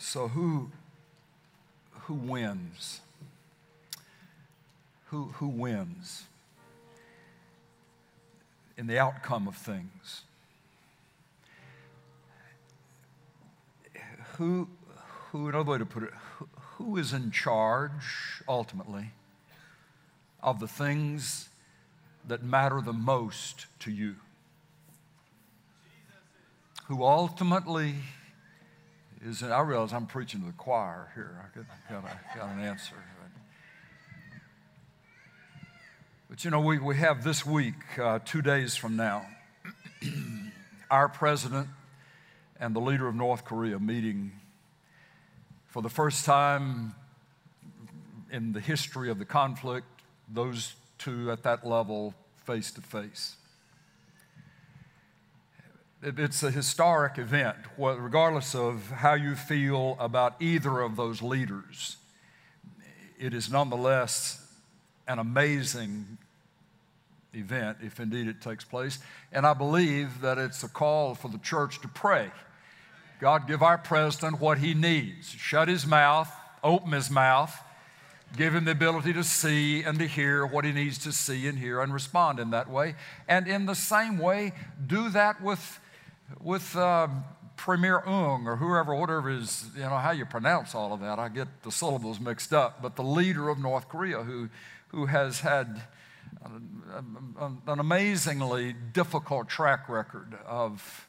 So, 0.00 0.28
who, 0.28 0.70
who 1.90 2.14
wins? 2.14 3.00
Who, 5.06 5.24
who 5.34 5.48
wins 5.48 6.24
in 8.76 8.86
the 8.86 8.98
outcome 8.98 9.48
of 9.48 9.56
things? 9.56 10.22
Who, 14.36 14.68
who 15.32 15.48
another 15.48 15.72
way 15.72 15.78
to 15.78 15.86
put 15.86 16.04
it, 16.04 16.10
who, 16.36 16.48
who 16.76 16.96
is 16.96 17.12
in 17.12 17.32
charge 17.32 18.40
ultimately 18.48 19.10
of 20.40 20.60
the 20.60 20.68
things 20.68 21.48
that 22.24 22.44
matter 22.44 22.80
the 22.80 22.92
most 22.92 23.66
to 23.80 23.90
you? 23.90 24.14
Who 26.86 27.02
ultimately 27.02 27.96
is, 29.24 29.42
I 29.42 29.60
realize 29.60 29.92
I'm 29.92 30.06
preaching 30.06 30.40
to 30.40 30.46
the 30.46 30.52
choir 30.52 31.10
here. 31.14 31.40
I 31.40 31.58
got, 31.58 32.02
got, 32.02 32.36
got 32.36 32.50
an 32.54 32.60
answer. 32.60 32.94
But 36.28 36.44
you 36.44 36.50
know, 36.50 36.60
we, 36.60 36.78
we 36.78 36.96
have 36.96 37.24
this 37.24 37.46
week, 37.46 37.98
uh, 37.98 38.18
two 38.24 38.42
days 38.42 38.76
from 38.76 38.96
now, 38.96 39.24
our 40.90 41.08
president 41.08 41.68
and 42.60 42.76
the 42.76 42.80
leader 42.80 43.08
of 43.08 43.14
North 43.14 43.44
Korea 43.44 43.78
meeting 43.78 44.32
for 45.68 45.80
the 45.80 45.88
first 45.88 46.24
time 46.24 46.94
in 48.30 48.52
the 48.52 48.60
history 48.60 49.10
of 49.10 49.18
the 49.18 49.24
conflict, 49.24 49.86
those 50.28 50.74
two 50.98 51.30
at 51.30 51.42
that 51.44 51.66
level 51.66 52.14
face 52.44 52.70
to 52.72 52.82
face. 52.82 53.36
It's 56.00 56.44
a 56.44 56.50
historic 56.52 57.18
event, 57.18 57.56
regardless 57.76 58.54
of 58.54 58.88
how 58.88 59.14
you 59.14 59.34
feel 59.34 59.96
about 59.98 60.36
either 60.40 60.80
of 60.80 60.94
those 60.94 61.22
leaders. 61.22 61.96
It 63.18 63.34
is 63.34 63.50
nonetheless 63.50 64.46
an 65.08 65.18
amazing 65.18 66.18
event, 67.34 67.78
if 67.82 67.98
indeed 67.98 68.28
it 68.28 68.40
takes 68.40 68.64
place. 68.64 69.00
And 69.32 69.44
I 69.44 69.54
believe 69.54 70.20
that 70.20 70.38
it's 70.38 70.62
a 70.62 70.68
call 70.68 71.16
for 71.16 71.28
the 71.28 71.38
church 71.38 71.80
to 71.80 71.88
pray. 71.88 72.30
God, 73.18 73.48
give 73.48 73.62
our 73.64 73.78
president 73.78 74.40
what 74.40 74.58
he 74.58 74.74
needs. 74.74 75.28
Shut 75.28 75.66
his 75.66 75.84
mouth, 75.84 76.32
open 76.62 76.92
his 76.92 77.10
mouth, 77.10 77.60
give 78.36 78.54
him 78.54 78.66
the 78.66 78.70
ability 78.70 79.14
to 79.14 79.24
see 79.24 79.82
and 79.82 79.98
to 79.98 80.06
hear 80.06 80.46
what 80.46 80.64
he 80.64 80.70
needs 80.70 80.98
to 80.98 81.12
see 81.12 81.48
and 81.48 81.58
hear 81.58 81.80
and 81.80 81.92
respond 81.92 82.38
in 82.38 82.50
that 82.50 82.70
way. 82.70 82.94
And 83.26 83.48
in 83.48 83.66
the 83.66 83.74
same 83.74 84.18
way, 84.18 84.52
do 84.86 85.08
that 85.10 85.42
with 85.42 85.80
with 86.40 86.76
uh, 86.76 87.08
Premier 87.56 88.02
Ung 88.06 88.46
or 88.46 88.56
whoever, 88.56 88.94
whatever 88.94 89.30
is, 89.30 89.66
you 89.74 89.82
know, 89.82 89.96
how 89.96 90.12
you 90.12 90.24
pronounce 90.24 90.74
all 90.74 90.92
of 90.92 91.00
that. 91.00 91.18
I 91.18 91.28
get 91.28 91.48
the 91.62 91.72
syllables 91.72 92.20
mixed 92.20 92.52
up. 92.52 92.80
But 92.80 92.96
the 92.96 93.02
leader 93.02 93.48
of 93.48 93.58
North 93.58 93.88
Korea 93.88 94.22
who, 94.22 94.48
who 94.88 95.06
has 95.06 95.40
had 95.40 95.82
an, 96.44 97.60
an 97.66 97.78
amazingly 97.78 98.74
difficult 98.92 99.48
track 99.48 99.88
record 99.88 100.34
of 100.46 101.08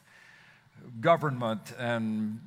government 1.00 1.72
and 1.78 2.40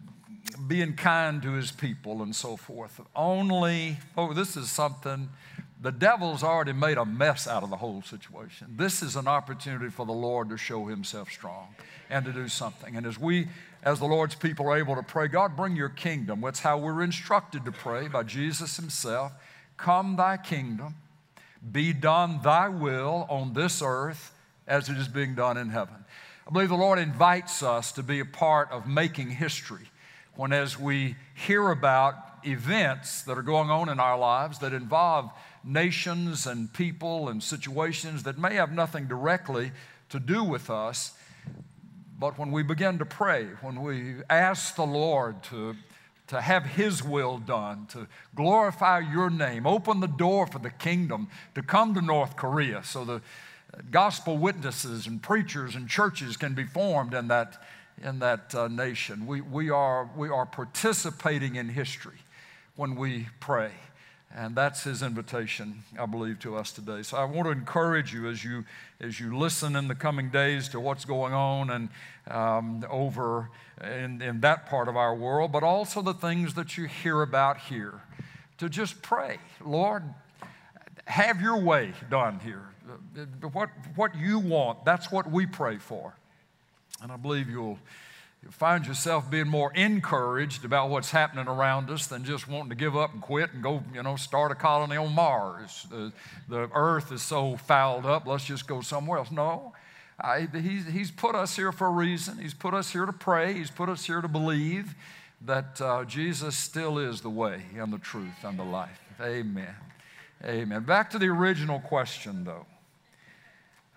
being 0.68 0.94
kind 0.94 1.42
to 1.42 1.54
his 1.54 1.72
people 1.72 2.22
and 2.22 2.36
so 2.36 2.58
forth. 2.58 3.00
Only, 3.16 3.98
oh, 4.18 4.34
this 4.34 4.58
is 4.58 4.70
something, 4.70 5.30
the 5.84 5.92
devil's 5.92 6.44
already 6.44 6.72
made 6.72 6.98
a 6.98 7.04
mess 7.04 7.46
out 7.46 7.62
of 7.62 7.70
the 7.70 7.76
whole 7.76 8.02
situation. 8.02 8.68
This 8.78 9.04
is 9.04 9.18
an 9.18 9.28
opportunity 9.28 9.90
for 9.90 10.06
the 10.06 10.14
Lord 10.14 10.48
to 10.50 10.58
show 10.58 10.86
himself 10.86 11.30
strong 11.30 11.76
and 12.10 12.24
to 12.24 12.32
do 12.32 12.48
something. 12.48 12.96
And 12.96 13.06
as 13.06 13.20
we, 13.20 13.50
as 13.84 14.00
the 14.00 14.06
Lord's 14.06 14.34
people, 14.34 14.70
are 14.70 14.78
able 14.78 14.96
to 14.96 15.04
pray, 15.04 15.28
God, 15.28 15.58
bring 15.58 15.76
your 15.76 15.90
kingdom. 15.90 16.40
That's 16.40 16.62
how 16.62 16.78
we're 16.78 17.04
instructed 17.04 17.66
to 17.66 17.74
pray 17.74 18.08
by 18.08 18.24
Jesus 18.24 18.78
himself. 18.78 19.34
Come 19.76 20.16
thy 20.16 20.38
kingdom, 20.38 20.96
be 21.70 21.92
done 21.92 22.40
thy 22.42 22.70
will 22.70 23.28
on 23.30 23.52
this 23.52 23.82
earth 23.84 24.34
as 24.66 24.88
it 24.88 24.96
is 24.96 25.10
being 25.10 25.36
done 25.36 25.58
in 25.58 25.70
heaven. 25.70 26.06
I 26.48 26.52
believe 26.52 26.70
the 26.70 26.76
Lord 26.76 26.98
invites 26.98 27.62
us 27.62 27.92
to 27.94 28.04
be 28.04 28.22
a 28.22 28.26
part 28.26 28.72
of 28.72 28.88
making 28.88 29.32
history 29.32 29.92
when, 30.36 30.54
as 30.54 30.80
we 30.80 31.18
hear 31.36 31.72
about 31.72 32.16
events 32.46 33.24
that 33.24 33.38
are 33.38 33.44
going 33.44 33.70
on 33.70 33.90
in 33.90 34.00
our 34.00 34.18
lives 34.18 34.60
that 34.60 34.74
involve 34.74 35.32
nations 35.64 36.46
and 36.46 36.72
people 36.74 37.30
and 37.30 37.42
situations 37.42 38.24
that 38.24 38.38
may 38.38 38.56
have 38.56 38.72
nothing 38.72 39.08
directly 39.08 39.72
to 40.10 40.20
do 40.20 40.44
with 40.44 40.70
us, 40.70 41.14
but 42.20 42.38
when 42.38 42.52
we 42.52 42.64
begin 42.64 43.00
to 43.00 43.06
pray, 43.06 43.46
when 43.62 43.82
we 43.82 44.16
ask 44.30 44.76
the 44.76 44.86
Lord 44.86 45.42
to, 45.44 45.76
to 46.28 46.42
have 46.42 46.66
His 46.66 47.04
will 47.04 47.38
done, 47.38 47.88
to 47.92 48.08
glorify 48.36 49.00
your 49.00 49.30
name, 49.30 49.66
open 49.66 50.00
the 50.00 50.08
door 50.08 50.48
for 50.48 50.60
the 50.60 50.70
kingdom 50.70 51.30
to 51.56 51.62
come 51.62 51.94
to 51.94 52.02
North 52.02 52.36
Korea 52.36 52.84
so 52.84 53.06
the 53.06 53.22
gospel 53.90 54.38
witnesses 54.38 55.08
and 55.08 55.22
preachers 55.22 55.76
and 55.76 55.90
churches 55.90 56.38
can 56.38 56.54
be 56.54 56.64
formed 56.64 57.14
in 57.14 57.28
that, 57.30 57.64
in 58.04 58.20
that 58.20 58.54
uh, 58.54 58.68
nation. 58.68 59.26
We, 59.26 59.42
we, 59.42 59.70
are, 59.70 60.10
we 60.16 60.30
are 60.30 60.46
participating 60.46 61.56
in 61.56 61.70
history 61.70 62.23
when 62.76 62.96
we 62.96 63.28
pray. 63.40 63.72
And 64.36 64.56
that's 64.56 64.84
his 64.84 65.04
invitation, 65.04 65.84
I 66.00 66.08
believe, 66.08 66.40
to 66.40 66.56
us 66.58 66.72
today. 66.72 67.04
So 67.04 67.18
I 67.18 67.24
want 67.24 67.46
to 67.46 67.52
encourage 67.52 68.14
you 68.14 68.28
as 68.28 68.44
you, 68.44 68.66
as 69.00 69.20
you 69.20 69.38
listen 69.38 69.76
in 69.76 69.88
the 69.88 69.96
coming 69.96 70.30
days 70.30 70.70
to 70.70 70.80
what's 70.80 71.06
going 71.06 71.34
on 71.34 71.70
and 71.70 71.90
um, 72.28 72.84
over 72.90 73.50
in, 73.84 74.24
in 74.24 74.42
that 74.42 74.66
part 74.66 74.88
of 74.88 74.98
our 74.98 75.14
world, 75.14 75.52
but 75.52 75.62
also 75.62 76.02
the 76.02 76.16
things 76.16 76.56
that 76.56 76.78
you 76.78 76.86
hear 76.86 77.22
about 77.22 77.58
here, 77.58 78.02
to 78.58 78.70
just 78.70 79.04
pray, 79.04 79.38
Lord, 79.64 80.04
have 81.06 81.40
your 81.40 81.62
way 81.62 81.94
done 82.10 82.40
here. 82.40 82.64
What, 83.52 83.70
what 83.96 84.16
you 84.16 84.40
want, 84.40 84.84
that's 84.84 85.12
what 85.12 85.30
we 85.30 85.46
pray 85.46 85.78
for. 85.78 86.16
And 87.04 87.12
I 87.12 87.18
believe 87.18 87.50
you'll 87.50 87.78
find 88.52 88.86
yourself 88.86 89.30
being 89.30 89.48
more 89.48 89.72
encouraged 89.74 90.66
about 90.66 90.90
what's 90.90 91.12
happening 91.12 91.48
around 91.48 91.90
us 91.90 92.08
than 92.08 92.24
just 92.24 92.48
wanting 92.48 92.70
to 92.70 92.76
give 92.76 92.96
up 92.96 93.14
and 93.14 93.22
quit 93.22 93.54
and 93.54 93.64
go, 93.64 93.84
you 93.94 94.04
know, 94.04 94.16
start 94.16 94.52
a 94.52 94.56
colony 94.56 94.96
on 94.98 95.14
Mars. 95.14 95.88
The, 95.90 96.12
the 96.50 96.70
earth 96.74 97.12
is 97.12 97.22
so 97.22 97.58
fouled 97.58 98.06
up, 98.06 98.28
let's 98.28 98.46
just 98.46 98.68
go 98.68 98.82
somewhere 98.82 99.20
else. 99.20 99.32
No, 99.32 99.74
I, 100.20 100.48
he's, 100.54 100.86
he's 100.88 101.12
put 101.12 101.36
us 101.36 101.56
here 101.56 101.72
for 101.72 101.88
a 101.88 101.92
reason. 101.92 102.38
He's 102.38 102.54
put 102.54 102.74
us 102.74 102.92
here 102.92 103.06
to 103.06 103.14
pray, 103.14 103.54
He's 103.54 103.72
put 103.72 103.90
us 103.90 104.06
here 104.06 104.22
to 104.22 104.28
believe 104.28 104.96
that 105.46 105.82
uh, 105.82 106.06
Jesus 106.06 106.56
still 106.56 106.98
is 106.98 107.22
the 107.22 107.30
way 107.30 107.64
and 107.78 107.92
the 107.92 107.98
truth 107.98 108.44
and 108.44 108.58
the 108.58 108.64
life. 108.64 109.02
Amen. 109.22 109.76
Amen. 110.44 110.84
Back 110.84 111.10
to 111.12 111.20
the 111.20 111.28
original 111.28 111.80
question, 111.80 112.44
though. 112.44 112.66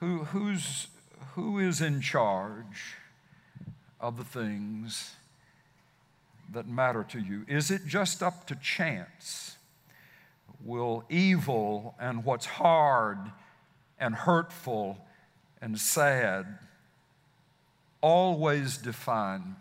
Who, 0.01 0.25
who's, 0.25 0.89
who 1.35 1.59
is 1.59 1.81
in 1.81 2.01
charge? 2.01 2.97
Of 4.01 4.17
the 4.17 4.25
things 4.25 5.15
that 6.53 6.69
matter 6.69 7.05
to 7.11 7.19
you? 7.19 7.45
Is 7.49 7.71
it 7.71 7.87
just 7.87 8.23
up 8.23 8.47
to 8.47 8.55
chance? 8.57 9.57
Will 10.65 11.05
evil 11.09 11.95
and 12.01 12.25
what's 12.25 12.47
hard 12.47 13.19
and 13.99 14.15
hurtful 14.15 14.99
and 15.61 15.79
sad 15.79 16.47
always 18.01 18.79
define 18.79 19.57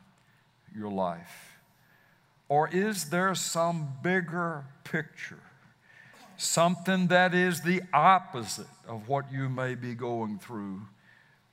your 0.75 0.91
life? 0.91 1.57
Or 2.47 2.69
is 2.69 3.09
there 3.09 3.33
some 3.33 3.93
bigger 4.03 4.65
picture? 4.83 5.39
Something 6.37 7.07
that 7.07 7.33
is 7.33 7.61
the 7.61 7.81
opposite 7.93 8.67
of 8.87 9.07
what 9.07 9.31
you 9.31 9.49
may 9.49 9.73
be 9.73 9.95
going 9.95 10.37
through 10.37 10.81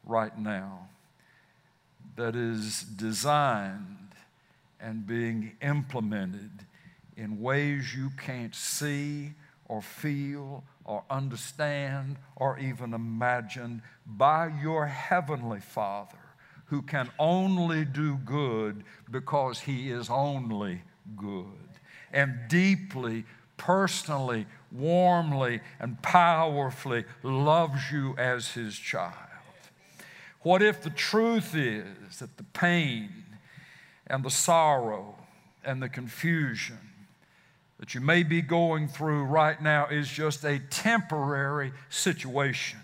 right 0.05 0.37
now? 0.37 0.89
That 2.17 2.37
is 2.37 2.83
designed 2.83 4.15
and 4.81 5.07
being 5.07 5.53
implemented 5.63 6.51
in 7.17 7.41
ways 7.41 7.95
you 7.95 8.11
can't 8.17 8.55
see 8.55 9.33
or 9.67 9.81
feel 9.81 10.65
or 10.85 11.05
understand 11.09 12.17
or 12.37 12.59
even 12.59 12.93
imagine 12.93 13.83
by 14.07 14.51
your 14.61 14.87
heavenly 14.87 15.61
Father 15.61 16.19
who 16.67 16.83
can 16.83 17.09
only 17.19 17.85
do 17.85 18.17
good 18.25 18.83
because 19.11 19.61
he 19.61 19.91
is 19.91 20.09
only 20.11 20.83
good 21.17 21.47
and 22.13 22.39
deeply, 22.49 23.25
personally, 23.57 24.47
warmly, 24.71 25.61
and 25.81 26.01
powerfully 26.03 27.05
loves 27.23 27.91
you 27.91 28.15
as 28.19 28.53
his 28.53 28.77
child. 28.77 29.15
What 30.43 30.61
if 30.61 30.83
the 30.83 30.91
truth 30.91 31.55
is 31.55 32.19
that 32.19 32.37
the 32.37 32.43
pain 32.43 33.11
and 34.09 34.25
the 34.25 34.31
sorrow 34.31 35.15
and 35.65 35.81
the 35.81 35.89
confusion 35.89 36.79
that 37.79 37.95
you 37.95 38.01
may 38.01 38.25
be 38.25 38.43
going 38.43 38.89
through 38.89 39.25
right 39.25 39.61
now 39.63 39.87
is 39.87 40.09
just 40.09 40.45
a 40.45 40.59
temporary 40.59 41.73
situation? 41.91 42.81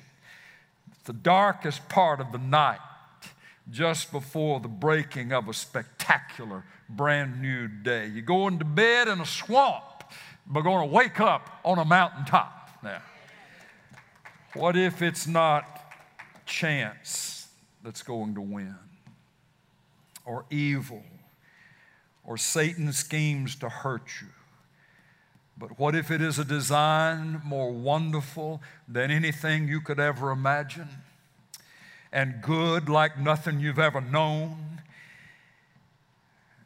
It's 0.92 1.02
The 1.02 1.12
darkest 1.12 1.88
part 1.88 2.20
of 2.20 2.30
the 2.30 2.38
night, 2.38 2.78
just 3.70 4.12
before 4.12 4.60
the 4.60 4.68
breaking 4.68 5.32
of 5.32 5.48
a 5.48 5.52
spectacular 5.52 6.64
brand 6.88 7.42
new 7.42 7.66
day. 7.66 8.06
You're 8.06 8.22
going 8.22 8.60
to 8.60 8.64
bed 8.64 9.08
in 9.08 9.20
a 9.20 9.26
swamp, 9.26 10.04
but 10.46 10.62
going 10.62 10.88
to 10.88 10.94
wake 10.94 11.20
up 11.20 11.60
on 11.64 11.78
a 11.78 11.84
mountaintop. 11.84 12.70
Now, 12.84 13.02
what 14.54 14.76
if 14.76 15.02
it's 15.02 15.26
not 15.26 15.64
chance 16.46 17.37
that's 17.82 18.02
going 18.02 18.34
to 18.34 18.40
win? 18.40 18.76
Or 20.24 20.44
evil? 20.50 21.02
Or 22.24 22.36
Satan's 22.36 22.98
schemes 22.98 23.56
to 23.56 23.68
hurt 23.68 24.08
you? 24.20 24.28
But 25.58 25.78
what 25.78 25.94
if 25.94 26.10
it 26.10 26.22
is 26.22 26.38
a 26.38 26.44
design 26.44 27.42
more 27.44 27.72
wonderful 27.72 28.62
than 28.86 29.10
anything 29.10 29.66
you 29.66 29.80
could 29.80 29.98
ever 29.98 30.30
imagine? 30.30 30.88
And 32.12 32.40
good 32.40 32.88
like 32.88 33.18
nothing 33.18 33.58
you've 33.58 33.78
ever 33.78 34.00
known? 34.00 34.80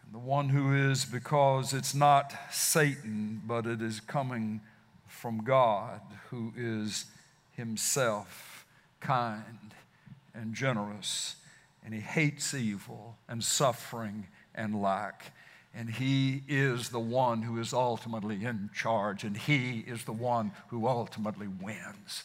And 0.04 0.12
The 0.12 0.18
one 0.18 0.50
who 0.50 0.74
is 0.74 1.04
because 1.06 1.72
it's 1.72 1.94
not 1.94 2.34
Satan, 2.50 3.40
but 3.46 3.66
it 3.66 3.80
is 3.80 4.00
coming 4.00 4.60
from 5.06 5.42
God, 5.42 6.00
who 6.28 6.52
is 6.56 7.06
himself 7.56 8.66
kind 9.00 9.61
and 10.34 10.54
generous, 10.54 11.36
and 11.84 11.92
he 11.94 12.00
hates 12.00 12.54
evil 12.54 13.16
and 13.28 13.42
suffering 13.42 14.26
and 14.54 14.80
lack. 14.80 15.32
And 15.74 15.88
he 15.88 16.42
is 16.48 16.90
the 16.90 17.00
one 17.00 17.42
who 17.42 17.58
is 17.58 17.72
ultimately 17.72 18.44
in 18.44 18.70
charge, 18.74 19.24
and 19.24 19.36
he 19.36 19.84
is 19.86 20.04
the 20.04 20.12
one 20.12 20.52
who 20.68 20.86
ultimately 20.86 21.48
wins. 21.48 22.24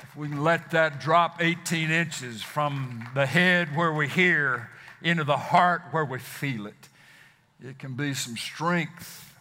If 0.00 0.16
we 0.16 0.28
let 0.28 0.70
that 0.70 1.00
drop 1.00 1.42
18 1.42 1.90
inches 1.90 2.42
from 2.42 3.08
the 3.14 3.26
head 3.26 3.76
where 3.76 3.92
we 3.92 4.08
hear 4.08 4.70
into 5.02 5.24
the 5.24 5.36
heart 5.36 5.82
where 5.90 6.04
we 6.04 6.18
feel 6.18 6.66
it, 6.66 6.88
it 7.62 7.78
can 7.78 7.94
be 7.94 8.14
some 8.14 8.36
strength 8.36 9.34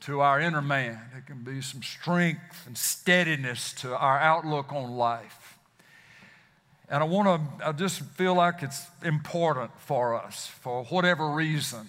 to 0.00 0.20
our 0.20 0.40
inner 0.40 0.62
man. 0.62 1.00
It 1.16 1.26
can 1.26 1.42
be 1.42 1.60
some 1.60 1.82
strength 1.82 2.66
and 2.66 2.76
steadiness 2.76 3.72
to 3.74 3.96
our 3.96 4.18
outlook 4.18 4.72
on 4.72 4.92
life. 4.92 5.45
And 6.88 7.02
I 7.02 7.06
want 7.06 7.58
to, 7.60 7.66
I 7.66 7.72
just 7.72 8.00
feel 8.00 8.34
like 8.34 8.62
it's 8.62 8.86
important 9.02 9.70
for 9.78 10.14
us, 10.14 10.46
for 10.46 10.84
whatever 10.84 11.28
reason, 11.30 11.88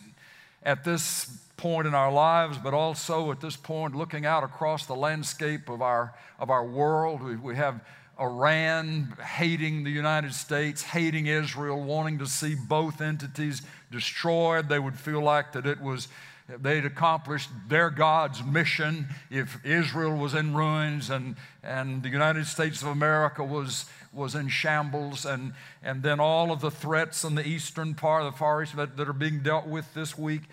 at 0.64 0.84
this 0.84 1.30
point 1.56 1.88
in 1.88 1.94
our 1.94 2.12
lives, 2.12 2.58
but 2.58 2.74
also 2.74 3.32
at 3.32 3.40
this 3.40 3.56
point 3.56 3.96
looking 3.96 4.26
out 4.26 4.44
across 4.44 4.86
the 4.86 4.96
landscape 4.96 5.70
of 5.70 5.82
our, 5.82 6.14
of 6.40 6.50
our 6.50 6.66
world. 6.66 7.22
We, 7.22 7.36
we 7.36 7.56
have 7.56 7.82
Iran 8.20 9.16
hating 9.24 9.84
the 9.84 9.92
United 9.92 10.34
States, 10.34 10.82
hating 10.82 11.28
Israel, 11.28 11.82
wanting 11.82 12.18
to 12.20 12.28
see 12.28 12.56
both 12.56 13.00
entities 13.00 13.62
destroyed. 13.92 14.70
They 14.70 14.80
would 14.80 14.98
feel 14.98 15.22
like 15.22 15.52
that 15.54 15.68
it 15.68 15.80
was 15.80 16.08
they'd 16.48 16.86
accomplished 16.86 17.50
their 17.68 17.90
God's 17.90 18.44
mission 18.44 19.08
if 19.30 19.64
Israel 19.66 20.16
was 20.16 20.34
in 20.34 20.56
ruins 20.56 21.10
and, 21.10 21.36
and 21.62 22.02
the 22.04 22.10
United 22.10 22.46
States 22.48 22.82
of 22.82 22.88
America 22.88 23.44
was, 23.44 23.86
was 24.14 24.34
in 24.34 24.48
shambles, 24.48 25.26
and, 25.26 25.54
and 25.84 26.04
then 26.04 26.20
all 26.20 26.52
of 26.52 26.62
the 26.62 26.72
threats 26.72 27.24
in 27.24 27.36
the 27.36 27.46
eastern 27.46 27.94
part 27.94 28.24
of 28.24 28.32
the 28.32 28.38
Far 28.38 28.64
East 28.64 28.76
that, 28.78 28.96
that 28.96 29.10
are 29.10 29.14
being 29.14 29.40
dealt 29.40 29.68
with 29.68 29.94
this 29.94 30.18
week. 30.18 30.44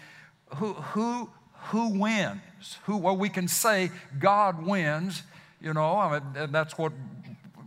Who, 0.56 0.72
who, 0.74 1.30
who 1.66 2.00
wins? 2.00 2.78
Who, 2.84 2.96
well, 2.96 3.16
we 3.16 3.28
can 3.28 3.46
say 3.46 3.90
God 4.18 4.66
wins, 4.66 5.22
you 5.60 5.72
know, 5.72 5.96
I 5.96 6.18
mean, 6.18 6.22
and 6.36 6.52
that's 6.52 6.76
what 6.76 6.92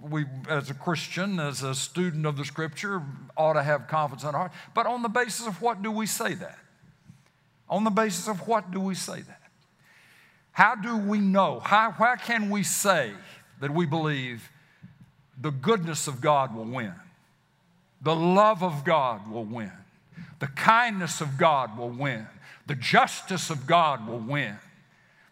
we, 0.01 0.25
as 0.49 0.69
a 0.69 0.73
Christian, 0.73 1.39
as 1.39 1.63
a 1.63 1.73
student 1.73 2.25
of 2.25 2.35
the 2.35 2.45
scripture, 2.45 3.01
ought 3.37 3.53
to 3.53 3.63
have 3.63 3.87
confidence 3.87 4.23
in 4.23 4.29
our 4.29 4.37
heart. 4.37 4.51
But 4.73 4.85
on 4.85 5.01
the 5.01 5.09
basis 5.09 5.47
of 5.47 5.61
what 5.61 5.81
do 5.81 5.91
we 5.91 6.05
say 6.05 6.33
that? 6.35 6.59
On 7.69 7.83
the 7.83 7.89
basis 7.89 8.27
of 8.27 8.47
what 8.47 8.71
do 8.71 8.79
we 8.79 8.95
say 8.95 9.21
that? 9.21 9.41
How 10.51 10.75
do 10.75 10.97
we 10.97 11.19
know? 11.19 11.59
How, 11.59 11.91
how 11.91 12.15
can 12.15 12.49
we 12.49 12.63
say 12.63 13.11
that 13.59 13.71
we 13.71 13.85
believe 13.85 14.49
the 15.39 15.51
goodness 15.51 16.07
of 16.07 16.19
God 16.21 16.55
will 16.55 16.65
win? 16.65 16.93
The 18.01 18.15
love 18.15 18.63
of 18.63 18.83
God 18.83 19.29
will 19.29 19.43
win. 19.43 19.71
The 20.39 20.47
kindness 20.47 21.21
of 21.21 21.37
God 21.37 21.77
will 21.77 21.89
win. 21.89 22.27
The 22.67 22.75
justice 22.75 23.49
of 23.49 23.67
God 23.67 24.07
will 24.07 24.19
win. 24.19 24.57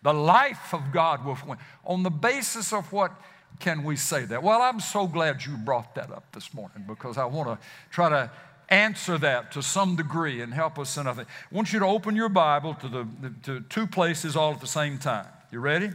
The 0.03 0.13
life 0.13 0.73
of 0.73 0.91
God 0.91 1.25
will 1.25 1.37
win. 1.47 1.57
On 1.85 2.03
the 2.03 2.09
basis 2.11 2.71
of 2.71 2.91
what 2.91 3.11
can 3.59 3.83
we 3.83 3.95
say 3.95 4.25
that? 4.25 4.43
Well, 4.43 4.61
I'm 4.61 4.79
so 4.79 5.07
glad 5.07 5.45
you 5.45 5.57
brought 5.57 5.95
that 5.95 6.11
up 6.11 6.25
this 6.33 6.53
morning 6.53 6.83
because 6.87 7.17
I 7.17 7.25
want 7.25 7.49
to 7.49 7.67
try 7.89 8.09
to 8.09 8.29
answer 8.69 9.17
that 9.17 9.51
to 9.53 9.61
some 9.61 9.95
degree 9.95 10.41
and 10.41 10.53
help 10.53 10.79
us 10.79 10.97
in 10.97 11.07
other. 11.07 11.23
I 11.23 11.55
want 11.55 11.73
you 11.73 11.79
to 11.79 11.85
open 11.85 12.15
your 12.15 12.29
Bible 12.29 12.73
to, 12.75 12.87
the, 12.87 13.07
to 13.43 13.59
two 13.61 13.87
places 13.87 14.35
all 14.35 14.53
at 14.53 14.61
the 14.61 14.67
same 14.67 14.97
time. 14.97 15.27
You 15.51 15.59
ready? 15.59 15.91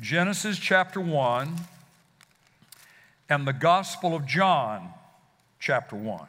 Genesis 0.00 0.58
chapter 0.58 1.00
1 1.00 1.56
and 3.28 3.46
the 3.46 3.52
Gospel 3.52 4.14
of 4.14 4.26
John 4.26 4.90
chapter 5.60 5.96
1. 5.96 6.26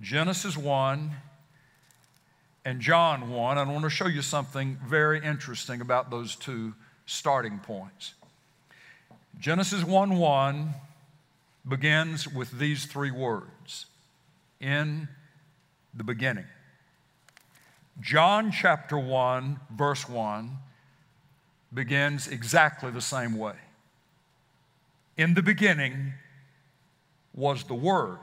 Genesis 0.00 0.56
1 0.56 1.10
and 2.64 2.80
John 2.80 3.30
1. 3.30 3.58
I 3.58 3.64
want 3.64 3.82
to 3.82 3.90
show 3.90 4.06
you 4.06 4.22
something 4.22 4.78
very 4.86 5.22
interesting 5.24 5.80
about 5.80 6.10
those 6.10 6.36
two 6.36 6.74
starting 7.06 7.58
points. 7.58 8.14
Genesis 9.38 9.84
1 9.84 10.16
1 10.16 10.74
begins 11.66 12.26
with 12.26 12.58
these 12.58 12.86
three 12.86 13.10
words 13.10 13.86
in 14.60 15.08
the 15.94 16.04
beginning. 16.04 16.46
John 18.00 18.50
chapter 18.50 18.98
1, 18.98 19.60
verse 19.76 20.08
1 20.08 20.56
begins 21.72 22.28
exactly 22.28 22.90
the 22.90 23.00
same 23.00 23.36
way. 23.36 23.56
In 25.16 25.34
the 25.34 25.42
beginning 25.42 26.14
was 27.34 27.64
the 27.64 27.74
Word, 27.74 28.18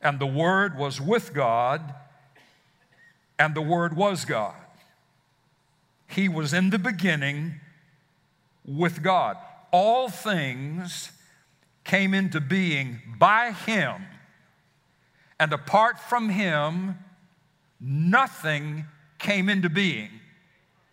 and 0.00 0.18
the 0.18 0.26
Word 0.26 0.78
was 0.78 1.00
with 1.00 1.34
God, 1.34 1.94
and 3.38 3.54
the 3.54 3.60
Word 3.60 3.96
was 3.96 4.24
God. 4.24 4.54
He 6.06 6.28
was 6.28 6.54
in 6.54 6.70
the 6.70 6.78
beginning 6.78 7.54
with 8.64 9.02
God. 9.02 9.36
All 9.72 10.08
things 10.08 11.10
came 11.84 12.14
into 12.14 12.40
being 12.40 13.00
by 13.18 13.52
him, 13.52 14.02
and 15.38 15.52
apart 15.52 16.00
from 16.00 16.30
him, 16.30 16.96
nothing 17.80 18.86
came 19.18 19.48
into 19.48 19.68
being 19.68 20.08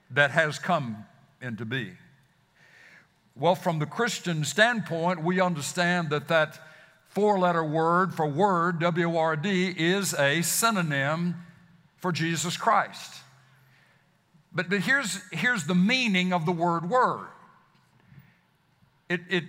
that 0.10 0.32
has 0.32 0.60
come 0.60 1.06
into 1.42 1.66
being. 1.66 1.98
Well, 3.36 3.56
from 3.56 3.80
the 3.80 3.86
Christian 3.86 4.44
standpoint, 4.44 5.24
we 5.24 5.40
understand 5.40 6.10
that 6.10 6.28
that 6.28 6.60
four 7.08 7.40
letter 7.40 7.64
word 7.64 8.14
for 8.14 8.28
word, 8.28 8.80
W 8.80 9.16
R 9.16 9.36
D, 9.36 9.74
is 9.78 10.14
a 10.14 10.42
synonym 10.42 11.36
for 11.98 12.12
Jesus 12.12 12.58
Christ. 12.58 13.16
But, 14.54 14.70
but 14.70 14.82
here's, 14.82 15.22
here's 15.32 15.66
the 15.66 15.76
meaning 15.76 16.34
of 16.34 16.46
the 16.46 16.52
word 16.52 16.90
word 16.90 17.28
it, 19.10 19.22
it 19.30 19.44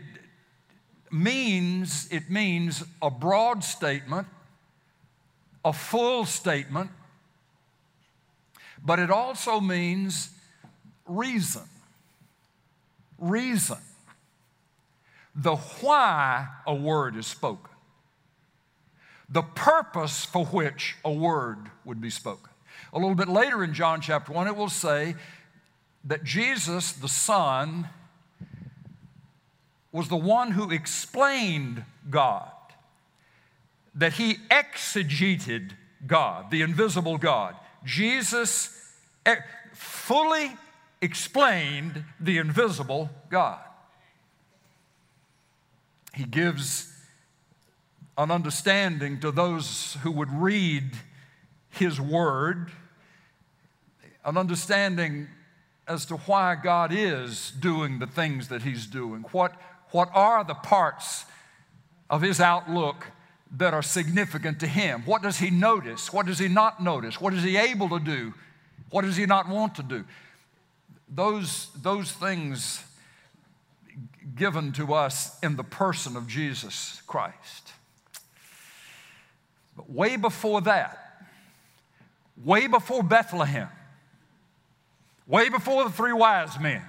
means, 1.12 2.09
it 2.11 2.31
means 2.31 2.83
a 3.00 3.11
broad 3.11 3.62
statement, 3.62 4.26
a 5.64 5.73
full 5.73 6.25
statement, 6.25 6.90
but 8.85 8.99
it 8.99 9.11
also 9.11 9.61
means 9.61 10.31
reason. 11.07 11.62
Reason. 13.19 13.78
The 15.35 15.57
why 15.57 16.49
a 16.66 16.75
word 16.75 17.16
is 17.16 17.26
spoken. 17.26 17.71
The 19.28 19.42
purpose 19.42 20.25
for 20.25 20.45
which 20.47 20.97
a 21.04 21.12
word 21.12 21.71
would 21.85 22.00
be 22.00 22.11
spoken. 22.11 22.50
A 22.92 22.99
little 22.99 23.14
bit 23.14 23.28
later 23.28 23.64
in 23.64 23.73
John 23.73 24.00
chapter 24.00 24.33
1, 24.33 24.47
it 24.49 24.57
will 24.57 24.69
say 24.69 25.14
that 26.04 26.25
Jesus, 26.25 26.92
the 26.92 27.09
Son, 27.09 27.88
was 29.93 30.09
the 30.09 30.17
one 30.17 30.53
who 30.53 30.71
explained 30.71 31.85
God, 32.09 32.51
that 33.95 34.15
he 34.15 34.39
exegeted 34.51 35.73
God, 36.07 36.51
the 36.51 36.63
invisible 36.63 37.19
God. 37.19 37.55
Jesus 37.85 38.77
eh, 39.27 39.37
fully 39.73 40.57
explained 41.01 42.05
the 42.19 42.39
invisible 42.39 43.11
God. 43.29 43.61
He 46.15 46.25
gives 46.25 46.93
an 48.17 48.31
understanding 48.31 49.21
to 49.21 49.31
those 49.31 49.97
who 50.03 50.11
would 50.11 50.31
read 50.31 50.93
his 51.71 52.01
word, 52.01 52.71
an 54.25 54.37
understanding 54.37 55.29
as 55.89 56.07
to 56.07 56.17
why 56.17 56.55
God 56.55 56.93
is 56.93 57.51
doing 57.59 57.99
the 57.99 58.07
things 58.07 58.49
that 58.49 58.63
he's 58.63 58.87
doing, 58.87 59.25
what 59.33 59.55
what 59.93 60.11
are 60.13 60.45
the 60.45 60.55
parts 60.55 61.25
of 62.11 62.23
his 62.23 62.41
outlook 62.41 63.07
that 63.57 63.75
are 63.75 63.83
significant 63.83 64.61
to 64.61 64.67
him. 64.67 65.03
What 65.05 65.23
does 65.23 65.39
he 65.39 65.51
notice? 65.51 66.13
What 66.13 66.27
does 66.27 66.39
he 66.39 66.49
not 66.49 66.83
notice? 66.83 67.21
What 67.21 67.35
is 67.35 67.43
he 67.43 67.57
able 67.57 67.89
to 67.91 67.99
do? 67.99 68.33
What 68.91 69.03
does 69.03 69.17
he 69.17 69.27
not 69.27 69.49
want 69.49 69.75
to 69.77 69.83
do? 69.83 70.05
Those, 71.09 71.69
those 71.83 72.11
things 72.13 72.83
given 74.35 74.73
to 74.73 74.95
us 74.95 75.39
in 75.43 75.57
the 75.57 75.65
person 75.65 76.17
of 76.17 76.27
Jesus 76.27 77.03
Christ. 77.07 77.73
But 79.77 79.91
way 79.91 80.17
before 80.17 80.63
that, 80.63 81.27
way 82.43 82.67
before 82.67 83.03
Bethlehem, 83.03 83.69
way 85.27 85.51
before 85.51 85.85
the 85.85 85.91
three 85.91 86.13
wise 86.13 86.59
men, 86.59 86.83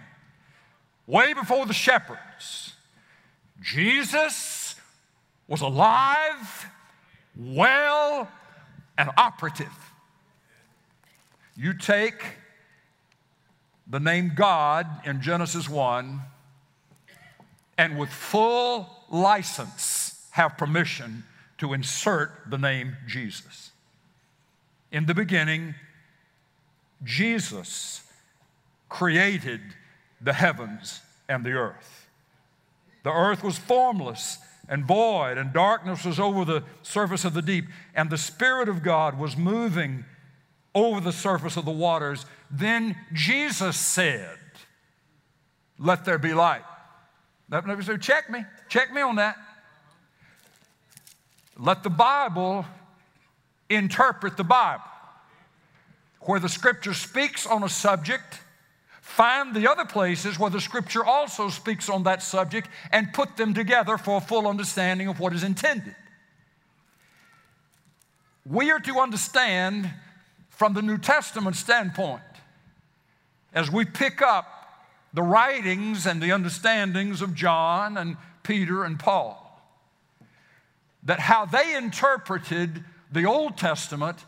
way 1.08 1.34
before 1.34 1.66
the 1.66 1.74
shepherds, 1.74 2.73
Jesus 3.62 4.76
was 5.48 5.62
alive, 5.62 6.68
well, 7.36 8.28
and 8.98 9.10
operative. 9.18 9.68
You 11.56 11.74
take 11.74 12.24
the 13.88 14.00
name 14.00 14.32
God 14.36 14.88
in 15.06 15.22
Genesis 15.22 15.70
1 15.70 16.22
and 17.78 17.98
with 17.98 18.10
full 18.10 18.90
license 19.10 20.28
have 20.32 20.58
permission 20.58 21.24
to 21.58 21.74
insert 21.74 22.32
the 22.50 22.58
name 22.58 22.98
Jesus. 23.08 23.72
In 24.92 25.06
the 25.06 25.14
beginning, 25.14 25.76
Jesus 27.04 28.02
created 28.90 29.62
the 30.22 30.34
heavens 30.34 31.02
and 31.28 31.46
the 31.46 31.52
earth. 31.52 32.03
The 33.04 33.12
earth 33.12 33.44
was 33.44 33.58
formless 33.58 34.40
and 34.70 34.86
void, 34.86 35.38
and 35.38 35.52
darkness 35.54 36.06
was 36.06 36.20
over 36.20 36.46
the 36.46 36.64
surface 36.82 37.26
of 37.26 37.34
the 37.34 37.42
deep, 37.42 37.66
and 37.94 38.10
the 38.10 38.18
Spirit 38.18 38.70
of 38.70 38.82
God 38.82 39.20
was 39.20 39.36
moving 39.36 40.06
over 40.74 41.00
the 41.00 41.12
surface 41.12 41.58
of 41.58 41.66
the 41.66 41.72
waters. 41.72 42.26
Then 42.50 42.96
Jesus 43.12 43.78
said, 43.78 44.38
Let 45.78 46.06
there 46.06 46.18
be 46.18 46.34
light. 46.34 46.64
Let 47.50 47.68
me 47.68 47.84
say, 47.84 47.98
check 47.98 48.30
me, 48.30 48.46
check 48.70 48.92
me 48.92 49.02
on 49.02 49.18
that. 49.18 49.38
Let 51.58 51.84
the 51.84 51.90
Bible 51.90 52.66
interpret 53.70 54.38
the 54.38 54.44
Bible. 54.44 54.84
Where 56.22 56.40
the 56.40 56.50
scripture 56.50 56.94
speaks 56.94 57.46
on 57.46 57.64
a 57.64 57.70
subject, 57.70 58.40
find 59.15 59.53
the 59.53 59.70
other 59.70 59.86
places 59.86 60.39
where 60.39 60.50
the 60.50 60.60
scripture 60.60 61.05
also 61.05 61.48
speaks 61.48 61.88
on 61.88 62.01
that 62.01 62.24
subject 62.24 62.67
and 62.91 63.13
put 63.13 63.38
them 63.38 63.53
together 63.53 63.96
for 63.96 64.17
a 64.17 64.22
full 64.22 64.48
understanding 64.48 65.08
of 65.08 65.20
what 65.20 65.34
is 65.34 65.43
intended. 65.43 65.96
We 68.43 68.72
are 68.72 68.79
to 68.79 69.00
understand 69.00 69.91
from 70.50 70.74
the 70.74 70.82
New 70.82 70.98
Testament 70.98 71.55
standpoint 71.55 72.24
as 73.53 73.72
we 73.72 73.86
pick 73.86 74.24
up 74.24 74.48
the 75.13 75.22
writings 75.22 76.08
and 76.08 76.20
the 76.20 76.32
understandings 76.32 77.22
of 77.22 77.36
John 77.36 77.98
and 77.98 78.17
Peter 78.41 78.84
and 78.84 78.98
Paul 78.98 79.39
that 81.03 81.20
how 81.20 81.46
they 81.46 81.75
interpreted 81.75 82.84
the 83.12 83.25
Old 83.25 83.58
Testament 83.58 84.25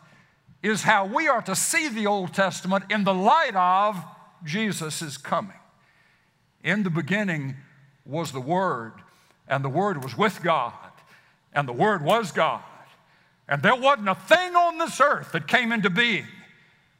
is 0.62 0.84
how 0.84 1.06
we 1.06 1.26
are 1.26 1.42
to 1.42 1.56
see 1.56 1.88
the 1.88 2.06
Old 2.06 2.34
Testament 2.34 2.84
in 2.88 3.02
the 3.02 3.14
light 3.14 3.56
of 3.56 3.96
Jesus 4.44 5.02
is 5.02 5.16
coming. 5.18 5.56
In 6.62 6.82
the 6.82 6.90
beginning 6.90 7.56
was 8.04 8.32
the 8.32 8.40
Word, 8.40 8.92
and 9.48 9.64
the 9.64 9.68
Word 9.68 10.02
was 10.02 10.16
with 10.16 10.42
God, 10.42 10.72
and 11.52 11.68
the 11.68 11.72
Word 11.72 12.02
was 12.02 12.32
God. 12.32 12.62
And 13.48 13.62
there 13.62 13.76
wasn't 13.76 14.08
a 14.08 14.14
thing 14.14 14.56
on 14.56 14.78
this 14.78 15.00
earth 15.00 15.32
that 15.32 15.46
came 15.46 15.72
into 15.72 15.90
being 15.90 16.26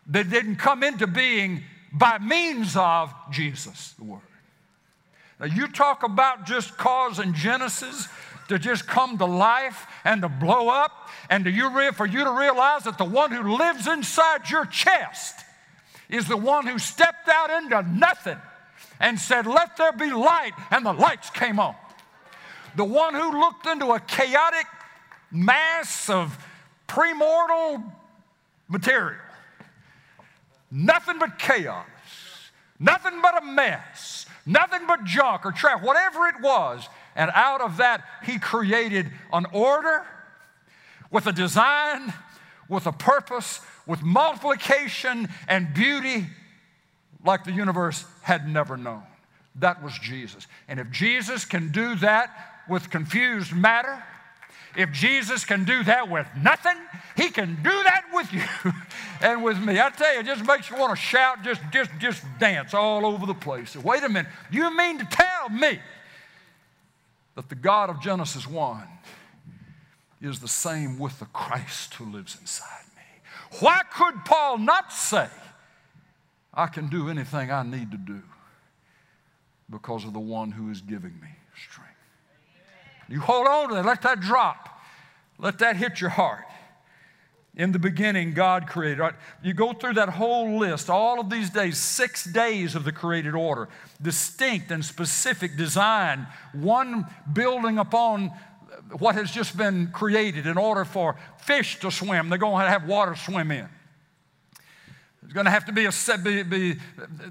that 0.08 0.30
didn't 0.30 0.56
come 0.56 0.84
into 0.84 1.06
being 1.06 1.64
by 1.92 2.18
means 2.18 2.76
of 2.76 3.12
Jesus, 3.32 3.94
the 3.98 4.04
Word. 4.04 4.20
Now, 5.40 5.46
you 5.46 5.66
talk 5.68 6.02
about 6.02 6.46
just 6.46 6.76
causing 6.76 7.34
Genesis 7.34 8.08
to 8.48 8.58
just 8.58 8.86
come 8.86 9.18
to 9.18 9.26
life 9.26 9.86
and 10.04 10.22
to 10.22 10.28
blow 10.28 10.68
up, 10.68 11.08
and 11.28 11.44
to 11.44 11.50
you, 11.50 11.92
for 11.92 12.06
you 12.06 12.22
to 12.22 12.30
realize 12.30 12.84
that 12.84 12.98
the 12.98 13.04
one 13.04 13.32
who 13.32 13.56
lives 13.56 13.88
inside 13.88 14.48
your 14.48 14.64
chest 14.64 15.40
is 16.08 16.28
the 16.28 16.36
one 16.36 16.66
who 16.66 16.78
stepped 16.78 17.28
out 17.28 17.50
into 17.50 17.82
nothing 17.82 18.38
and 19.00 19.18
said, 19.18 19.46
Let 19.46 19.76
there 19.76 19.92
be 19.92 20.10
light, 20.10 20.52
and 20.70 20.84
the 20.84 20.92
lights 20.92 21.30
came 21.30 21.58
on. 21.58 21.74
The 22.76 22.84
one 22.84 23.14
who 23.14 23.40
looked 23.40 23.66
into 23.66 23.92
a 23.92 24.00
chaotic 24.00 24.66
mass 25.30 26.08
of 26.08 26.38
premortal 26.86 27.82
material, 28.68 29.20
nothing 30.70 31.18
but 31.18 31.38
chaos, 31.38 31.86
nothing 32.78 33.20
but 33.22 33.42
a 33.42 33.46
mess, 33.46 34.26
nothing 34.44 34.86
but 34.86 35.04
junk 35.04 35.44
or 35.44 35.52
trash, 35.52 35.82
whatever 35.82 36.26
it 36.26 36.40
was. 36.40 36.88
And 37.14 37.30
out 37.34 37.62
of 37.62 37.78
that, 37.78 38.04
he 38.24 38.38
created 38.38 39.10
an 39.32 39.46
order 39.52 40.04
with 41.10 41.26
a 41.26 41.32
design, 41.32 42.12
with 42.68 42.86
a 42.86 42.92
purpose, 42.92 43.60
with 43.86 44.02
multiplication 44.02 45.28
and 45.48 45.72
beauty 45.74 46.26
like 47.24 47.44
the 47.44 47.52
universe 47.52 48.04
had 48.22 48.48
never 48.48 48.76
known. 48.76 49.02
That 49.56 49.82
was 49.82 49.98
Jesus. 49.98 50.46
And 50.68 50.78
if 50.78 50.90
Jesus 50.90 51.44
can 51.44 51.70
do 51.72 51.94
that 51.96 52.30
with 52.68 52.90
confused 52.90 53.54
matter, 53.54 54.02
if 54.76 54.92
Jesus 54.92 55.44
can 55.44 55.64
do 55.64 55.82
that 55.84 56.10
with 56.10 56.26
nothing, 56.36 56.76
he 57.16 57.30
can 57.30 57.56
do 57.62 57.70
that 57.70 58.04
with 58.12 58.32
you 58.32 58.42
and 59.22 59.42
with 59.42 59.58
me. 59.58 59.80
I 59.80 59.88
tell 59.90 60.12
you, 60.12 60.20
it 60.20 60.26
just 60.26 60.46
makes 60.46 60.68
you 60.68 60.76
want 60.76 60.90
to 60.90 61.02
shout, 61.02 61.42
just, 61.42 61.62
just, 61.72 61.90
just 61.98 62.22
dance 62.38 62.74
all 62.74 63.06
over 63.06 63.24
the 63.24 63.34
place. 63.34 63.74
Wait 63.74 64.02
a 64.02 64.08
minute. 64.08 64.30
You 64.50 64.76
mean 64.76 64.98
to 64.98 65.04
tell 65.06 65.48
me 65.48 65.80
that 67.34 67.48
the 67.48 67.54
God 67.54 67.88
of 67.88 68.00
Genesis 68.02 68.46
1 68.46 68.82
is 70.20 70.40
the 70.40 70.48
same 70.48 70.98
with 70.98 71.18
the 71.18 71.26
Christ 71.26 71.94
who 71.94 72.04
lives 72.04 72.36
inside 72.40 72.84
me? 72.96 73.58
Why 73.60 73.82
could 73.92 74.24
Paul 74.24 74.58
not 74.58 74.92
say, 74.92 75.28
I 76.54 76.66
can 76.66 76.88
do 76.88 77.08
anything 77.08 77.50
I 77.50 77.62
need 77.62 77.90
to 77.90 77.98
do 77.98 78.22
because 79.70 80.04
of 80.04 80.12
the 80.12 80.20
one 80.20 80.52
who 80.52 80.70
is 80.70 80.80
giving 80.80 81.12
me 81.20 81.28
strength? 81.54 81.92
You 83.08 83.20
hold 83.20 83.46
on 83.46 83.68
to 83.68 83.74
that, 83.76 83.84
let 83.84 84.02
that 84.02 84.20
drop, 84.20 84.80
let 85.38 85.58
that 85.58 85.76
hit 85.76 86.00
your 86.00 86.10
heart. 86.10 86.44
In 87.54 87.72
the 87.72 87.78
beginning, 87.78 88.34
God 88.34 88.66
created. 88.66 88.98
Right? 88.98 89.14
You 89.42 89.54
go 89.54 89.72
through 89.72 89.94
that 89.94 90.10
whole 90.10 90.58
list, 90.58 90.90
all 90.90 91.18
of 91.18 91.30
these 91.30 91.48
days, 91.48 91.78
six 91.78 92.24
days 92.24 92.74
of 92.74 92.84
the 92.84 92.92
created 92.92 93.34
order, 93.34 93.70
distinct 94.02 94.70
and 94.70 94.84
specific 94.84 95.56
design, 95.56 96.26
one 96.52 97.06
building 97.32 97.78
upon 97.78 98.30
what 98.98 99.14
has 99.14 99.30
just 99.30 99.56
been 99.56 99.88
created 99.92 100.46
in 100.46 100.56
order 100.56 100.84
for 100.84 101.16
fish 101.38 101.80
to 101.80 101.90
swim. 101.90 102.28
They're 102.28 102.38
going 102.38 102.64
to 102.64 102.70
have 102.70 102.86
water 102.86 103.16
swim 103.16 103.50
in. 103.50 103.68
There's 105.22 105.32
going 105.32 105.46
to 105.46 105.50
have 105.50 105.66
to 105.66 105.72
be, 105.72 105.86
a, 105.86 106.18
be, 106.18 106.42
be 106.44 106.80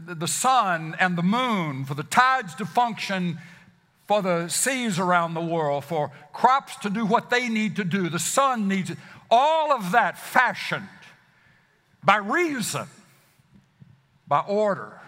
the 0.06 0.28
sun 0.28 0.96
and 1.00 1.18
the 1.18 1.24
moon 1.24 1.86
for 1.86 1.94
the 1.94 2.04
tides 2.04 2.56
to 2.56 2.66
function 2.66 3.40
for 4.06 4.22
the 4.22 4.48
seas 4.50 5.00
around 5.00 5.34
the 5.34 5.42
world, 5.42 5.84
for 5.84 6.12
crops 6.32 6.76
to 6.78 6.90
do 6.90 7.06
what 7.06 7.30
they 7.30 7.50
need 7.50 7.78
to 7.78 7.84
do. 7.84 8.10
The 8.10 8.20
sun 8.20 8.68
needs 8.68 8.92
it. 8.92 8.98
All 9.32 9.72
of 9.72 9.94
that 9.94 10.18
fashioned 10.18 10.88
by 12.04 12.18
reason, 12.18 12.86
by 14.28 14.42
order, 14.42 15.02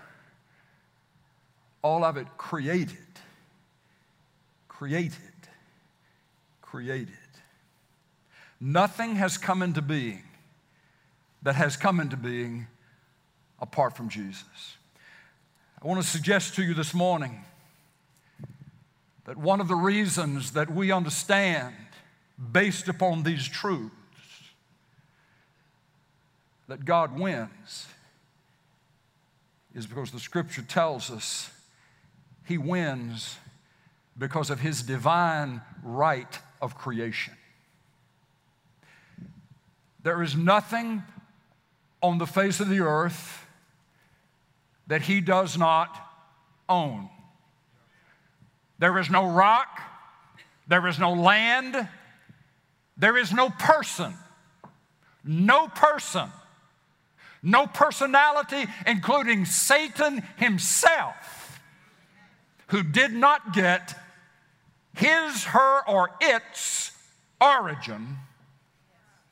all 1.84 2.04
of 2.04 2.18
it 2.18 2.28
created, 2.38 2.98
created, 4.68 5.27
created. 6.78 7.16
Nothing 8.62 9.16
has 9.16 9.36
come 9.36 9.64
into 9.64 9.82
being 9.82 10.22
that 11.42 11.56
has 11.56 11.76
come 11.76 12.00
into 12.00 12.16
being 12.16 12.68
apart 13.60 13.98
from 13.98 14.10
Jesus. 14.10 14.78
I 15.82 15.88
want 15.88 16.00
to 16.00 16.08
suggest 16.08 16.54
to 16.54 16.64
you 16.64 16.76
this 16.76 16.94
morning 16.94 17.44
that 19.26 19.38
one 19.38 19.60
of 19.60 19.68
the 19.68 19.76
reasons 19.76 20.52
that 20.52 20.72
we 20.72 20.92
understand, 20.92 21.74
based 22.52 22.88
upon 22.88 23.24
these 23.24 23.48
truths, 23.48 23.92
that 26.68 26.86
God 26.86 27.18
wins 27.18 27.88
is 29.74 29.88
because 29.88 30.12
the 30.12 30.20
scripture 30.20 30.62
tells 30.62 31.10
us 31.10 31.50
he 32.46 32.60
wins 32.60 33.36
because 34.16 34.52
of 34.52 34.60
his 34.60 34.84
divine 34.84 35.62
right 35.82 36.40
of 36.62 36.78
creation. 36.78 37.34
There 40.04 40.22
is 40.24 40.36
nothing 40.36 41.04
on 42.02 42.18
the 42.18 42.28
face 42.28 42.60
of 42.60 42.70
the 42.70 42.80
earth 42.80 43.46
that 44.88 45.02
he 45.02 45.20
does 45.22 45.58
not 45.58 45.98
own. 46.70 47.10
There 48.80 48.98
is 49.00 49.10
no 49.10 49.30
rock, 49.30 49.82
There 50.68 50.86
is 50.88 51.00
no 51.00 51.14
land. 51.14 51.88
There 52.98 53.18
is 53.18 53.32
no 53.32 53.50
person. 53.50 54.14
No 55.24 55.68
person. 55.70 56.30
No 57.42 57.68
personality, 57.68 58.66
including 58.86 59.46
Satan 59.46 60.24
himself, 60.36 61.62
who 62.68 62.84
did 62.84 63.14
not 63.14 63.54
get 63.54 63.96
his, 64.98 65.44
her, 65.46 65.88
or 65.88 66.10
its 66.20 66.92
origin 67.40 68.18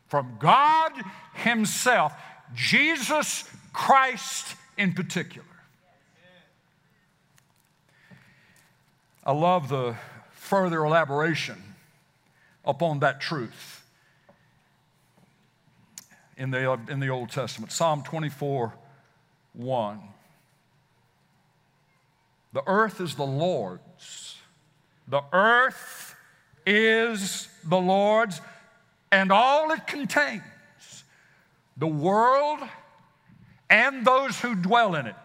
from 0.07 0.38
God 0.39 0.91
Himself, 1.34 2.13
Jesus 2.53 3.50
Christ 3.74 4.55
in 4.77 4.93
particular. 4.93 5.48
I 9.24 9.31
love 9.31 9.69
the 9.69 9.95
further 10.31 10.86
elaboration 10.86 11.62
upon 12.63 13.00
that 13.00 13.19
truth 13.19 13.84
in 16.38 16.51
the, 16.51 16.79
in 16.89 17.00
the 17.00 17.10
Old 17.10 17.31
Testament. 17.31 17.72
Psalm 17.72 18.03
24 18.03 18.72
1. 19.53 20.00
The 22.53 22.63
earth 22.67 23.01
is 23.01 23.15
the 23.15 23.25
Lord's. 23.25 24.35
The 25.08 25.22
earth 25.32 26.16
is 26.66 27.48
the 27.64 27.78
Lord's 27.78 28.42
and 29.12 29.32
all 29.32 29.72
it 29.72 29.88
contains, 29.88 30.44
the 31.78 31.88
world 31.88 32.60
and 33.70 34.06
those 34.06 34.40
who 34.40 34.56
dwell 34.56 34.96
in 34.96 35.06
it. 35.06 35.16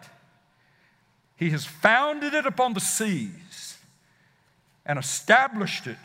He 1.35 1.49
has 1.49 1.65
founded 1.65 2.33
it 2.33 2.45
upon 2.45 2.73
the 2.73 2.79
seas 2.79 3.77
and 4.85 4.99
established 4.99 5.87
it 5.87 5.97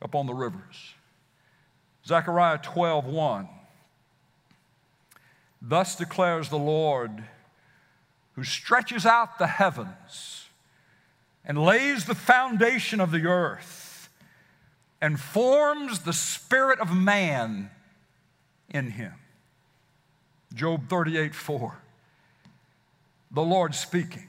upon 0.00 0.26
the 0.26 0.34
rivers. 0.34 0.94
Zechariah 2.06 2.58
12, 2.58 3.06
1. 3.06 3.48
Thus 5.60 5.96
declares 5.96 6.50
the 6.50 6.58
Lord, 6.58 7.24
who 8.34 8.44
stretches 8.44 9.04
out 9.04 9.38
the 9.38 9.46
heavens 9.46 10.37
and 11.48 11.64
lays 11.64 12.04
the 12.04 12.14
foundation 12.14 13.00
of 13.00 13.10
the 13.10 13.26
earth 13.26 14.10
and 15.00 15.18
forms 15.18 16.00
the 16.00 16.12
spirit 16.12 16.78
of 16.78 16.94
man 16.94 17.70
in 18.68 18.90
him. 18.90 19.14
Job 20.54 20.88
38, 20.88 21.34
4. 21.34 21.78
The 23.30 23.42
Lord 23.42 23.74
speaking. 23.74 24.28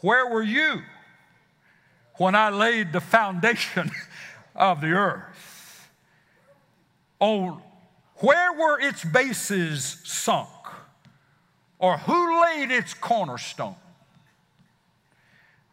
Where 0.00 0.26
were 0.26 0.42
you 0.42 0.82
when 2.16 2.34
I 2.34 2.50
laid 2.50 2.92
the 2.92 3.00
foundation 3.00 3.90
of 4.54 4.82
the 4.82 4.92
earth? 4.92 5.88
Oh, 7.18 7.62
where 8.16 8.52
were 8.52 8.78
its 8.78 9.04
bases 9.04 10.00
sunk? 10.04 10.48
Or 11.78 11.98
who 11.98 12.42
laid 12.42 12.70
its 12.70 12.92
cornerstone? 12.94 13.76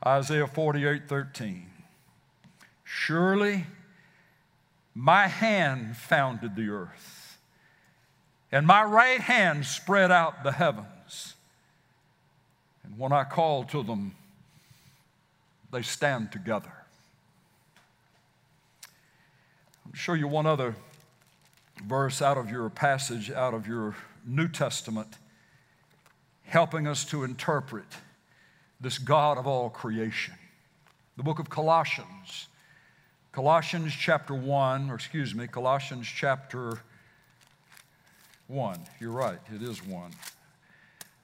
Isaiah 0.05 0.48
48 0.48 1.07
13. 1.07 1.65
Surely 2.83 3.65
my 4.93 5.27
hand 5.27 5.98
founded 5.98 6.55
the 6.55 6.69
earth, 6.69 7.38
and 8.51 8.67
my 8.67 8.83
right 8.83 9.22
hand 9.22 9.65
spread 9.65 10.12
out 10.12 10.43
the 10.43 10.51
heavens. 10.51 11.33
And 12.83 12.98
when 13.00 13.12
I 13.12 13.24
call 13.24 13.63
to 13.65 13.81
them, 13.81 14.13
they 15.72 15.81
stand 15.81 16.31
together. 16.31 16.74
I'll 19.86 19.93
show 19.93 20.13
you 20.13 20.27
one 20.27 20.45
other 20.45 20.75
verse 21.86 22.22
out 22.22 22.38
of 22.38 22.51
your 22.51 22.69
passage, 22.69 23.31
out 23.31 23.53
of 23.53 23.67
your 23.67 23.95
New 24.25 24.48
Testament, 24.48 25.17
helping 26.43 26.88
us 26.88 27.05
to 27.05 27.24
interpret 27.24 27.85
this 28.83 28.98
God 28.98 29.37
of 29.37 29.48
all 29.48 29.69
creation. 29.69 30.33
The 31.15 31.24
book 31.24 31.39
of 31.39 31.50
Colossians. 31.50 32.48
Colossians 33.31 33.93
chapter 33.93 34.35
1, 34.35 34.91
or 34.91 34.96
excuse 34.96 35.33
me, 35.33 35.48
Colossians 35.48 36.05
chapter 36.05 36.79
1. 38.48 38.79
You're 39.00 39.11
right, 39.11 39.39
it 39.55 39.63
is 39.63 39.83
1. 39.87 40.11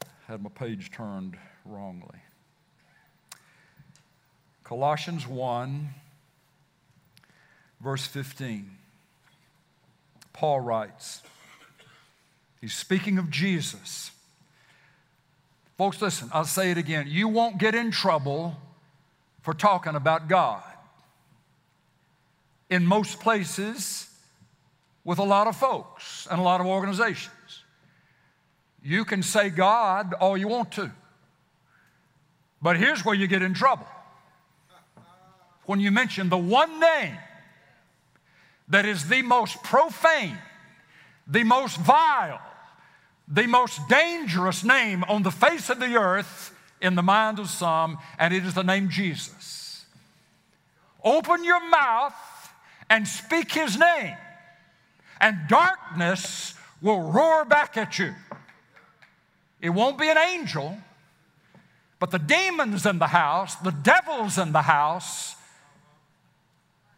I 0.02 0.06
Had 0.32 0.42
my 0.42 0.50
page 0.50 0.90
turned 0.90 1.38
wrongly. 1.66 2.20
Colossians 4.64 5.28
1, 5.28 5.90
verse 7.82 8.06
15. 8.08 8.72
Paul 10.32 10.62
writes. 10.62 11.22
He's 12.62 12.74
speaking 12.74 13.18
of 13.18 13.30
Jesus. 13.30 14.12
Folks, 15.80 16.02
listen, 16.02 16.30
I'll 16.34 16.44
say 16.44 16.70
it 16.72 16.78
again. 16.78 17.08
You 17.10 17.30
won't 17.30 17.58
get 17.58 17.74
in 17.74 17.90
trouble 17.90 18.56
for 19.42 19.54
talking 19.54 19.96
about 19.96 20.28
God. 20.28 20.62
In 22.70 22.86
most 22.86 23.20
places, 23.22 24.10
with 25.06 25.20
a 25.20 25.24
lot 25.24 25.48
of 25.48 25.56
folks 25.56 26.28
and 26.30 26.40
a 26.40 26.44
lot 26.44 26.60
of 26.60 26.68
organizations. 26.68 27.64
You 28.84 29.06
can 29.06 29.24
say 29.24 29.50
God 29.50 30.14
all 30.14 30.38
you 30.38 30.50
want 30.50 30.74
to. 30.74 30.92
But 32.62 32.76
here's 32.76 33.06
where 33.06 33.16
you 33.16 33.28
get 33.28 33.42
in 33.42 33.54
trouble. 33.54 33.88
When 35.66 35.80
you 35.80 35.92
mention 35.92 36.28
the 36.28 36.38
one 36.38 36.80
name 36.80 37.18
that 38.68 38.86
is 38.86 39.08
the 39.08 39.22
most 39.22 39.64
profane, 39.64 40.38
the 41.26 41.46
most 41.46 41.78
vile, 41.78 42.42
the 43.30 43.46
most 43.46 43.88
dangerous 43.88 44.64
name 44.64 45.04
on 45.04 45.24
the 45.24 45.32
face 45.32 45.70
of 45.70 45.80
the 45.80 45.96
earth 45.96 46.54
in 46.82 46.96
the 46.96 47.04
mind 47.04 47.38
of 47.40 47.50
some, 47.50 48.00
and 48.18 48.34
it 48.34 48.44
is 48.44 48.56
the 48.56 48.64
name 48.64 48.90
Jesus. 48.90 49.86
Open 51.04 51.44
your 51.44 51.70
mouth 51.70 52.14
and 52.90 53.08
speak 53.08 53.52
his 53.52 53.78
name, 53.78 54.18
and 55.22 55.38
darkness 55.48 56.56
will 56.82 57.12
roar 57.12 57.46
back 57.46 57.78
at 57.78 58.00
you. 58.00 58.16
It 59.62 59.70
won't 59.70 59.98
be 59.98 60.10
an 60.10 60.18
angel, 60.18 60.78
but 62.00 62.12
the 62.12 62.20
demons 62.20 62.86
in 62.86 62.98
the 62.98 63.08
house, 63.08 63.56
the 63.56 63.72
devils 63.72 64.38
in 64.38 64.54
the 64.54 64.62
house, 64.62 65.36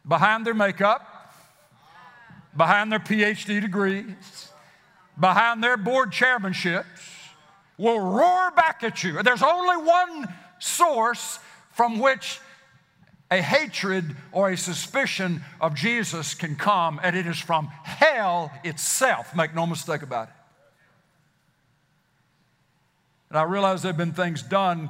behind 0.07 0.45
their 0.45 0.53
makeup, 0.53 1.33
behind 2.55 2.91
their 2.91 2.99
PhD 2.99 3.59
degrees, 3.59 4.50
behind 5.19 5.63
their 5.63 5.77
board 5.77 6.11
chairmanships, 6.11 6.85
will 7.77 7.99
roar 7.99 8.51
back 8.51 8.83
at 8.83 9.03
you. 9.03 9.21
There's 9.23 9.43
only 9.43 9.77
one 9.77 10.27
source 10.59 11.39
from 11.71 11.99
which 11.99 12.39
a 13.31 13.41
hatred 13.41 14.15
or 14.31 14.49
a 14.49 14.57
suspicion 14.57 15.41
of 15.59 15.73
Jesus 15.73 16.33
can 16.33 16.55
come, 16.55 16.99
and 17.01 17.15
it 17.15 17.25
is 17.25 17.39
from 17.39 17.67
hell 17.83 18.51
itself. 18.63 19.35
Make 19.35 19.55
no 19.55 19.65
mistake 19.65 20.01
about 20.01 20.27
it. 20.27 20.33
And 23.29 23.39
I 23.39 23.43
realize 23.43 23.81
there 23.81 23.89
have 23.89 23.97
been 23.97 24.11
things 24.11 24.43
done 24.43 24.89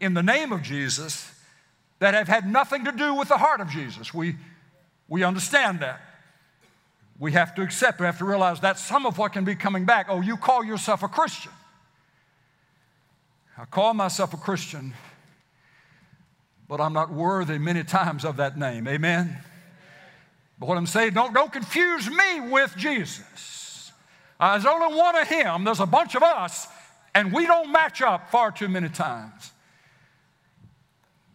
in 0.00 0.14
the 0.14 0.22
name 0.22 0.52
of 0.52 0.62
Jesus 0.62 1.30
that 1.98 2.14
have 2.14 2.28
had 2.28 2.50
nothing 2.50 2.86
to 2.86 2.92
do 2.92 3.14
with 3.14 3.28
the 3.28 3.36
heart 3.36 3.60
of 3.60 3.68
Jesus. 3.68 4.12
We, 4.12 4.36
we 5.06 5.22
understand 5.22 5.80
that 5.80 6.00
we 7.18 7.32
have 7.32 7.54
to 7.54 7.62
accept, 7.62 8.00
we 8.00 8.06
have 8.06 8.18
to 8.18 8.24
realize 8.24 8.60
that's 8.60 8.82
some 8.82 9.06
of 9.06 9.18
what 9.18 9.32
can 9.32 9.44
be 9.44 9.54
coming 9.54 9.84
back. 9.84 10.06
Oh, 10.08 10.20
you 10.20 10.36
call 10.36 10.64
yourself 10.64 11.02
a 11.02 11.08
Christian. 11.08 11.52
I 13.56 13.64
call 13.66 13.94
myself 13.94 14.34
a 14.34 14.36
Christian, 14.36 14.94
but 16.68 16.80
I'm 16.80 16.92
not 16.92 17.12
worthy 17.12 17.58
many 17.58 17.84
times 17.84 18.24
of 18.24 18.38
that 18.38 18.58
name. 18.58 18.88
Amen? 18.88 19.38
But 20.58 20.68
what 20.68 20.76
I'm 20.76 20.86
saying, 20.86 21.12
don't, 21.12 21.32
don't 21.32 21.52
confuse 21.52 22.08
me 22.10 22.40
with 22.50 22.74
Jesus. 22.76 23.92
There's 24.40 24.66
only 24.66 24.96
one 24.96 25.16
of 25.16 25.28
Him, 25.28 25.64
there's 25.64 25.80
a 25.80 25.86
bunch 25.86 26.16
of 26.16 26.22
us, 26.22 26.66
and 27.14 27.32
we 27.32 27.46
don't 27.46 27.70
match 27.70 28.02
up 28.02 28.30
far 28.30 28.50
too 28.50 28.68
many 28.68 28.88
times. 28.88 29.52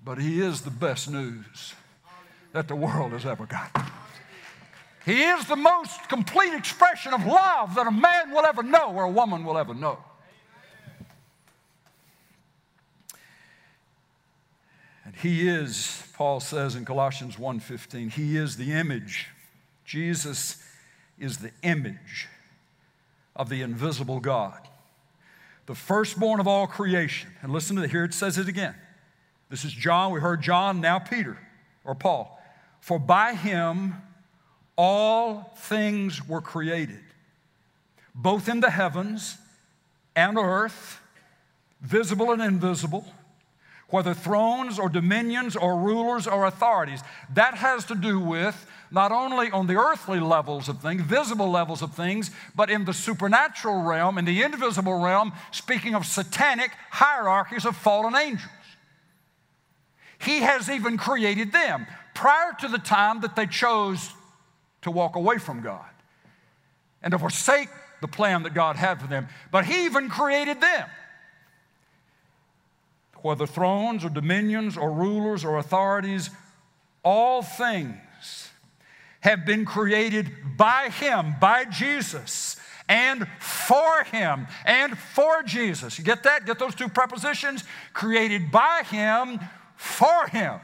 But 0.03 0.17
He 0.17 0.41
is 0.41 0.61
the 0.61 0.71
best 0.71 1.09
news 1.09 1.73
that 2.51 2.67
the 2.67 2.75
world 2.75 3.13
has 3.13 3.25
ever 3.25 3.45
got. 3.45 3.71
He 5.05 5.23
is 5.23 5.45
the 5.45 5.55
most 5.55 6.09
complete 6.09 6.53
expression 6.53 7.13
of 7.13 7.25
love 7.25 7.75
that 7.75 7.87
a 7.87 7.91
man 7.91 8.31
will 8.31 8.45
ever 8.45 8.63
know 8.63 8.93
or 8.93 9.03
a 9.03 9.09
woman 9.09 9.43
will 9.43 9.57
ever 9.57 9.73
know. 9.73 9.97
And 15.05 15.15
he 15.15 15.47
is, 15.47 16.03
Paul 16.13 16.39
says 16.39 16.75
in 16.75 16.85
Colossians 16.85 17.37
1:15, 17.37 18.11
he 18.11 18.37
is 18.37 18.57
the 18.57 18.73
image. 18.73 19.29
Jesus 19.85 20.63
is 21.17 21.39
the 21.39 21.51
image 21.63 22.27
of 23.35 23.49
the 23.49 23.61
invisible 23.63 24.19
God. 24.19 24.67
The 25.65 25.73
firstborn 25.73 26.39
of 26.39 26.47
all 26.47 26.67
creation. 26.67 27.31
And 27.41 27.51
listen 27.51 27.75
to 27.77 27.83
it, 27.83 27.89
here 27.89 28.03
it 28.03 28.13
says 28.13 28.37
it 28.37 28.47
again. 28.47 28.75
This 29.49 29.65
is 29.65 29.73
John, 29.73 30.11
we 30.11 30.19
heard 30.19 30.41
John, 30.41 30.79
now 30.81 30.99
Peter 30.99 31.39
or 31.83 31.95
Paul 31.95 32.39
For 32.79 32.99
by 32.99 33.33
him 33.33 33.95
all 34.81 35.51
things 35.57 36.25
were 36.25 36.39
created, 36.39 37.01
both 38.15 38.47
in 38.47 38.61
the 38.61 38.69
heavens 38.69 39.37
and 40.15 40.37
earth, 40.37 41.01
visible 41.81 42.31
and 42.31 42.41
invisible, 42.41 43.05
whether 43.89 44.13
thrones 44.13 44.79
or 44.79 44.87
dominions 44.87 45.57
or 45.57 45.77
rulers 45.77 46.27
or 46.27 46.45
authorities. 46.45 47.01
That 47.33 47.55
has 47.55 47.83
to 47.85 47.95
do 47.95 48.21
with 48.21 48.55
not 48.89 49.11
only 49.11 49.51
on 49.51 49.67
the 49.67 49.75
earthly 49.75 50.21
levels 50.21 50.69
of 50.69 50.81
things, 50.81 51.01
visible 51.01 51.51
levels 51.51 51.81
of 51.81 51.93
things, 51.93 52.31
but 52.55 52.69
in 52.69 52.85
the 52.85 52.93
supernatural 52.93 53.81
realm, 53.81 54.17
in 54.17 54.23
the 54.23 54.41
invisible 54.43 54.97
realm, 54.97 55.33
speaking 55.51 55.93
of 55.93 56.05
satanic 56.05 56.71
hierarchies 56.89 57.65
of 57.65 57.75
fallen 57.75 58.15
angels. 58.15 58.49
He 60.19 60.39
has 60.39 60.69
even 60.69 60.97
created 60.97 61.51
them 61.51 61.85
prior 62.15 62.53
to 62.61 62.69
the 62.69 62.77
time 62.77 63.19
that 63.21 63.35
they 63.35 63.45
chose 63.45 64.13
to 64.81 64.91
walk 64.91 65.15
away 65.15 65.37
from 65.37 65.61
God 65.61 65.89
and 67.01 67.11
to 67.11 67.19
forsake 67.19 67.69
the 68.01 68.07
plan 68.07 68.43
that 68.43 68.53
God 68.53 68.75
had 68.75 69.01
for 69.01 69.07
them. 69.07 69.27
But 69.51 69.65
He 69.65 69.85
even 69.85 70.09
created 70.09 70.61
them. 70.61 70.87
Whether 73.21 73.45
thrones 73.45 74.05
or 74.05 74.09
dominions 74.09 74.77
or 74.77 74.91
rulers 74.91 75.43
or 75.43 75.57
authorities, 75.57 76.29
all 77.03 77.41
things 77.41 78.49
have 79.21 79.45
been 79.45 79.65
created 79.65 80.31
by 80.55 80.89
Him, 80.89 81.35
by 81.41 81.65
Jesus, 81.65 82.55
and 82.87 83.27
for 83.39 84.03
Him, 84.05 84.47
and 84.65 84.97
for 84.97 85.43
Jesus. 85.43 85.99
You 85.99 86.05
get 86.05 86.23
that? 86.23 86.45
Get 86.45 86.59
those 86.59 86.75
two 86.75 86.87
prepositions? 86.87 87.65
Created 87.93 88.51
by 88.51 88.83
Him, 88.89 89.39
for 89.75 90.27
Him. 90.27 90.59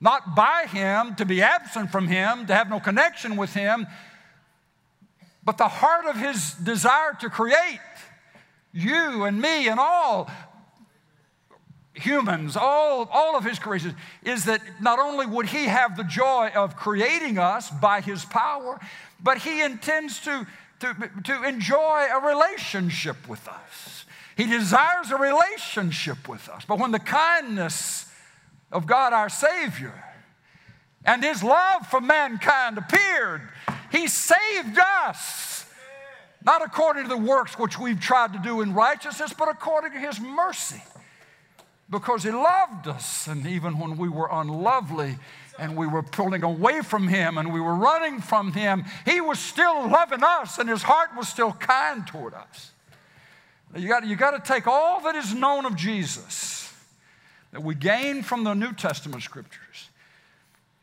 Not 0.00 0.34
by 0.34 0.66
Him, 0.66 1.14
to 1.16 1.24
be 1.24 1.42
absent 1.42 1.90
from 1.90 2.08
Him, 2.08 2.46
to 2.46 2.54
have 2.54 2.70
no 2.70 2.80
connection 2.80 3.36
with 3.36 3.52
Him, 3.52 3.86
but 5.44 5.58
the 5.58 5.68
heart 5.68 6.06
of 6.06 6.16
His 6.16 6.54
desire 6.54 7.16
to 7.20 7.28
create 7.28 7.80
you 8.72 9.24
and 9.24 9.40
me 9.40 9.68
and 9.68 9.80
all 9.80 10.30
humans, 11.94 12.56
all, 12.56 13.08
all 13.12 13.36
of 13.36 13.44
his 13.44 13.58
creations, 13.58 13.94
is 14.22 14.44
that 14.44 14.60
not 14.80 14.98
only 14.98 15.26
would 15.26 15.46
he 15.46 15.64
have 15.66 15.96
the 15.96 16.04
joy 16.04 16.50
of 16.54 16.76
creating 16.76 17.38
us 17.38 17.70
by 17.70 18.00
his 18.00 18.24
power, 18.24 18.80
but 19.22 19.38
he 19.38 19.62
intends 19.62 20.20
to, 20.20 20.46
to, 20.80 21.10
to 21.24 21.42
enjoy 21.44 22.06
a 22.12 22.26
relationship 22.26 23.28
with 23.28 23.46
us. 23.48 24.04
He 24.36 24.46
desires 24.46 25.10
a 25.10 25.16
relationship 25.16 26.28
with 26.28 26.48
us. 26.48 26.64
But 26.64 26.78
when 26.78 26.92
the 26.92 26.98
kindness 26.98 28.09
of 28.72 28.86
God 28.86 29.12
our 29.12 29.28
Savior 29.28 29.92
and 31.04 31.22
his 31.22 31.42
love 31.42 31.86
for 31.86 32.00
mankind 32.00 32.78
appeared, 32.78 33.42
he 33.90 34.06
saved 34.06 34.78
us. 35.06 35.66
Not 36.42 36.64
according 36.64 37.02
to 37.02 37.08
the 37.10 37.16
works 37.18 37.58
which 37.58 37.78
we've 37.78 38.00
tried 38.00 38.32
to 38.32 38.38
do 38.38 38.62
in 38.62 38.72
righteousness, 38.72 39.34
but 39.36 39.48
according 39.50 39.92
to 39.92 39.98
his 39.98 40.18
mercy 40.18 40.80
because 41.90 42.22
He 42.22 42.30
loved 42.30 42.86
us. 42.86 43.26
And 43.26 43.46
even 43.46 43.78
when 43.78 43.98
we 43.98 44.08
were 44.08 44.28
unlovely 44.30 45.18
and 45.58 45.76
we 45.76 45.86
were 45.86 46.02
pulling 46.02 46.42
away 46.42 46.80
from 46.80 47.08
Him 47.08 47.36
and 47.36 47.52
we 47.52 47.60
were 47.60 47.74
running 47.74 48.20
from 48.20 48.52
Him, 48.52 48.84
He 49.04 49.20
was 49.20 49.38
still 49.38 49.88
loving 49.88 50.22
us 50.22 50.58
and 50.58 50.68
His 50.68 50.82
heart 50.82 51.10
was 51.16 51.28
still 51.28 51.52
kind 51.52 52.06
toward 52.06 52.34
us. 52.34 52.70
You 53.76 53.88
got, 53.88 54.06
you 54.06 54.16
got 54.16 54.42
to 54.42 54.52
take 54.52 54.66
all 54.66 55.00
that 55.02 55.14
is 55.14 55.34
known 55.34 55.66
of 55.66 55.76
Jesus 55.76 56.59
that 57.52 57.62
we 57.62 57.74
gain 57.74 58.22
from 58.22 58.44
the 58.44 58.54
New 58.54 58.72
Testament 58.72 59.22
scriptures 59.22 59.88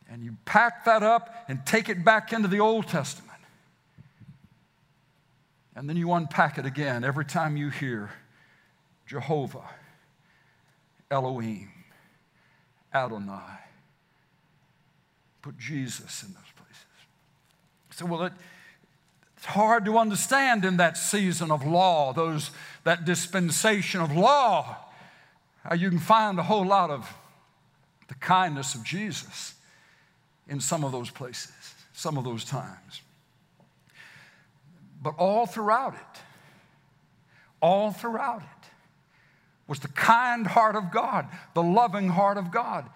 and 0.10 0.23
you 0.23 0.36
pack 0.45 0.86
that 0.86 1.03
up 1.03 1.45
and 1.47 1.65
take 1.65 1.89
it 1.89 2.03
back 2.03 2.32
into 2.34 2.47
the 2.47 2.60
Old 2.60 2.88
Testament. 2.88 3.27
And 5.75 5.88
then 5.88 5.97
you 5.97 6.12
unpack 6.13 6.58
it 6.58 6.65
again 6.65 7.03
every 7.03 7.25
time 7.25 7.56
you 7.56 7.69
hear 7.69 8.10
Jehovah 9.06 9.69
Elohim, 11.10 11.69
Adonai. 12.93 13.60
Put 15.41 15.58
Jesus 15.58 16.23
in 16.23 16.34
those 16.34 16.51
places. 16.56 16.86
So, 17.91 18.06
well, 18.06 18.23
it, 18.23 18.34
it's 19.38 19.45
hard 19.45 19.86
to 19.86 19.97
understand 19.97 20.65
in 20.65 20.77
that 20.77 20.97
season 20.97 21.51
of 21.51 21.65
law, 21.65 22.12
those, 22.12 22.51
that 22.84 23.06
dispensation 23.06 24.01
of 24.01 24.15
law, 24.15 24.77
how 25.67 25.75
you 25.75 25.89
can 25.89 25.99
find 25.99 26.39
a 26.39 26.43
whole 26.43 26.65
lot 26.65 26.89
of 26.89 27.13
the 28.08 28.15
kindness 28.15 28.73
of 28.73 28.84
Jesus 28.84 29.53
in 30.47 30.62
some 30.62 30.86
of 30.86 30.93
those 30.93 31.10
places, 31.10 31.51
some 31.91 32.17
of 32.17 32.23
those 32.23 32.45
times. 32.45 33.01
But 35.03 35.15
all 35.17 35.45
throughout 35.45 35.93
it, 35.93 36.21
all 37.62 37.91
throughout 37.91 38.41
it, 38.41 38.69
was 39.67 39.80
the 39.80 39.89
kind 39.89 40.47
heart 40.47 40.77
of 40.77 40.89
God, 40.91 41.27
the 41.53 41.63
loving 41.63 42.08
heart 42.08 42.38
of 42.38 42.49
God. 42.49 42.89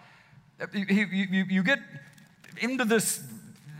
You, 0.73 0.85
you, 0.85 1.45
you 1.49 1.63
get 1.63 1.79
into 2.61 2.85
this, 2.85 3.21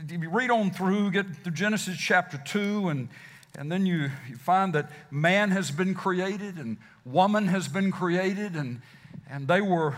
you 0.10 0.30
read 0.30 0.51
on 0.51 0.71
through, 0.71 1.12
get 1.12 1.45
to 1.45 1.51
Genesis 1.51 1.95
chapter 1.97 2.41
2, 2.45 2.89
and, 2.89 3.08
and 3.57 3.71
then 3.71 3.85
you, 3.85 4.11
you 4.29 4.35
find 4.37 4.73
that 4.73 4.91
man 5.11 5.51
has 5.51 5.71
been 5.71 5.93
created 5.93 6.57
and 6.57 6.77
woman 7.05 7.47
has 7.47 7.67
been 7.67 7.91
created, 7.91 8.55
and, 8.55 8.81
and 9.29 9.47
they, 9.47 9.61
were, 9.61 9.95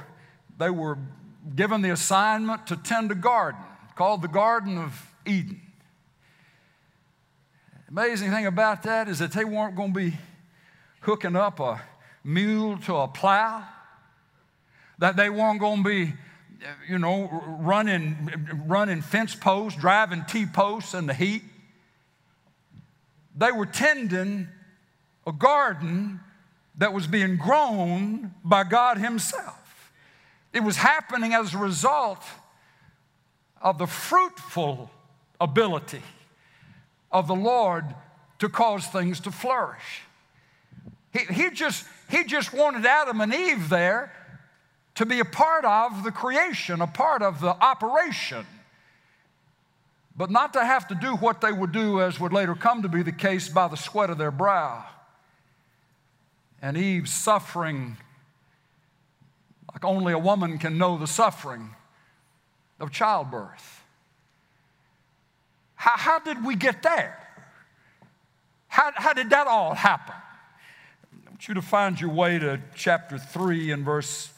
they 0.58 0.70
were 0.70 0.98
given 1.56 1.82
the 1.82 1.92
assignment 1.92 2.68
to 2.68 2.78
tend 2.78 3.12
a 3.12 3.16
garden 3.16 3.62
called 3.96 4.22
the 4.22 4.28
Garden 4.28 4.78
of 4.78 5.08
Eden. 5.26 5.62
Amazing 7.90 8.32
thing 8.32 8.48
about 8.48 8.84
that 8.84 9.08
is 9.08 9.20
that 9.20 9.32
they 9.34 9.46
weren't 9.46 9.76
going 9.76 9.94
to 9.94 10.00
be 10.00 10.18
hooking 11.02 11.36
up 11.36 11.60
a 11.60 11.82
mule 12.24 12.78
to 12.80 12.96
a 12.96 13.08
plow, 13.08 13.64
that 14.98 15.16
they 15.16 15.30
weren't 15.30 15.60
going 15.60 15.84
to 15.84 15.90
be, 15.90 16.14
you 16.90 16.98
know, 16.98 17.30
running, 17.60 18.64
running 18.66 19.02
fence 19.02 19.36
posts, 19.36 19.80
driving 19.80 20.24
T 20.28 20.46
posts 20.46 20.94
in 20.94 21.06
the 21.06 21.14
heat. 21.14 21.44
They 23.36 23.52
were 23.52 23.66
tending 23.66 24.48
a 25.26 25.32
garden 25.32 26.20
that 26.78 26.94
was 26.94 27.08
being 27.08 27.38
grown 27.38 28.34
by 28.44 28.64
God 28.64 28.98
Himself. 28.98 29.92
It 30.52 30.64
was 30.64 30.78
happening 30.78 31.34
as 31.34 31.54
a 31.54 31.58
result 31.58 32.24
of 33.62 33.78
the 33.78 33.88
fruitful 33.88 34.90
ability 35.40 36.02
of 37.12 37.28
the 37.28 37.36
Lord 37.36 37.86
to 38.40 38.50
cause 38.50 38.86
things 38.88 39.20
to 39.22 39.32
flourish. 39.32 40.02
He, 41.12 41.20
he, 41.34 41.50
just, 41.52 41.86
he 42.10 42.24
just 42.24 42.54
wanted 42.54 42.86
Adam 42.86 43.22
and 43.22 43.34
Eve 43.34 43.70
there 43.70 44.12
to 44.96 45.06
be 45.06 45.20
a 45.20 45.26
part 45.26 45.66
of 45.66 46.04
the 46.04 46.12
creation, 46.12 46.82
a 46.82 46.88
part 46.88 47.22
of 47.22 47.40
the 47.40 47.50
operation, 47.50 48.46
but 50.16 50.30
not 50.30 50.54
to 50.54 50.64
have 50.64 50.88
to 50.90 50.96
do 50.96 51.16
what 51.16 51.42
they 51.42 51.52
would 51.52 51.72
do, 51.72 52.02
as 52.02 52.20
would 52.20 52.34
later 52.34 52.56
come 52.56 52.82
to 52.84 52.90
be 52.90 53.02
the 53.02 53.12
case, 53.12 53.50
by 53.50 53.68
the 53.68 53.78
sweat 53.78 54.10
of 54.10 54.18
their 54.18 54.32
brow. 54.32 54.86
And 56.62 56.78
Eve 56.78 57.10
suffering 57.10 57.98
like 59.74 59.84
only 59.84 60.14
a 60.14 60.20
woman 60.20 60.60
can 60.60 60.78
know 60.78 60.98
the 60.98 61.08
suffering 61.08 61.72
of 62.80 62.92
childbirth. 62.92 63.82
How, 65.76 65.98
how 65.98 66.20
did 66.20 66.46
we 66.46 66.56
get 66.56 66.84
there? 66.84 67.20
How, 68.68 68.92
how 68.96 69.14
did 69.14 69.30
that 69.32 69.48
all 69.48 69.74
happen? 69.74 70.16
I 70.16 71.30
want 71.30 71.48
you 71.48 71.54
to 71.56 71.62
find 71.62 72.00
your 72.00 72.12
way 72.12 72.40
to 72.40 72.60
chapter 72.76 73.18
3 73.18 73.72
and 73.72 73.84
verse, 73.84 74.32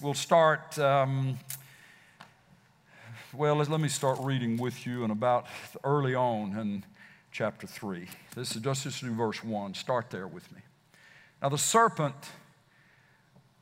we'll 0.00 0.14
start, 0.14 0.78
um, 0.78 1.38
well, 3.34 3.56
let 3.56 3.80
me 3.80 3.88
start 3.88 4.18
reading 4.20 4.56
with 4.56 4.86
you 4.86 5.02
and 5.02 5.12
about 5.12 5.46
early 5.84 6.14
on 6.14 6.56
in 6.58 6.84
chapter 7.30 7.66
3. 7.66 8.06
This 8.34 8.56
is 8.56 8.62
just, 8.62 8.84
just 8.84 9.02
verse 9.02 9.44
1. 9.44 9.74
Start 9.74 10.08
there 10.10 10.26
with 10.26 10.50
me. 10.52 10.60
Now, 11.42 11.50
the 11.50 11.58
serpent 11.58 12.14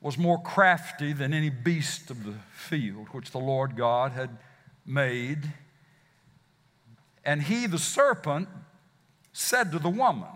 was 0.00 0.16
more 0.16 0.40
crafty 0.40 1.12
than 1.12 1.35
any 1.35 1.50
beast 1.50 2.11
of 2.11 2.24
the 2.24 2.35
field 2.52 3.09
which 3.11 3.33
the 3.33 3.38
Lord 3.38 3.76
God 3.76 4.12
had 4.12 4.38
made. 4.87 5.52
And 7.24 7.42
he, 7.42 7.66
the 7.66 7.79
serpent, 7.79 8.48
said 9.33 9.72
to 9.72 9.81
the 9.81 9.90
woman, 9.90 10.29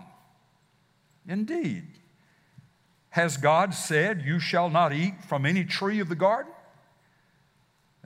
Indeed. 1.25 1.87
Has 3.11 3.37
God 3.37 3.73
said, 3.73 4.23
You 4.25 4.39
shall 4.39 4.69
not 4.69 4.91
eat 4.91 5.23
from 5.23 5.45
any 5.45 5.63
tree 5.63 5.99
of 5.99 6.09
the 6.09 6.15
garden? 6.15 6.51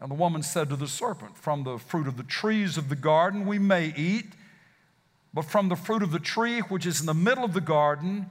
And 0.05 0.11
the 0.11 0.21
woman 0.21 0.43
said 0.43 0.69
to 0.69 0.75
the 0.75 0.87
serpent, 0.87 1.35
From 1.35 1.63
the 1.63 1.79
fruit 1.79 2.07
of 2.07 2.15
the 2.15 2.21
trees 2.21 2.77
of 2.77 2.89
the 2.89 2.95
garden 2.95 3.47
we 3.47 3.57
may 3.57 3.91
eat, 3.97 4.33
but 5.33 5.45
from 5.45 5.67
the 5.67 5.75
fruit 5.75 6.03
of 6.03 6.11
the 6.11 6.19
tree 6.19 6.59
which 6.59 6.85
is 6.85 6.99
in 6.99 7.07
the 7.07 7.15
middle 7.15 7.43
of 7.43 7.53
the 7.53 7.59
garden, 7.59 8.29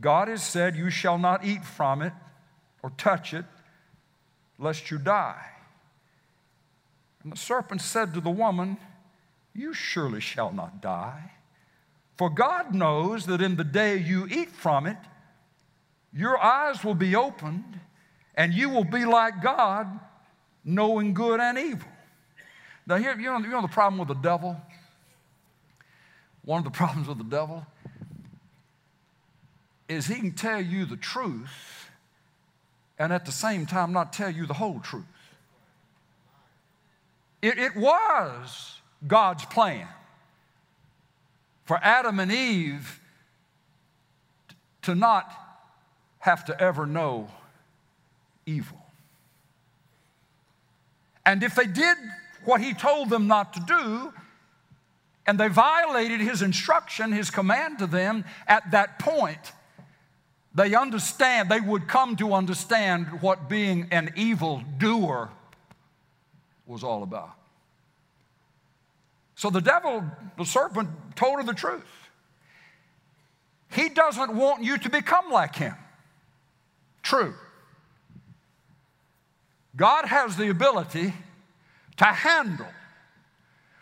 God 0.00 0.28
has 0.28 0.44
said, 0.44 0.76
You 0.76 0.90
shall 0.90 1.18
not 1.18 1.44
eat 1.44 1.64
from 1.64 2.00
it 2.00 2.12
or 2.80 2.90
touch 2.90 3.34
it, 3.34 3.44
lest 4.56 4.92
you 4.92 4.98
die. 4.98 5.44
And 7.24 7.32
the 7.32 7.36
serpent 7.38 7.80
said 7.80 8.14
to 8.14 8.20
the 8.20 8.30
woman, 8.30 8.76
You 9.52 9.74
surely 9.74 10.20
shall 10.20 10.52
not 10.52 10.80
die. 10.80 11.32
For 12.16 12.30
God 12.30 12.72
knows 12.72 13.26
that 13.26 13.42
in 13.42 13.56
the 13.56 13.64
day 13.64 13.96
you 13.96 14.28
eat 14.28 14.52
from 14.52 14.86
it, 14.86 14.98
your 16.12 16.40
eyes 16.40 16.84
will 16.84 16.94
be 16.94 17.16
opened, 17.16 17.80
and 18.36 18.54
you 18.54 18.68
will 18.68 18.84
be 18.84 19.04
like 19.04 19.42
God, 19.42 19.88
knowing 20.64 21.14
good 21.14 21.40
and 21.40 21.58
evil. 21.58 21.88
Now, 22.86 22.96
here, 22.96 23.18
you 23.18 23.30
know, 23.30 23.38
you 23.38 23.48
know 23.48 23.62
the 23.62 23.68
problem 23.68 23.98
with 23.98 24.08
the 24.08 24.22
devil? 24.22 24.56
One 26.44 26.58
of 26.58 26.64
the 26.64 26.70
problems 26.78 27.08
with 27.08 27.18
the 27.18 27.24
devil 27.24 27.66
is 29.88 30.06
he 30.06 30.16
can 30.16 30.32
tell 30.32 30.60
you 30.60 30.86
the 30.86 30.96
truth 30.96 31.90
and 32.98 33.12
at 33.12 33.24
the 33.24 33.32
same 33.32 33.66
time 33.66 33.92
not 33.92 34.12
tell 34.12 34.30
you 34.30 34.46
the 34.46 34.54
whole 34.54 34.80
truth. 34.80 35.04
It, 37.42 37.58
it 37.58 37.76
was 37.76 38.80
God's 39.06 39.44
plan 39.44 39.86
for 41.64 41.78
Adam 41.82 42.20
and 42.20 42.32
Eve 42.32 43.00
to 44.82 44.94
not 44.94 45.32
have 46.20 46.44
to 46.46 46.60
ever 46.60 46.86
know 46.86 47.28
evil. 48.46 48.83
And 51.26 51.42
if 51.42 51.54
they 51.54 51.66
did 51.66 51.96
what 52.44 52.60
he 52.60 52.74
told 52.74 53.10
them 53.10 53.26
not 53.26 53.54
to 53.54 53.60
do, 53.60 54.12
and 55.26 55.40
they 55.40 55.48
violated 55.48 56.20
his 56.20 56.42
instruction, 56.42 57.12
his 57.12 57.30
command 57.30 57.78
to 57.78 57.86
them, 57.86 58.24
at 58.46 58.70
that 58.72 58.98
point, 58.98 59.52
they 60.54 60.74
understand, 60.74 61.48
they 61.48 61.60
would 61.60 61.88
come 61.88 62.16
to 62.16 62.34
understand 62.34 63.22
what 63.22 63.48
being 63.48 63.88
an 63.90 64.12
evil 64.16 64.62
doer 64.78 65.30
was 66.66 66.84
all 66.84 67.02
about. 67.02 67.32
So 69.34 69.50
the 69.50 69.60
devil, 69.60 70.04
the 70.38 70.44
serpent, 70.44 70.90
told 71.16 71.38
her 71.38 71.42
the 71.42 71.54
truth. 71.54 71.82
He 73.72 73.88
doesn't 73.88 74.34
want 74.36 74.62
you 74.62 74.78
to 74.78 74.88
become 74.88 75.30
like 75.30 75.56
him. 75.56 75.74
True. 77.02 77.34
God 79.76 80.04
has 80.06 80.36
the 80.36 80.50
ability 80.50 81.12
to 81.96 82.04
handle 82.04 82.66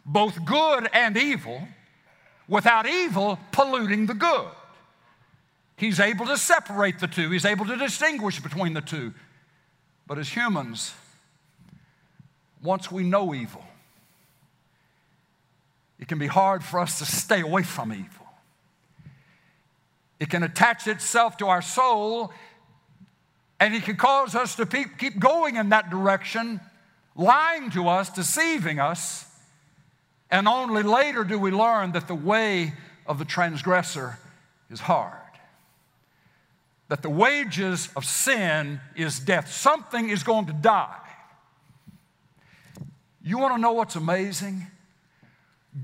both 0.04 0.44
good 0.44 0.88
and 0.92 1.16
evil 1.16 1.66
without 2.48 2.86
evil 2.86 3.38
polluting 3.52 4.06
the 4.06 4.14
good. 4.14 4.48
He's 5.76 6.00
able 6.00 6.26
to 6.26 6.36
separate 6.36 6.98
the 6.98 7.06
two, 7.06 7.30
he's 7.30 7.44
able 7.44 7.66
to 7.66 7.76
distinguish 7.76 8.40
between 8.40 8.74
the 8.74 8.80
two. 8.80 9.12
But 10.06 10.18
as 10.18 10.28
humans, 10.28 10.94
once 12.62 12.90
we 12.90 13.02
know 13.02 13.34
evil, 13.34 13.64
it 15.98 16.08
can 16.08 16.18
be 16.18 16.26
hard 16.26 16.64
for 16.64 16.80
us 16.80 16.98
to 16.98 17.04
stay 17.04 17.40
away 17.40 17.62
from 17.62 17.92
evil. 17.92 18.26
It 20.18 20.30
can 20.30 20.42
attach 20.42 20.86
itself 20.86 21.36
to 21.38 21.46
our 21.48 21.62
soul 21.62 22.32
and 23.62 23.72
He 23.72 23.80
can 23.80 23.94
cause 23.94 24.34
us 24.34 24.56
to 24.56 24.66
keep 24.66 25.20
going 25.20 25.54
in 25.54 25.68
that 25.68 25.88
direction, 25.88 26.60
lying 27.14 27.70
to 27.70 27.86
us, 27.86 28.10
deceiving 28.10 28.80
us. 28.80 29.24
And 30.32 30.48
only 30.48 30.82
later 30.82 31.22
do 31.22 31.38
we 31.38 31.52
learn 31.52 31.92
that 31.92 32.08
the 32.08 32.14
way 32.16 32.72
of 33.06 33.20
the 33.20 33.24
transgressor 33.24 34.18
is 34.68 34.80
hard. 34.80 35.14
That 36.88 37.02
the 37.02 37.08
wages 37.08 37.88
of 37.94 38.04
sin 38.04 38.80
is 38.96 39.20
death. 39.20 39.52
Something 39.52 40.08
is 40.08 40.24
going 40.24 40.46
to 40.46 40.52
die. 40.52 40.98
You 43.22 43.38
want 43.38 43.54
to 43.54 43.60
know 43.60 43.74
what's 43.74 43.94
amazing? 43.94 44.66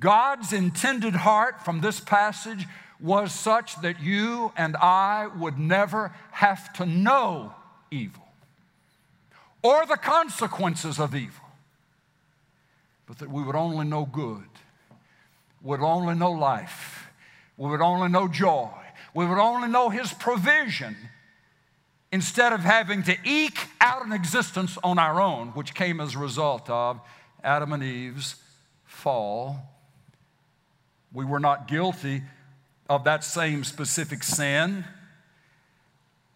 God's 0.00 0.52
intended 0.52 1.14
heart 1.14 1.64
from 1.64 1.80
this 1.80 2.00
passage 2.00 2.66
was 2.98 3.32
such 3.32 3.80
that 3.82 4.00
you 4.00 4.52
and 4.56 4.76
I 4.78 5.28
would 5.28 5.60
never 5.60 6.12
have 6.32 6.72
to 6.72 6.84
know 6.84 7.54
evil 7.90 8.28
or 9.62 9.86
the 9.86 9.96
consequences 9.96 10.98
of 10.98 11.14
evil, 11.14 11.44
but 13.06 13.18
that 13.18 13.30
we 13.30 13.42
would 13.42 13.56
only 13.56 13.86
know 13.86 14.06
good, 14.06 14.48
would 15.62 15.80
only 15.80 16.14
know 16.14 16.30
life, 16.30 17.08
we 17.56 17.68
would 17.68 17.80
only 17.80 18.08
know 18.08 18.28
joy, 18.28 18.70
we 19.14 19.26
would 19.26 19.38
only 19.38 19.68
know 19.68 19.88
His 19.88 20.12
provision 20.12 20.96
instead 22.12 22.52
of 22.52 22.60
having 22.60 23.02
to 23.02 23.16
eke 23.24 23.58
out 23.80 24.06
an 24.06 24.12
existence 24.12 24.78
on 24.82 24.98
our 24.98 25.20
own, 25.20 25.48
which 25.48 25.74
came 25.74 26.00
as 26.00 26.14
a 26.14 26.18
result 26.18 26.70
of 26.70 27.00
Adam 27.42 27.72
and 27.72 27.82
Eve's 27.82 28.36
fall. 28.84 29.74
We 31.12 31.24
were 31.24 31.40
not 31.40 31.68
guilty 31.68 32.22
of 32.88 33.04
that 33.04 33.24
same 33.24 33.64
specific 33.64 34.22
sin, 34.22 34.84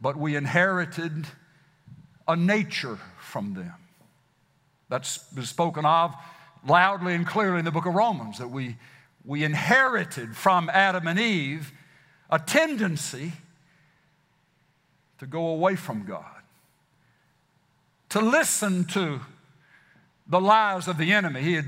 but 0.00 0.16
we 0.16 0.36
inherited 0.36 1.26
a 2.26 2.36
nature 2.36 2.98
from 3.18 3.54
them. 3.54 3.74
That's 4.88 5.18
been 5.18 5.44
spoken 5.44 5.84
of 5.84 6.14
loudly 6.66 7.14
and 7.14 7.26
clearly 7.26 7.60
in 7.60 7.64
the 7.64 7.70
book 7.70 7.86
of 7.86 7.94
Romans 7.94 8.38
that 8.38 8.50
we, 8.50 8.76
we 9.24 9.44
inherited 9.44 10.36
from 10.36 10.70
Adam 10.70 11.06
and 11.06 11.18
Eve 11.18 11.72
a 12.30 12.38
tendency 12.38 13.32
to 15.18 15.26
go 15.26 15.48
away 15.48 15.76
from 15.76 16.04
God, 16.04 16.24
to 18.10 18.20
listen 18.20 18.84
to 18.86 19.20
the 20.26 20.40
lies 20.40 20.88
of 20.88 20.98
the 20.98 21.12
enemy. 21.12 21.42
He, 21.42 21.54
had, 21.54 21.66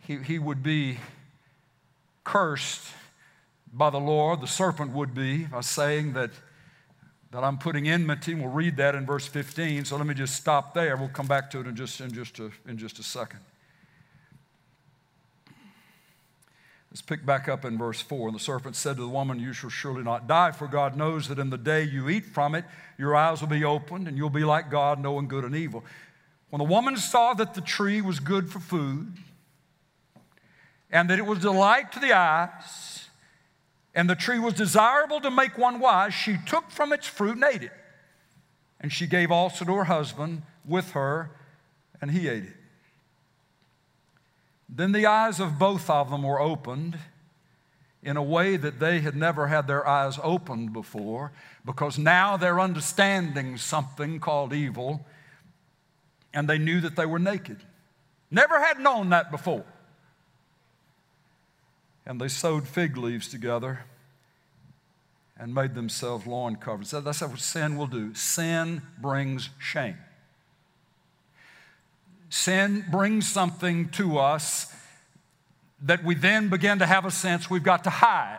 he, 0.00 0.16
he 0.18 0.38
would 0.38 0.62
be 0.62 0.98
cursed 2.24 2.90
by 3.72 3.90
the 3.90 4.00
Lord, 4.00 4.40
the 4.40 4.46
serpent 4.46 4.92
would 4.92 5.14
be, 5.14 5.44
by 5.44 5.60
saying 5.60 6.14
that, 6.14 6.30
that 7.36 7.44
I'm 7.44 7.58
putting 7.58 7.86
enmity. 7.86 8.34
We'll 8.34 8.48
read 8.48 8.78
that 8.78 8.94
in 8.94 9.04
verse 9.04 9.26
15. 9.26 9.84
So 9.84 9.98
let 9.98 10.06
me 10.06 10.14
just 10.14 10.36
stop 10.36 10.72
there. 10.72 10.96
We'll 10.96 11.10
come 11.10 11.26
back 11.26 11.50
to 11.50 11.60
it 11.60 11.66
in 11.66 11.76
just, 11.76 12.00
in 12.00 12.10
just, 12.10 12.38
a, 12.38 12.50
in 12.66 12.78
just 12.78 12.98
a 12.98 13.02
second. 13.02 13.40
Let's 16.90 17.02
pick 17.02 17.26
back 17.26 17.46
up 17.46 17.66
in 17.66 17.76
verse 17.76 18.00
4. 18.00 18.28
And 18.28 18.34
the 18.34 18.40
serpent 18.40 18.74
said 18.74 18.96
to 18.96 19.02
the 19.02 19.08
woman, 19.08 19.38
You 19.38 19.52
shall 19.52 19.68
surely 19.68 20.02
not 20.02 20.26
die, 20.26 20.50
for 20.52 20.66
God 20.66 20.96
knows 20.96 21.28
that 21.28 21.38
in 21.38 21.50
the 21.50 21.58
day 21.58 21.82
you 21.82 22.08
eat 22.08 22.24
from 22.24 22.54
it, 22.54 22.64
your 22.96 23.14
eyes 23.14 23.42
will 23.42 23.48
be 23.48 23.64
opened, 23.64 24.08
and 24.08 24.16
you'll 24.16 24.30
be 24.30 24.44
like 24.44 24.70
God, 24.70 24.98
knowing 24.98 25.28
good 25.28 25.44
and 25.44 25.54
evil. 25.54 25.84
When 26.48 26.60
the 26.60 26.64
woman 26.64 26.96
saw 26.96 27.34
that 27.34 27.52
the 27.52 27.60
tree 27.60 28.00
was 28.00 28.18
good 28.18 28.48
for 28.48 28.60
food, 28.60 29.12
and 30.90 31.10
that 31.10 31.18
it 31.18 31.26
was 31.26 31.40
delight 31.40 31.92
to 31.92 32.00
the 32.00 32.16
eyes, 32.16 32.95
and 33.96 34.10
the 34.10 34.14
tree 34.14 34.38
was 34.38 34.52
desirable 34.52 35.20
to 35.22 35.30
make 35.30 35.56
one 35.56 35.80
wise, 35.80 36.12
she 36.12 36.36
took 36.46 36.70
from 36.70 36.92
its 36.92 37.06
fruit 37.06 37.36
and 37.36 37.44
ate 37.44 37.62
it. 37.62 37.72
And 38.78 38.92
she 38.92 39.06
gave 39.06 39.32
also 39.32 39.64
to 39.64 39.74
her 39.74 39.84
husband 39.84 40.42
with 40.66 40.92
her, 40.92 41.30
and 42.02 42.10
he 42.10 42.28
ate 42.28 42.44
it. 42.44 42.56
Then 44.68 44.92
the 44.92 45.06
eyes 45.06 45.40
of 45.40 45.58
both 45.58 45.88
of 45.88 46.10
them 46.10 46.24
were 46.24 46.38
opened 46.38 46.98
in 48.02 48.18
a 48.18 48.22
way 48.22 48.58
that 48.58 48.78
they 48.78 49.00
had 49.00 49.16
never 49.16 49.46
had 49.46 49.66
their 49.66 49.86
eyes 49.86 50.18
opened 50.22 50.74
before, 50.74 51.32
because 51.64 51.96
now 51.96 52.36
they're 52.36 52.60
understanding 52.60 53.56
something 53.56 54.20
called 54.20 54.52
evil 54.52 55.06
and 56.34 56.46
they 56.46 56.58
knew 56.58 56.82
that 56.82 56.96
they 56.96 57.06
were 57.06 57.18
naked. 57.18 57.62
Never 58.30 58.62
had 58.62 58.78
known 58.78 59.08
that 59.08 59.30
before. 59.30 59.64
And 62.06 62.20
they 62.20 62.28
sewed 62.28 62.68
fig 62.68 62.96
leaves 62.96 63.28
together 63.28 63.80
and 65.38 65.54
made 65.54 65.74
themselves 65.74 66.26
lawn 66.26 66.56
covers. 66.56 66.92
That's 66.92 67.20
what 67.20 67.38
sin 67.38 67.76
will 67.76 67.88
do. 67.88 68.14
Sin 68.14 68.82
brings 68.98 69.50
shame. 69.58 69.98
Sin 72.30 72.84
brings 72.90 73.30
something 73.30 73.88
to 73.90 74.18
us 74.18 74.72
that 75.82 76.02
we 76.04 76.14
then 76.14 76.48
begin 76.48 76.78
to 76.78 76.86
have 76.86 77.04
a 77.04 77.10
sense 77.10 77.50
we've 77.50 77.62
got 77.62 77.84
to 77.84 77.90
hide. 77.90 78.38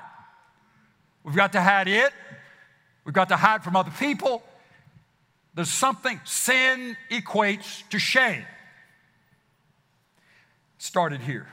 We've 1.23 1.35
got 1.35 1.51
to 1.53 1.61
hide 1.61 1.87
it. 1.87 2.13
We've 3.05 3.13
got 3.13 3.29
to 3.29 3.35
hide 3.35 3.63
from 3.63 3.75
other 3.75 3.91
people. 3.91 4.41
There's 5.53 5.71
something, 5.71 6.19
sin 6.23 6.97
equates 7.11 7.87
to 7.89 7.99
shame. 7.99 8.45
Started 10.77 11.21
here. 11.21 11.47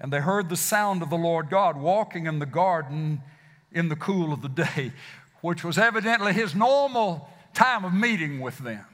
And 0.00 0.12
they 0.12 0.20
heard 0.20 0.48
the 0.48 0.56
sound 0.56 1.02
of 1.02 1.10
the 1.10 1.16
Lord 1.16 1.48
God 1.48 1.76
walking 1.76 2.26
in 2.26 2.38
the 2.38 2.46
garden 2.46 3.22
in 3.72 3.88
the 3.88 3.96
cool 3.96 4.32
of 4.32 4.42
the 4.42 4.48
day, 4.48 4.92
which 5.40 5.64
was 5.64 5.78
evidently 5.78 6.32
his 6.32 6.54
normal 6.54 7.28
time 7.54 7.84
of 7.84 7.92
meeting 7.92 8.40
with 8.40 8.58
them. 8.58 8.84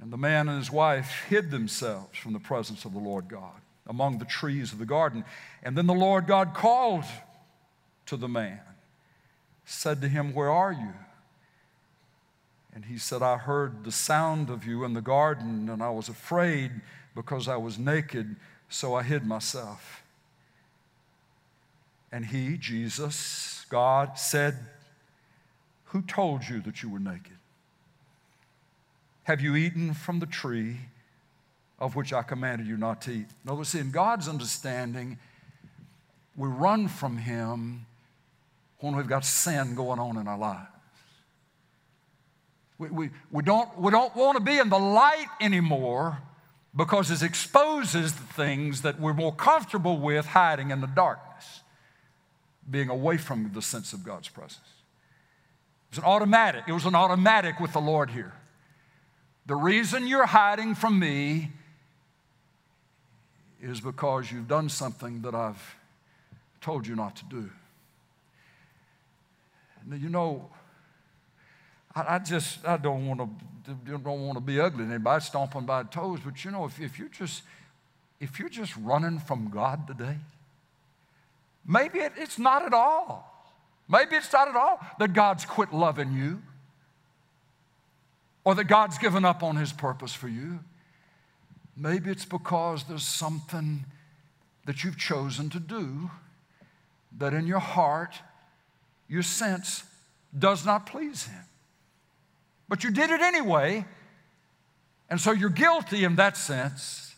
And 0.00 0.12
the 0.12 0.16
man 0.16 0.48
and 0.48 0.58
his 0.58 0.70
wife 0.70 1.24
hid 1.28 1.50
themselves 1.50 2.16
from 2.18 2.32
the 2.32 2.38
presence 2.38 2.84
of 2.84 2.92
the 2.92 3.00
Lord 3.00 3.28
God 3.28 3.60
among 3.88 4.18
the 4.18 4.24
trees 4.24 4.72
of 4.72 4.78
the 4.78 4.86
garden. 4.86 5.24
And 5.62 5.76
then 5.76 5.86
the 5.86 5.94
Lord 5.94 6.26
God 6.26 6.54
called 6.54 7.04
to 8.06 8.16
the 8.16 8.28
man 8.28 8.60
said 9.66 10.00
to 10.00 10.08
him, 10.08 10.32
Where 10.32 10.50
are 10.50 10.72
you? 10.72 10.94
And 12.74 12.84
he 12.84 12.98
said, 12.98 13.20
I 13.20 13.36
heard 13.36 13.84
the 13.84 13.92
sound 13.92 14.48
of 14.48 14.64
you 14.64 14.84
in 14.84 14.94
the 14.94 15.00
garden, 15.00 15.68
and 15.68 15.82
I 15.82 15.90
was 15.90 16.08
afraid 16.08 16.70
because 17.16 17.48
I 17.48 17.56
was 17.56 17.78
naked, 17.78 18.36
so 18.68 18.94
I 18.94 19.02
hid 19.02 19.26
myself. 19.26 20.02
And 22.12 22.26
he, 22.26 22.56
Jesus, 22.58 23.64
God, 23.70 24.18
said, 24.18 24.58
Who 25.86 26.02
told 26.02 26.46
you 26.48 26.60
that 26.60 26.82
you 26.82 26.90
were 26.90 27.00
naked? 27.00 27.38
Have 29.24 29.40
you 29.40 29.56
eaten 29.56 29.92
from 29.92 30.20
the 30.20 30.26
tree 30.26 30.76
of 31.80 31.96
which 31.96 32.12
I 32.12 32.22
commanded 32.22 32.68
you 32.68 32.76
not 32.76 33.02
to 33.02 33.10
eat? 33.10 33.26
Notice, 33.44 33.74
in 33.74 33.90
God's 33.90 34.28
understanding, 34.28 35.18
we 36.36 36.48
run 36.48 36.86
from 36.86 37.16
Him 37.16 37.86
when 38.78 38.94
we've 38.94 39.08
got 39.08 39.24
sin 39.24 39.74
going 39.74 39.98
on 39.98 40.18
in 40.18 40.28
our 40.28 40.38
lives. 40.38 40.68
We, 42.78 42.90
we, 42.90 43.10
we 43.32 43.42
don't, 43.42 43.80
we 43.80 43.90
don't 43.90 44.14
want 44.14 44.36
to 44.36 44.44
be 44.44 44.58
in 44.58 44.68
the 44.68 44.78
light 44.78 45.28
anymore 45.40 46.18
because 46.76 47.10
it 47.10 47.22
exposes 47.22 48.12
the 48.12 48.32
things 48.34 48.82
that 48.82 49.00
we're 49.00 49.14
more 49.14 49.34
comfortable 49.34 49.98
with 49.98 50.26
hiding 50.26 50.70
in 50.70 50.82
the 50.82 50.86
darkness, 50.86 51.62
being 52.70 52.90
away 52.90 53.16
from 53.16 53.50
the 53.54 53.62
sense 53.62 53.94
of 53.94 54.04
God's 54.04 54.28
presence. 54.28 54.60
It 55.90 55.96
was 55.96 55.98
an 55.98 56.04
automatic. 56.04 56.64
It 56.68 56.72
was 56.72 56.84
an 56.84 56.94
automatic 56.94 57.58
with 57.60 57.72
the 57.72 57.80
Lord 57.80 58.10
here. 58.10 58.34
The 59.46 59.54
reason 59.54 60.06
you're 60.06 60.26
hiding 60.26 60.74
from 60.74 60.98
me 60.98 61.52
is 63.62 63.80
because 63.80 64.30
you've 64.30 64.48
done 64.48 64.68
something 64.68 65.22
that 65.22 65.34
I've 65.34 65.76
told 66.60 66.86
you 66.86 66.94
not 66.94 67.16
to 67.16 67.24
do. 67.24 67.50
Now, 69.86 69.96
you 69.96 70.08
know, 70.08 70.50
I, 71.94 72.16
I 72.16 72.18
just, 72.18 72.66
I 72.66 72.76
don't 72.76 73.06
want 73.06 73.20
to, 73.20 73.28
don't 73.84 74.04
want 74.04 74.34
to 74.34 74.40
be 74.40 74.60
ugly 74.60 74.84
to 74.84 74.90
anybody, 74.90 75.24
stomping 75.24 75.66
by 75.66 75.82
the 75.82 75.88
toes, 75.88 76.20
but 76.24 76.44
you 76.44 76.50
know, 76.50 76.64
if, 76.64 76.80
if 76.80 76.98
you're 76.98 77.08
just, 77.08 77.42
if 78.20 78.38
you're 78.38 78.48
just 78.48 78.76
running 78.78 79.18
from 79.18 79.50
God 79.50 79.86
today, 79.86 80.16
maybe 81.66 81.98
it, 81.98 82.12
it's 82.16 82.38
not 82.38 82.64
at 82.64 82.72
all. 82.72 83.32
Maybe 83.88 84.16
it's 84.16 84.32
not 84.32 84.48
at 84.48 84.56
all 84.56 84.80
that 84.98 85.12
God's 85.12 85.44
quit 85.44 85.72
loving 85.72 86.12
you 86.12 86.42
or 88.44 88.54
that 88.54 88.64
God's 88.64 88.98
given 88.98 89.24
up 89.24 89.42
on 89.42 89.56
his 89.56 89.72
purpose 89.72 90.12
for 90.12 90.28
you. 90.28 90.60
Maybe 91.76 92.10
it's 92.10 92.24
because 92.24 92.84
there's 92.84 93.06
something 93.06 93.84
that 94.66 94.82
you've 94.82 94.96
chosen 94.96 95.50
to 95.50 95.60
do 95.60 96.10
that 97.18 97.32
in 97.32 97.46
your 97.46 97.60
heart, 97.60 98.14
your 99.08 99.22
sense 99.22 99.84
does 100.36 100.66
not 100.66 100.86
please 100.86 101.26
him. 101.26 101.44
But 102.68 102.84
you 102.84 102.90
did 102.90 103.10
it 103.10 103.20
anyway. 103.20 103.84
And 105.08 105.20
so 105.20 105.32
you're 105.32 105.50
guilty 105.50 106.04
in 106.04 106.16
that 106.16 106.36
sense. 106.36 107.14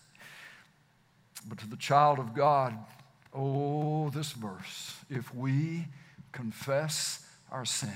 But 1.48 1.58
to 1.58 1.66
the 1.68 1.76
child 1.76 2.18
of 2.18 2.34
God, 2.34 2.76
oh, 3.34 4.10
this 4.10 4.32
verse 4.32 4.94
if 5.08 5.34
we 5.34 5.86
confess 6.32 7.24
our 7.50 7.64
sins, 7.64 7.94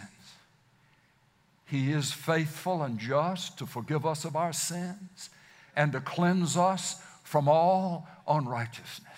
He 1.67 1.93
is 1.93 2.11
faithful 2.11 2.83
and 2.83 2.99
just 2.99 3.59
to 3.59 3.67
forgive 3.67 4.07
us 4.07 4.25
of 4.25 4.35
our 4.35 4.53
sins 4.53 5.29
and 5.77 5.93
to 5.93 6.01
cleanse 6.01 6.57
us 6.57 7.03
from 7.23 7.49
all 7.49 8.09
unrighteousness. 8.27 9.09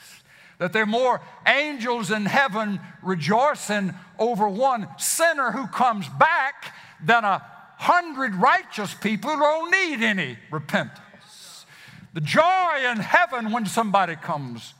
That 0.58 0.72
there 0.72 0.84
are 0.84 0.86
more 0.86 1.20
angels 1.46 2.10
in 2.10 2.26
heaven 2.26 2.80
rejoicing 3.02 3.94
over 4.18 4.48
one 4.48 4.88
sinner 4.98 5.52
who 5.52 5.66
comes 5.66 6.08
back 6.08 6.72
than 7.02 7.24
a 7.24 7.44
hundred 7.84 8.34
righteous 8.34 8.94
people 8.94 9.30
who 9.30 9.38
don't 9.38 9.70
need 9.70 10.02
any 10.02 10.38
repentance. 10.50 11.66
The 12.14 12.20
joy 12.20 12.90
in 12.90 12.98
heaven 12.98 13.52
when 13.52 13.66
somebody 13.66 14.16
comes 14.16 14.72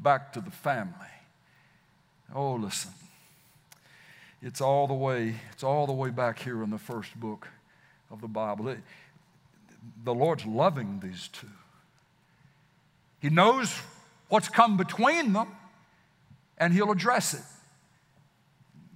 back 0.00 0.32
to 0.32 0.40
the 0.40 0.50
family. 0.50 0.94
Oh, 2.34 2.54
listen. 2.54 2.92
It's 4.40 4.60
all 4.60 4.86
the 4.86 4.94
way, 4.94 5.34
it's 5.52 5.62
all 5.64 5.86
the 5.86 5.92
way 5.92 6.10
back 6.10 6.38
here 6.38 6.62
in 6.62 6.70
the 6.70 6.78
first 6.78 7.18
book 7.18 7.48
of 8.10 8.20
the 8.20 8.28
Bible. 8.28 8.68
It, 8.68 8.78
the 10.04 10.14
Lord's 10.14 10.46
loving 10.46 11.00
these 11.00 11.28
two. 11.28 11.48
He 13.20 13.28
knows 13.28 13.74
what's 14.28 14.48
come 14.48 14.76
between 14.76 15.32
them, 15.32 15.48
and 16.56 16.72
He'll 16.72 16.90
address 16.90 17.34
it. 17.34 17.42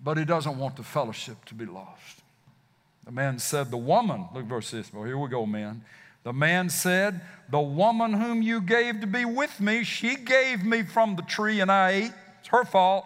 But 0.02 0.16
He 0.16 0.24
doesn't 0.24 0.56
want 0.56 0.76
the 0.76 0.82
fellowship 0.82 1.44
to 1.46 1.54
be 1.54 1.66
lost. 1.66 2.21
The 3.04 3.12
man 3.12 3.38
said, 3.38 3.70
The 3.70 3.76
woman, 3.76 4.26
look 4.34 4.44
verse 4.44 4.68
6. 4.68 4.92
Well, 4.92 5.04
here 5.04 5.18
we 5.18 5.28
go, 5.28 5.46
man. 5.46 5.82
The 6.22 6.32
man 6.32 6.68
said, 6.68 7.20
The 7.50 7.60
woman 7.60 8.12
whom 8.12 8.42
you 8.42 8.60
gave 8.60 9.00
to 9.00 9.06
be 9.06 9.24
with 9.24 9.60
me, 9.60 9.84
she 9.84 10.16
gave 10.16 10.64
me 10.64 10.82
from 10.82 11.16
the 11.16 11.22
tree 11.22 11.60
and 11.60 11.70
I 11.70 11.90
ate. 11.90 12.12
It's 12.40 12.48
her 12.48 12.64
fault. 12.64 13.04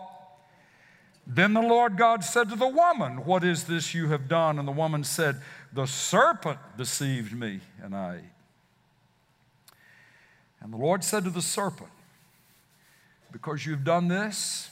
Then 1.26 1.54
the 1.54 1.62
Lord 1.62 1.96
God 1.96 2.22
said 2.22 2.48
to 2.50 2.56
the 2.56 2.68
woman, 2.68 3.24
What 3.24 3.42
is 3.42 3.64
this 3.64 3.94
you 3.94 4.09
have 4.09 4.28
done? 4.28 4.59
And 4.59 4.68
the 4.68 4.72
woman 4.72 5.02
said, 5.02 5.40
The 5.72 5.87
serpent 5.87 6.59
deceived 6.76 7.32
me 7.32 7.61
and 7.82 7.96
I 7.96 8.16
ate. 8.16 8.22
And 10.61 10.72
the 10.72 10.78
Lord 10.78 11.02
said 11.02 11.24
to 11.24 11.30
the 11.30 11.42
serpent, 11.42 11.90
Because 13.32 13.66
you've 13.66 13.85
done 13.85 14.09
this, 14.09 14.70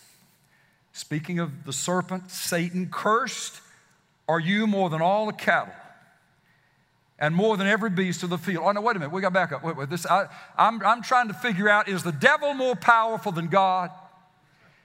speaking 0.93 1.39
of 1.39 1.65
the 1.65 1.73
serpent, 1.73 2.31
Satan 2.31 2.89
cursed 2.91 3.61
are 4.29 4.41
you 4.41 4.67
more 4.67 4.91
than 4.91 5.03
all 5.03 5.27
the 5.27 5.33
cattle 5.33 5.75
and 7.19 7.35
more 7.35 7.57
than 7.57 7.67
every 7.67 7.91
beast 7.91 8.23
of 8.23 8.31
the 8.31 8.39
field? 8.39 8.65
Oh, 8.67 8.73
no, 8.73 8.81
wait 8.81 8.97
a 8.97 8.99
minute. 8.99 9.13
We 9.13 9.21
got 9.21 9.33
back 9.33 9.53
up. 9.53 9.63
Wait, 9.63 9.77
wait. 9.77 9.91
This, 9.91 10.07
I, 10.07 10.27
I'm, 10.57 10.83
I'm 10.83 11.03
trying 11.03 11.29
to 11.29 11.35
figure 11.35 11.69
out 11.69 11.89
is 11.89 12.03
the 12.03 12.13
devil 12.13 12.55
more 12.55 12.75
powerful 12.75 13.33
than 13.33 13.49
God? 13.49 13.91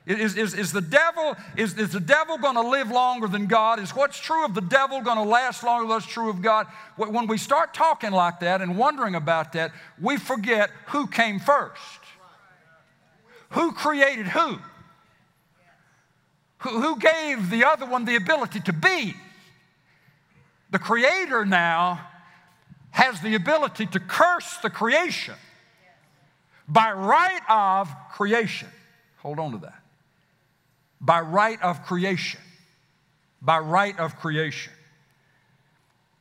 Is, 0.06 0.36
is, 0.38 0.54
is 0.56 0.72
the 0.72 0.82
devil, 0.82 1.36
is, 1.56 1.78
is 1.78 1.92
the 1.92 2.00
devil 2.00 2.40
going 2.40 2.56
to 2.56 2.68
live 2.68 2.90
longer 2.90 3.28
than 3.28 3.46
God? 3.46 3.80
Is 3.80 3.96
what's 3.96 4.18
true 4.18 4.44
of 4.44 4.56
the 4.56 4.62
devil 4.62 5.02
going 5.02 5.18
to 5.18 5.24
last 5.24 5.64
longer 5.64 5.84
than 5.84 5.90
what's 5.90 6.08
true 6.08 6.30
of 6.30 6.42
God? 6.42 6.66
When 6.96 7.28
we 7.28 7.38
start 7.38 7.74
talking 7.76 8.12
like 8.12 8.40
that 8.40 8.62
and 8.62 8.76
wondering 8.78 9.14
about 9.14 9.54
that, 9.54 9.72
we 10.02 10.18
forget 10.18 10.72
who 10.88 11.06
came 11.06 11.40
first. 11.40 11.82
Who 13.52 13.72
created 13.72 14.28
who? 14.28 14.58
Who, 16.60 16.82
who 16.82 17.00
gave 17.00 17.50
the 17.50 17.66
other 17.66 17.86
one 17.86 18.06
the 18.06 18.16
ability 18.16 18.62
to 18.62 18.74
be? 18.74 19.16
The 20.72 20.80
Creator 20.80 21.46
now 21.46 22.02
has 22.92 23.22
the 23.22 23.36
ability 23.36 23.86
to 23.88 24.00
curse 24.00 24.58
the 24.58 24.70
creation 24.70 25.36
by 26.68 26.92
right 26.92 27.42
of 27.50 27.90
creation. 28.12 28.68
Hold 29.18 29.40
on 29.40 29.52
to 29.52 29.58
that. 29.60 29.82
By 31.02 31.22
right 31.22 31.62
of 31.62 31.84
creation. 31.86 32.40
By 33.42 33.60
right 33.60 33.98
of 34.00 34.18
creation. 34.18 34.74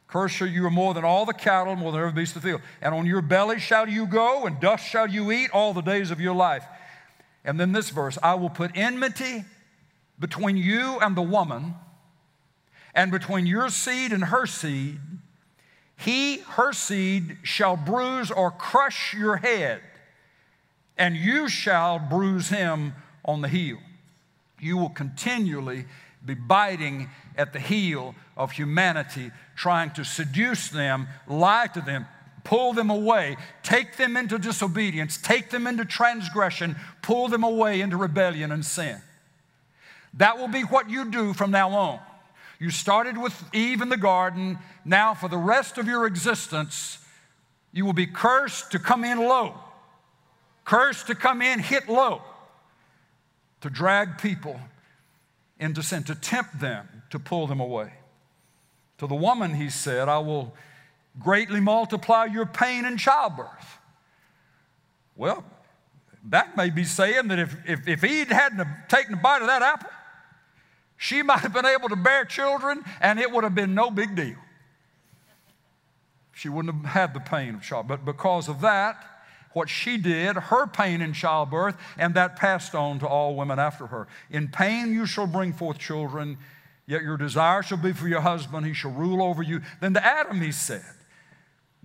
Curse 0.09 0.41
you 0.41 0.65
are 0.65 0.71
more 0.71 0.95
than 0.95 1.05
all 1.05 1.27
the 1.27 1.35
cattle, 1.35 1.77
more 1.77 1.93
than 1.93 2.01
every 2.01 2.13
beast 2.13 2.35
of 2.35 2.43
the 2.43 2.49
field. 2.49 2.63
And 2.81 2.95
on 2.95 3.05
your 3.05 3.21
belly 3.21 3.61
shall 3.61 3.89
you 3.89 4.07
go, 4.07 4.47
and 4.47 4.59
dust 4.59 4.87
shall 4.89 5.07
you 5.07 5.31
eat 5.31 5.51
all 5.53 5.75
the 5.75 5.83
days 5.83 6.11
of 6.11 6.19
your 6.19 6.35
life. 6.35 6.65
And 7.45 7.61
then 7.61 7.73
this 7.73 7.91
verse 7.91 8.17
I 8.23 8.35
will 8.35 8.49
put 8.49 8.71
enmity 8.75 9.45
between 10.19 10.57
you 10.57 10.99
and 11.01 11.15
the 11.15 11.23
woman, 11.23 11.75
and 12.95 13.11
between 13.11 13.47
your 13.47 13.69
seed 13.71 14.13
and 14.13 14.25
her 14.25 14.47
seed, 14.47 14.99
he, 15.97 16.39
her 16.39 16.73
seed, 16.73 17.39
shall 17.43 17.77
bruise 17.77 18.31
or 18.31 18.51
crush 18.51 19.15
your 19.15 19.37
head, 19.37 19.81
and 20.97 21.17
you 21.17 21.49
shall 21.49 21.99
bruise 21.99 22.49
him 22.49 22.95
on 23.25 23.41
the 23.41 23.49
heel. 23.49 23.79
You 24.61 24.77
will 24.77 24.91
continually 24.91 25.87
be 26.25 26.35
biting 26.35 27.09
at 27.37 27.53
the 27.53 27.61
heel 27.61 28.15
of 28.37 28.53
humanity, 28.53 29.31
trying 29.57 29.91
to 29.91 30.05
seduce 30.05 30.69
them, 30.69 31.09
lie 31.27 31.69
to 31.69 31.81
them, 31.81 32.07
pull 32.45 32.73
them 32.73 32.91
away, 32.91 33.37
take 33.63 33.97
them 33.97 34.17
into 34.17 34.39
disobedience, 34.39 35.19
take 35.19 35.51
them 35.51 35.67
into 35.67 35.85
transgression, 35.85 36.77
pull 37.03 37.29
them 37.29 37.45
away 37.45 37.81
into 37.81 37.97
rebellion 37.97 38.53
and 38.53 38.65
sin. 38.65 39.01
That 40.15 40.39
will 40.39 40.49
be 40.49 40.63
what 40.63 40.89
you 40.89 41.11
do 41.11 41.35
from 41.35 41.51
now 41.51 41.71
on. 41.71 42.01
You 42.59 42.71
started 42.71 43.17
with 43.17 43.43
Eve 43.55 43.81
in 43.83 43.89
the 43.89 43.97
garden. 43.97 44.59
Now, 44.85 45.15
for 45.15 45.29
the 45.29 45.37
rest 45.37 45.79
of 45.79 45.87
your 45.87 46.07
existence, 46.07 46.99
you 47.73 47.85
will 47.85 47.93
be 47.93 48.07
cursed 48.07 48.73
to 48.73 48.79
come 48.79 49.05
in 49.05 49.19
low, 49.19 49.55
cursed 50.65 51.07
to 51.07 51.15
come 51.15 51.41
in 51.41 51.61
hit 51.61 51.89
low, 51.89 52.23
to 53.61 53.71
drag 53.71 54.19
people 54.19 54.59
into 55.61 55.83
sin, 55.83 56.03
to 56.05 56.15
tempt 56.15 56.61
them, 56.61 56.89
to 57.11 57.19
pull 57.19 57.47
them 57.47 57.61
away. 57.61 57.93
To 58.99 59.07
the 59.07 59.15
woman, 59.15 59.55
he 59.55 59.71
said, 59.71 60.09
I 60.09 60.19
will 60.19 60.55
greatly 61.21 61.61
multiply 61.61 62.25
your 62.25 62.47
pain 62.47 62.85
in 62.85 62.97
childbirth. 62.97 63.79
Well, 65.17 65.45
that 66.25 66.57
may 66.57 66.71
be 66.71 66.85
saying 66.85 67.29
that 67.29 67.39
if, 67.39 67.57
if, 67.67 67.89
if 67.89 68.05
Eve 68.05 68.29
hadn't 68.29 68.67
taken 68.89 69.15
a 69.15 69.17
bite 69.17 69.41
of 69.41 69.49
that 69.49 69.63
apple, 69.63 69.91
she 70.99 71.23
might 71.23 71.39
have 71.39 71.55
been 71.55 71.65
able 71.65 71.89
to 71.89 71.97
bear 71.97 72.25
children 72.25 72.85
and 73.01 73.19
it 73.19 73.31
would 73.33 73.45
have 73.45 73.55
been 73.55 73.75
no 73.75 73.91
big 73.91 74.15
deal. 74.15 74.37
she 76.35 76.49
wouldn't 76.49 76.75
have 76.75 76.85
had 76.85 77.15
the 77.15 77.21
pain 77.21 77.55
of 77.55 77.63
childbirth. 77.63 78.01
But 78.05 78.13
because 78.13 78.49
of 78.49 78.61
that, 78.61 79.05
what 79.53 79.69
she 79.69 79.97
did, 79.97 80.37
her 80.37 80.67
pain 80.67 81.01
in 81.01 81.13
childbirth, 81.13 81.77
and 81.97 82.15
that 82.15 82.37
passed 82.37 82.75
on 82.75 82.99
to 82.99 83.07
all 83.07 83.35
women 83.35 83.59
after 83.59 83.87
her. 83.87 84.07
In 84.31 84.49
pain 84.49 84.93
you 84.93 85.07
shall 85.07 85.27
bring 85.27 85.53
forth 85.53 85.79
children, 85.79 86.37
yet 86.87 87.03
your 87.03 87.17
desire 87.17 87.63
shall 87.63 87.79
be 87.79 87.93
for 87.93 88.09
your 88.09 88.21
husband, 88.21 88.67
he 88.67 88.75
shall 88.75 88.93
rule 88.93 89.23
over 89.23 89.43
you. 89.43 89.63
Then 89.81 89.95
to 89.95 90.05
Adam 90.05 90.41
he 90.41 90.53
said, 90.53 90.85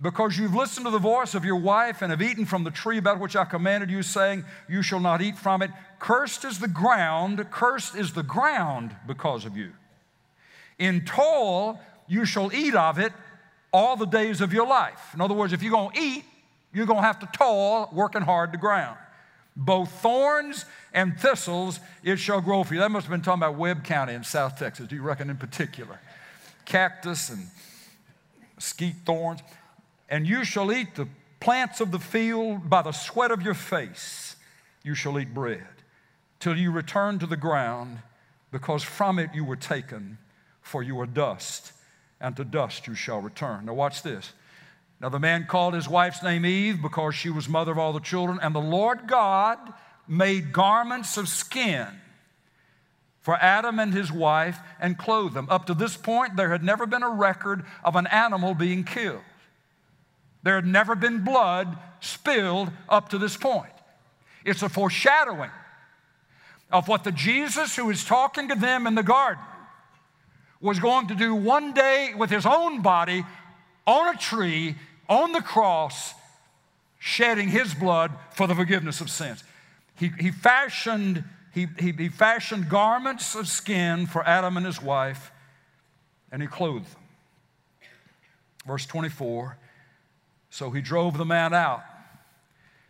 because 0.04 0.36
you've 0.36 0.54
listened 0.54 0.84
to 0.84 0.90
the 0.90 0.98
voice 0.98 1.34
of 1.34 1.46
your 1.46 1.56
wife 1.56 2.02
and 2.02 2.10
have 2.10 2.20
eaten 2.20 2.44
from 2.44 2.62
the 2.62 2.70
tree 2.70 2.98
about 2.98 3.18
which 3.18 3.34
I 3.34 3.46
commanded 3.46 3.90
you, 3.90 4.02
saying, 4.02 4.44
You 4.68 4.82
shall 4.82 5.00
not 5.00 5.22
eat 5.22 5.38
from 5.38 5.62
it. 5.62 5.70
Cursed 5.98 6.44
is 6.44 6.58
the 6.58 6.68
ground, 6.68 7.42
cursed 7.50 7.96
is 7.96 8.12
the 8.12 8.22
ground 8.22 8.94
because 9.06 9.46
of 9.46 9.56
you. 9.56 9.72
In 10.78 11.06
toil 11.06 11.80
you 12.06 12.26
shall 12.26 12.52
eat 12.52 12.74
of 12.74 12.98
it 12.98 13.14
all 13.72 13.96
the 13.96 14.04
days 14.04 14.42
of 14.42 14.52
your 14.52 14.66
life. 14.66 15.14
In 15.14 15.22
other 15.22 15.32
words, 15.32 15.54
if 15.54 15.62
you're 15.62 15.72
going 15.72 15.94
to 15.94 16.00
eat, 16.00 16.24
you're 16.74 16.84
going 16.84 17.00
to 17.00 17.06
have 17.06 17.20
to 17.20 17.28
toil, 17.32 17.88
working 17.90 18.20
hard 18.20 18.52
the 18.52 18.58
ground. 18.58 18.98
Both 19.56 19.90
thorns 20.02 20.66
and 20.92 21.18
thistles 21.18 21.80
it 22.02 22.16
shall 22.16 22.42
grow 22.42 22.62
for 22.62 22.74
you. 22.74 22.80
That 22.80 22.90
must 22.90 23.06
have 23.06 23.10
been 23.10 23.22
talking 23.22 23.42
about 23.42 23.56
Webb 23.56 23.84
County 23.84 24.12
in 24.12 24.22
South 24.22 24.58
Texas, 24.58 24.86
do 24.86 24.96
you 24.96 25.02
reckon 25.02 25.30
in 25.30 25.38
particular? 25.38 25.98
Cactus 26.66 27.30
and 27.30 27.46
mesquite 28.54 28.96
thorns. 29.06 29.40
And 30.08 30.26
you 30.26 30.44
shall 30.44 30.72
eat 30.72 30.94
the 30.94 31.08
plants 31.40 31.80
of 31.80 31.90
the 31.90 31.98
field 31.98 32.68
by 32.68 32.82
the 32.82 32.92
sweat 32.92 33.30
of 33.30 33.42
your 33.42 33.54
face. 33.54 34.36
You 34.82 34.94
shall 34.94 35.18
eat 35.18 35.34
bread 35.34 35.66
till 36.40 36.56
you 36.56 36.70
return 36.70 37.18
to 37.18 37.26
the 37.26 37.36
ground, 37.36 38.00
because 38.50 38.82
from 38.82 39.18
it 39.18 39.30
you 39.34 39.44
were 39.44 39.56
taken, 39.56 40.18
for 40.60 40.82
you 40.82 41.00
are 41.00 41.06
dust, 41.06 41.72
and 42.20 42.36
to 42.36 42.44
dust 42.44 42.86
you 42.86 42.94
shall 42.94 43.20
return. 43.20 43.64
Now, 43.64 43.72
watch 43.72 44.02
this. 44.02 44.32
Now, 45.00 45.08
the 45.08 45.18
man 45.18 45.46
called 45.46 45.74
his 45.74 45.88
wife's 45.88 46.22
name 46.22 46.44
Eve 46.44 46.82
because 46.82 47.14
she 47.14 47.30
was 47.30 47.48
mother 47.48 47.72
of 47.72 47.78
all 47.78 47.92
the 47.92 48.00
children, 48.00 48.38
and 48.42 48.54
the 48.54 48.60
Lord 48.60 49.06
God 49.06 49.58
made 50.06 50.52
garments 50.52 51.16
of 51.16 51.28
skin 51.28 51.88
for 53.20 53.36
Adam 53.36 53.78
and 53.78 53.94
his 53.94 54.12
wife 54.12 54.58
and 54.78 54.98
clothed 54.98 55.34
them. 55.34 55.48
Up 55.48 55.64
to 55.66 55.74
this 55.74 55.96
point, 55.96 56.36
there 56.36 56.50
had 56.50 56.62
never 56.62 56.84
been 56.84 57.02
a 57.02 57.08
record 57.08 57.64
of 57.82 57.96
an 57.96 58.06
animal 58.08 58.54
being 58.54 58.84
killed. 58.84 59.22
There 60.44 60.56
had 60.56 60.66
never 60.66 60.94
been 60.94 61.24
blood 61.24 61.76
spilled 62.00 62.70
up 62.88 63.08
to 63.08 63.18
this 63.18 63.36
point. 63.36 63.72
It's 64.44 64.62
a 64.62 64.68
foreshadowing 64.68 65.50
of 66.70 66.86
what 66.86 67.02
the 67.02 67.12
Jesus 67.12 67.74
who 67.74 67.90
is 67.90 68.04
talking 68.04 68.48
to 68.48 68.54
them 68.54 68.86
in 68.86 68.94
the 68.94 69.02
garden 69.02 69.42
was 70.60 70.78
going 70.78 71.08
to 71.08 71.14
do 71.14 71.34
one 71.34 71.72
day 71.72 72.12
with 72.16 72.30
his 72.30 72.44
own 72.44 72.82
body 72.82 73.24
on 73.86 74.14
a 74.14 74.18
tree, 74.18 74.76
on 75.08 75.32
the 75.32 75.40
cross, 75.40 76.14
shedding 76.98 77.48
his 77.48 77.74
blood 77.74 78.12
for 78.32 78.46
the 78.46 78.54
forgiveness 78.54 79.00
of 79.00 79.10
sins. 79.10 79.44
He, 79.96 80.10
he, 80.18 80.30
fashioned, 80.30 81.24
he, 81.54 81.68
he, 81.78 81.92
he 81.92 82.08
fashioned 82.08 82.68
garments 82.68 83.34
of 83.34 83.48
skin 83.48 84.06
for 84.06 84.26
Adam 84.26 84.58
and 84.58 84.66
his 84.66 84.82
wife, 84.82 85.32
and 86.30 86.42
he 86.42 86.48
clothed 86.48 86.86
them. 86.92 87.00
Verse 88.66 88.84
24 88.86 89.56
so 90.54 90.70
he 90.70 90.80
drove 90.80 91.18
the 91.18 91.24
man 91.24 91.52
out. 91.52 91.82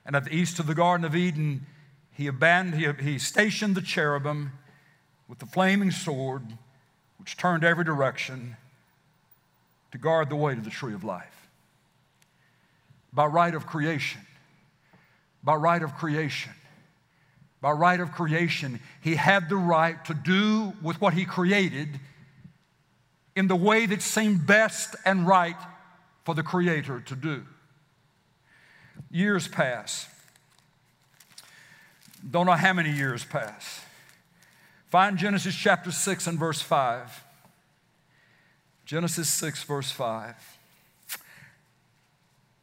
And 0.05 0.15
at 0.15 0.25
the 0.25 0.35
east 0.35 0.59
of 0.59 0.67
the 0.67 0.75
Garden 0.75 1.07
of 1.07 1.17
Eden, 1.17 1.65
he, 2.13 2.27
abandoned, 2.27 3.01
he, 3.01 3.13
he 3.13 3.19
stationed 3.19 3.75
the 3.75 3.81
cherubim 3.81 4.53
with 5.29 5.39
the 5.39 5.47
flaming 5.47 5.91
sword, 5.91 6.43
which 7.17 7.39
turned 7.39 7.65
every 7.65 7.83
direction 7.83 8.59
to 9.93 9.97
guard 9.97 10.29
the 10.29 10.37
way 10.37 10.55
to 10.55 10.61
the 10.61 10.69
tree 10.69 10.93
of 10.93 11.05
life. 11.05 11.49
By 13.15 13.25
right 13.25 13.55
of 13.55 13.67
creation, 13.67 14.21
by 15.43 15.55
right 15.55 15.83
of 15.83 15.95
creation, 15.95 16.53
by 17.63 17.71
right 17.71 17.99
of 17.99 18.13
creation, 18.13 18.79
he 19.01 19.15
had 19.15 19.49
the 19.49 19.57
right 19.57 20.05
to 20.05 20.13
do 20.13 20.75
with 20.83 21.01
what 21.01 21.15
he 21.15 21.25
created 21.25 21.99
in 23.35 23.49
the 23.49 23.57
way 23.57 23.87
that 23.87 24.03
seemed 24.03 24.47
best 24.47 24.97
and 25.07 25.27
right 25.27 25.57
for 26.25 26.35
the 26.35 26.43
Creator 26.43 27.01
to 27.07 27.17
do. 27.17 27.47
Years 29.11 29.49
pass. 29.49 30.09
Don't 32.29 32.47
know 32.47 32.53
how 32.53 32.73
many 32.73 32.91
years 32.91 33.25
pass. 33.25 33.85
Find 34.89 35.19
Genesis 35.19 35.55
chapter 35.55 35.91
6 35.91 36.27
and 36.27 36.39
verse 36.39 36.61
5. 36.61 37.25
Genesis 38.87 39.29
6, 39.29 39.63
verse 39.65 39.91
5. 39.91 40.35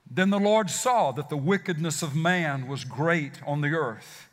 Then 0.10 0.30
the 0.30 0.40
Lord 0.40 0.70
saw 0.70 1.12
that 1.14 1.30
the 1.30 1.38
wickedness 1.38 2.02
of 2.02 2.16
man 2.16 2.68
was 2.68 2.84
great 2.84 3.42
on 3.46 3.62
the 3.62 3.70
earth. 3.70 4.28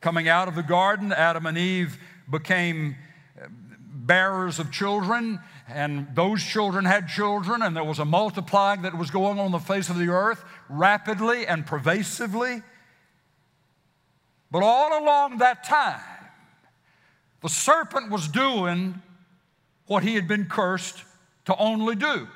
Coming 0.00 0.28
out 0.28 0.48
of 0.48 0.56
the 0.56 0.62
garden, 0.62 1.12
Adam 1.12 1.46
and 1.46 1.56
Eve 1.56 1.96
became 2.28 2.96
uh, 3.40 3.46
bearers 3.48 4.58
of 4.58 4.72
children, 4.72 5.40
and 5.68 6.08
those 6.14 6.42
children 6.42 6.84
had 6.84 7.08
children, 7.08 7.62
and 7.62 7.76
there 7.76 7.84
was 7.84 7.98
a 7.98 8.04
multiplying 8.04 8.82
that 8.82 8.96
was 8.96 9.10
going 9.10 9.38
on 9.38 9.52
the 9.52 9.58
face 9.58 9.88
of 9.88 9.98
the 9.98 10.08
earth 10.08 10.44
rapidly 10.68 11.46
and 11.46 11.66
pervasively. 11.66 12.62
But 14.50 14.62
all 14.62 15.02
along 15.02 15.38
that 15.38 15.64
time, 15.64 16.00
the 17.40 17.48
serpent 17.48 18.10
was 18.10 18.28
doing 18.28 19.00
what 19.86 20.02
he 20.02 20.14
had 20.14 20.28
been 20.28 20.46
cursed 20.46 21.04
to 21.46 21.56
only 21.56 21.96
do, 21.96 22.28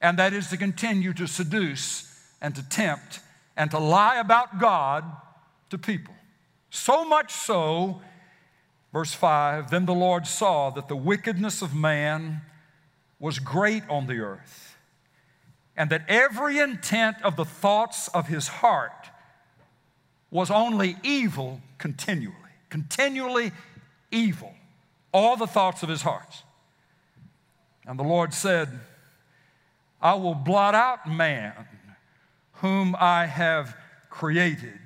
and 0.00 0.18
that 0.18 0.32
is 0.32 0.48
to 0.48 0.56
continue 0.56 1.12
to 1.14 1.26
seduce 1.26 2.04
and 2.40 2.54
to 2.54 2.68
tempt 2.68 3.20
and 3.56 3.70
to 3.72 3.78
lie 3.78 4.18
about 4.18 4.58
God 4.58 5.04
to 5.70 5.78
people. 5.78 6.14
So 6.70 7.04
much 7.04 7.32
so 7.32 8.00
Verse 8.92 9.12
5 9.12 9.70
Then 9.70 9.86
the 9.86 9.94
Lord 9.94 10.26
saw 10.26 10.70
that 10.70 10.88
the 10.88 10.96
wickedness 10.96 11.62
of 11.62 11.74
man 11.74 12.42
was 13.18 13.38
great 13.38 13.82
on 13.88 14.06
the 14.06 14.18
earth, 14.18 14.76
and 15.76 15.90
that 15.90 16.04
every 16.08 16.58
intent 16.58 17.16
of 17.22 17.36
the 17.36 17.44
thoughts 17.44 18.08
of 18.08 18.28
his 18.28 18.48
heart 18.48 19.10
was 20.30 20.50
only 20.50 20.96
evil 21.02 21.60
continually, 21.78 22.34
continually 22.68 23.52
evil, 24.10 24.54
all 25.12 25.36
the 25.36 25.46
thoughts 25.46 25.82
of 25.82 25.88
his 25.88 26.02
heart. 26.02 26.42
And 27.86 27.98
the 27.98 28.04
Lord 28.04 28.34
said, 28.34 28.68
I 30.00 30.14
will 30.14 30.34
blot 30.34 30.74
out 30.74 31.08
man 31.10 31.54
whom 32.54 32.94
I 32.98 33.26
have 33.26 33.76
created. 34.10 34.78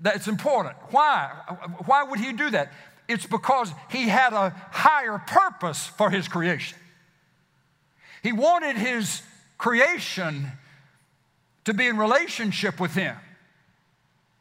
That's 0.00 0.28
important. 0.28 0.76
Why? 0.90 1.30
Why 1.86 2.04
would 2.04 2.20
he 2.20 2.32
do 2.32 2.50
that? 2.50 2.72
It's 3.08 3.26
because 3.26 3.72
he 3.90 4.08
had 4.08 4.32
a 4.32 4.50
higher 4.70 5.18
purpose 5.18 5.86
for 5.86 6.10
his 6.10 6.28
creation. 6.28 6.78
He 8.22 8.32
wanted 8.32 8.76
his 8.76 9.22
creation 9.56 10.52
to 11.64 11.74
be 11.74 11.86
in 11.86 11.96
relationship 11.96 12.80
with 12.80 12.94
him. 12.94 13.16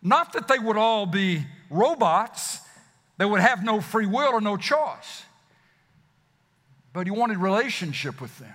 Not 0.02 0.34
that 0.34 0.48
they 0.48 0.60
would 0.60 0.78
all 0.78 1.06
be 1.06 1.46
robots, 1.70 2.60
they 3.18 3.26
would 3.26 3.42
have 3.42 3.64
no 3.64 3.82
free 3.82 4.06
will 4.06 4.34
or 4.34 4.42
no 4.42 4.58
choice. 4.58 5.24
But 6.94 7.08
he 7.08 7.12
wanted 7.12 7.38
relationship 7.38 8.22
with 8.22 8.38
them. 8.38 8.54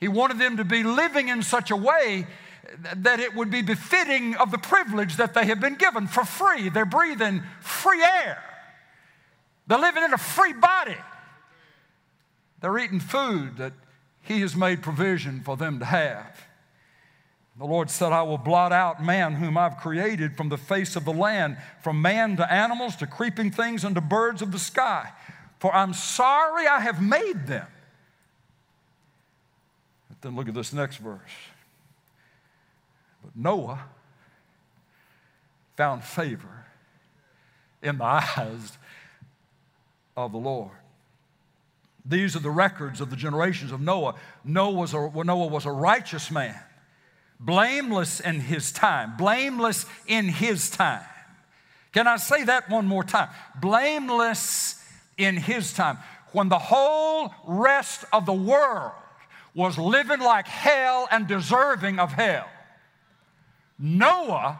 He 0.00 0.08
wanted 0.08 0.38
them 0.38 0.56
to 0.58 0.64
be 0.64 0.82
living 0.82 1.28
in 1.28 1.42
such 1.42 1.70
a 1.70 1.76
way 1.76 2.26
that 2.96 3.20
it 3.20 3.34
would 3.34 3.50
be 3.50 3.62
befitting 3.62 4.34
of 4.36 4.50
the 4.50 4.58
privilege 4.58 5.16
that 5.16 5.34
they 5.34 5.46
have 5.46 5.60
been 5.60 5.74
given 5.74 6.06
for 6.06 6.24
free. 6.24 6.68
They're 6.68 6.84
breathing 6.84 7.42
free 7.60 8.02
air, 8.02 8.42
they're 9.66 9.78
living 9.78 10.04
in 10.04 10.12
a 10.12 10.18
free 10.18 10.52
body, 10.52 10.96
they're 12.60 12.78
eating 12.78 13.00
food 13.00 13.56
that 13.58 13.72
He 14.22 14.40
has 14.40 14.56
made 14.56 14.82
provision 14.82 15.42
for 15.42 15.56
them 15.56 15.78
to 15.78 15.84
have. 15.84 16.46
The 17.56 17.66
Lord 17.66 17.88
said, 17.88 18.10
I 18.10 18.22
will 18.22 18.38
blot 18.38 18.72
out 18.72 19.02
man 19.02 19.34
whom 19.34 19.56
I've 19.56 19.76
created 19.76 20.36
from 20.36 20.48
the 20.48 20.58
face 20.58 20.96
of 20.96 21.04
the 21.04 21.12
land, 21.12 21.56
from 21.82 22.02
man 22.02 22.36
to 22.38 22.52
animals 22.52 22.96
to 22.96 23.06
creeping 23.06 23.52
things 23.52 23.84
and 23.84 23.94
to 23.94 24.00
birds 24.00 24.42
of 24.42 24.50
the 24.50 24.58
sky. 24.58 25.12
For 25.60 25.72
I'm 25.72 25.94
sorry 25.94 26.66
I 26.66 26.80
have 26.80 27.00
made 27.00 27.46
them. 27.46 27.66
But 30.08 30.20
then 30.20 30.36
look 30.36 30.48
at 30.48 30.54
this 30.54 30.72
next 30.72 30.96
verse. 30.96 31.20
Noah 33.34 33.82
found 35.76 36.04
favor 36.04 36.66
in 37.82 37.98
the 37.98 38.04
eyes 38.04 38.78
of 40.16 40.32
the 40.32 40.38
Lord. 40.38 40.70
These 42.04 42.36
are 42.36 42.40
the 42.40 42.50
records 42.50 43.00
of 43.00 43.10
the 43.10 43.16
generations 43.16 43.72
of 43.72 43.80
Noah. 43.80 44.14
Noah 44.44 44.72
was 44.72 44.94
a, 44.94 45.10
Noah 45.24 45.46
was 45.46 45.64
a 45.64 45.70
righteous 45.70 46.30
man, 46.30 46.58
blameless 47.40 48.20
in 48.20 48.40
his 48.40 48.72
time, 48.72 49.16
blameless 49.16 49.86
in 50.06 50.28
his 50.28 50.70
time. 50.70 51.02
Can 51.92 52.06
I 52.06 52.16
say 52.16 52.44
that 52.44 52.68
one 52.68 52.86
more 52.86 53.04
time? 53.04 53.28
Blameless 53.60 54.82
in 55.16 55.36
his 55.36 55.72
time. 55.72 55.98
when 56.32 56.48
the 56.48 56.58
whole 56.58 57.32
rest 57.46 58.04
of 58.12 58.26
the 58.26 58.32
world 58.32 58.92
was 59.54 59.78
living 59.78 60.18
like 60.18 60.48
hell 60.48 61.06
and 61.12 61.28
deserving 61.28 62.00
of 62.00 62.12
hell. 62.12 62.48
Noah 63.84 64.58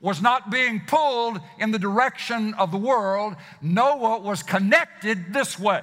was 0.00 0.22
not 0.22 0.52
being 0.52 0.80
pulled 0.86 1.40
in 1.58 1.72
the 1.72 1.80
direction 1.80 2.54
of 2.54 2.70
the 2.70 2.78
world. 2.78 3.34
Noah 3.60 4.20
was 4.20 4.44
connected 4.44 5.32
this 5.34 5.58
way. 5.58 5.80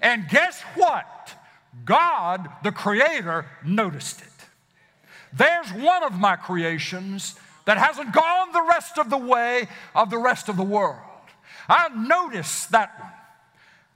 And 0.00 0.26
guess 0.26 0.62
what? 0.76 1.34
God, 1.84 2.48
the 2.62 2.72
Creator, 2.72 3.44
noticed 3.66 4.22
it. 4.22 4.28
There's 5.34 5.70
one 5.74 6.02
of 6.02 6.18
my 6.18 6.36
creations 6.36 7.38
that 7.66 7.76
hasn't 7.76 8.14
gone 8.14 8.52
the 8.52 8.62
rest 8.62 8.98
of 8.98 9.10
the 9.10 9.18
way 9.18 9.68
of 9.94 10.08
the 10.08 10.18
rest 10.18 10.48
of 10.48 10.56
the 10.56 10.62
world. 10.62 10.98
I 11.68 11.88
notice 11.88 12.64
that 12.66 12.98
one. 12.98 13.10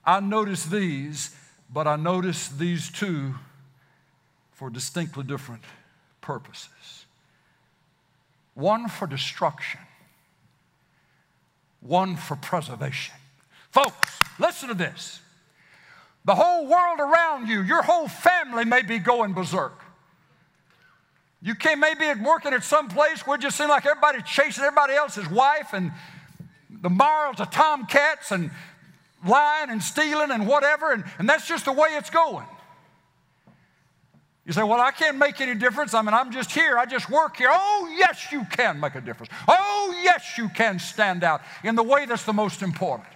I 0.05 0.21
notice 0.21 0.67
these, 0.67 1.35
but 1.73 1.87
I 1.87 1.97
notice 1.97 2.49
these 2.49 2.91
two 2.91 3.35
for 4.53 4.69
distinctly 4.69 5.25
different 5.25 5.63
purposes 6.21 6.98
one 8.59 8.89
for 8.89 9.07
destruction, 9.07 9.79
one 11.81 12.17
for 12.17 12.35
preservation. 12.35 13.15
Folks, 13.71 14.21
listen 14.41 14.69
to 14.69 14.75
this. 14.75 15.21
The 16.25 16.35
whole 16.35 16.67
world 16.67 16.99
around 16.99 17.47
you, 17.47 17.63
your 17.63 17.83
whole 17.83 18.09
family 18.09 18.65
may 18.65 18.83
be 18.83 18.99
going 18.99 19.33
berserk. 19.33 19.81
You 21.41 21.55
can 21.55 21.79
maybe 21.79 22.07
working 22.21 22.53
at 22.53 22.65
some 22.65 22.89
place 22.89 23.25
where 23.25 23.37
it 23.37 23.43
just 23.43 23.57
seems 23.57 23.71
like 23.71 23.87
everybody 23.87 24.23
chasing 24.23 24.65
everybody 24.65 24.95
else's 24.95 25.31
wife 25.31 25.73
and 25.73 25.93
the 26.69 26.91
morals 26.91 27.39
of 27.39 27.53
tomcats 27.53 28.33
and 28.33 28.51
lying 29.25 29.71
and 29.71 29.81
stealing 29.81 30.33
and 30.33 30.49
whatever, 30.49 30.91
and, 30.91 31.05
and 31.21 31.29
that's 31.29 31.47
just 31.47 31.65
the 31.65 31.73
way 31.73 31.91
it's 31.93 32.11
going. 32.11 32.47
You 34.49 34.55
say, 34.55 34.63
Well, 34.63 34.81
I 34.81 34.93
can't 34.93 35.19
make 35.19 35.43
any 35.43 35.55
difference. 35.55 35.93
I 35.93 36.01
mean, 36.01 36.15
I'm 36.15 36.33
just 36.33 36.51
here. 36.51 36.79
I 36.79 36.87
just 36.87 37.11
work 37.11 37.37
here. 37.37 37.51
Oh, 37.53 37.95
yes, 37.99 38.33
you 38.33 38.47
can 38.51 38.81
make 38.81 38.95
a 38.95 39.01
difference. 39.03 39.31
Oh, 39.47 40.01
yes, 40.03 40.39
you 40.39 40.49
can 40.49 40.79
stand 40.79 41.23
out 41.23 41.43
in 41.63 41.75
the 41.77 41.83
way 41.83 42.07
that's 42.07 42.25
the 42.25 42.33
most 42.33 42.63
important. 42.63 43.11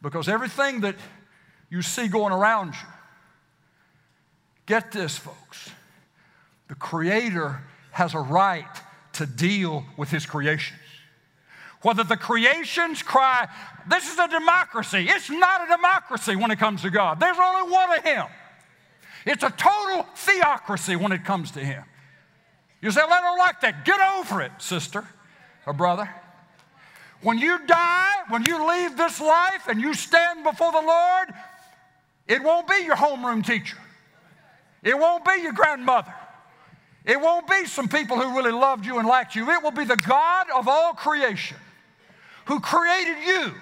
Because 0.00 0.26
everything 0.26 0.80
that 0.80 0.96
you 1.68 1.82
see 1.82 2.08
going 2.08 2.32
around 2.32 2.68
you, 2.68 2.88
get 4.64 4.92
this, 4.92 5.18
folks, 5.18 5.70
the 6.68 6.74
Creator 6.74 7.60
has 7.90 8.14
a 8.14 8.20
right 8.20 8.64
to 9.12 9.26
deal 9.26 9.84
with 9.98 10.10
His 10.10 10.24
creations. 10.24 10.80
Whether 11.82 12.02
the 12.02 12.16
creations 12.16 13.02
cry, 13.02 13.46
This 13.86 14.10
is 14.10 14.18
a 14.18 14.26
democracy, 14.26 15.06
it's 15.06 15.28
not 15.28 15.66
a 15.66 15.76
democracy 15.76 16.34
when 16.34 16.50
it 16.50 16.58
comes 16.58 16.80
to 16.80 16.88
God. 16.88 17.20
There's 17.20 17.36
only 17.38 17.70
one 17.70 17.92
of 17.92 18.02
Him. 18.02 18.24
It's 19.26 19.42
a 19.42 19.50
total 19.50 20.06
theocracy 20.14 20.96
when 20.96 21.12
it 21.12 21.24
comes 21.24 21.50
to 21.52 21.60
Him. 21.60 21.84
You 22.80 22.90
say, 22.90 23.00
well, 23.04 23.14
I 23.14 23.20
don't 23.20 23.38
like 23.38 23.60
that. 23.62 23.84
Get 23.84 24.00
over 24.00 24.40
it, 24.40 24.52
sister 24.58 25.06
or 25.66 25.72
brother. 25.72 26.08
When 27.22 27.38
you 27.38 27.58
die, 27.66 28.14
when 28.28 28.44
you 28.44 28.68
leave 28.68 28.96
this 28.96 29.20
life 29.20 29.66
and 29.68 29.80
you 29.80 29.94
stand 29.94 30.44
before 30.44 30.70
the 30.70 30.80
Lord, 30.80 31.28
it 32.28 32.42
won't 32.42 32.68
be 32.68 32.84
your 32.84 32.94
homeroom 32.96 33.44
teacher. 33.44 33.78
It 34.82 34.96
won't 34.96 35.24
be 35.24 35.42
your 35.42 35.52
grandmother. 35.52 36.14
It 37.04 37.20
won't 37.20 37.48
be 37.48 37.64
some 37.64 37.88
people 37.88 38.20
who 38.20 38.36
really 38.36 38.52
loved 38.52 38.86
you 38.86 38.98
and 38.98 39.08
liked 39.08 39.34
you. 39.34 39.50
It 39.50 39.62
will 39.62 39.72
be 39.72 39.84
the 39.84 39.96
God 39.96 40.46
of 40.54 40.68
all 40.68 40.92
creation 40.92 41.56
who 42.44 42.60
created 42.60 43.16
you 43.26 43.52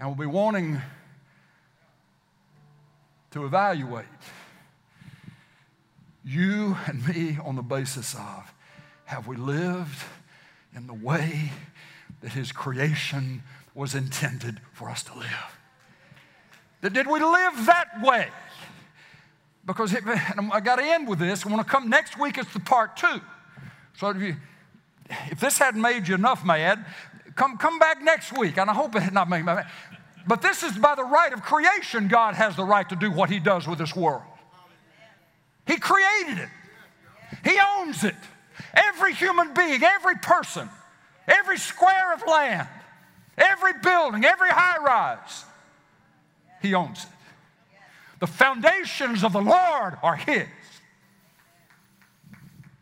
and 0.00 0.08
will 0.08 0.16
be 0.16 0.26
wanting 0.26 0.80
to 3.30 3.44
evaluate 3.44 4.06
you 6.24 6.76
and 6.86 7.06
me 7.08 7.38
on 7.44 7.56
the 7.56 7.62
basis 7.62 8.14
of 8.14 8.52
have 9.06 9.26
we 9.26 9.36
lived 9.36 10.04
in 10.74 10.86
the 10.86 10.94
way 10.94 11.50
that 12.20 12.32
His 12.32 12.52
creation 12.52 13.42
was 13.74 13.94
intended 13.94 14.60
for 14.72 14.90
us 14.90 15.02
to 15.04 15.14
live? 15.14 15.58
That 16.82 16.92
did 16.92 17.06
we 17.06 17.20
live 17.20 17.66
that 17.66 18.02
way? 18.02 18.28
Because 19.64 19.92
it, 19.92 20.02
I 20.06 20.60
got 20.60 20.76
to 20.76 20.84
end 20.84 21.08
with 21.08 21.18
this. 21.18 21.44
I 21.44 21.48
want 21.50 21.66
to 21.66 21.70
come 21.70 21.88
next 21.88 22.18
week. 22.18 22.38
It's 22.38 22.52
the 22.52 22.60
part 22.60 22.96
two. 22.96 23.20
So 23.96 24.10
if, 24.10 24.22
you, 24.22 24.36
if 25.30 25.40
this 25.40 25.58
hadn't 25.58 25.80
made 25.80 26.08
you 26.08 26.14
enough 26.14 26.44
mad, 26.44 26.84
come 27.34 27.56
come 27.56 27.78
back 27.78 28.02
next 28.02 28.36
week. 28.36 28.58
And 28.58 28.70
I 28.70 28.74
hope 28.74 28.94
it 28.94 29.02
had 29.02 29.14
not 29.14 29.28
made 29.28 29.40
me 29.40 29.54
mad. 29.54 29.66
But 30.28 30.42
this 30.42 30.62
is 30.62 30.76
by 30.76 30.94
the 30.94 31.04
right 31.04 31.32
of 31.32 31.42
creation, 31.42 32.06
God 32.06 32.34
has 32.34 32.54
the 32.54 32.62
right 32.62 32.86
to 32.90 32.96
do 32.96 33.10
what 33.10 33.30
He 33.30 33.38
does 33.40 33.66
with 33.66 33.78
this 33.78 33.96
world. 33.96 34.22
He 35.66 35.78
created 35.78 36.38
it, 36.38 36.48
He 37.50 37.58
owns 37.78 38.04
it. 38.04 38.14
Every 38.74 39.14
human 39.14 39.54
being, 39.54 39.82
every 39.82 40.16
person, 40.16 40.68
every 41.26 41.56
square 41.56 42.12
of 42.12 42.22
land, 42.26 42.68
every 43.38 43.72
building, 43.82 44.24
every 44.24 44.50
high 44.50 44.84
rise, 44.84 45.44
He 46.60 46.74
owns 46.74 47.04
it. 47.04 47.10
The 48.20 48.26
foundations 48.26 49.24
of 49.24 49.32
the 49.32 49.40
Lord 49.40 49.96
are 50.02 50.16
His. 50.16 50.46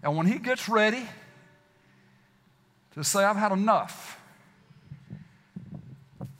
And 0.02 0.16
when 0.16 0.26
He 0.26 0.38
gets 0.38 0.68
ready 0.68 1.06
to 2.94 3.04
say, 3.04 3.22
I've 3.22 3.36
had 3.36 3.52
enough, 3.52 4.15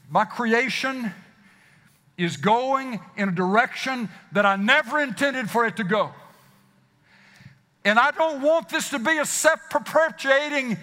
my 0.09 0.25
creation 0.25 1.13
is 2.17 2.37
going 2.37 3.01
in 3.17 3.29
a 3.29 3.33
direction 3.33 4.09
that 4.33 4.47
I 4.47 4.57
never 4.57 5.01
intended 5.01 5.51
for 5.51 5.67
it 5.67 5.77
to 5.77 5.85
go. 5.85 6.13
And 7.85 7.99
I 7.99 8.11
don't 8.11 8.43
want 8.43 8.69
this 8.69 8.91
to 8.91 8.99
be 8.99 9.19
a 9.19 9.25
self 9.25 9.61
perpetuating 9.71 10.77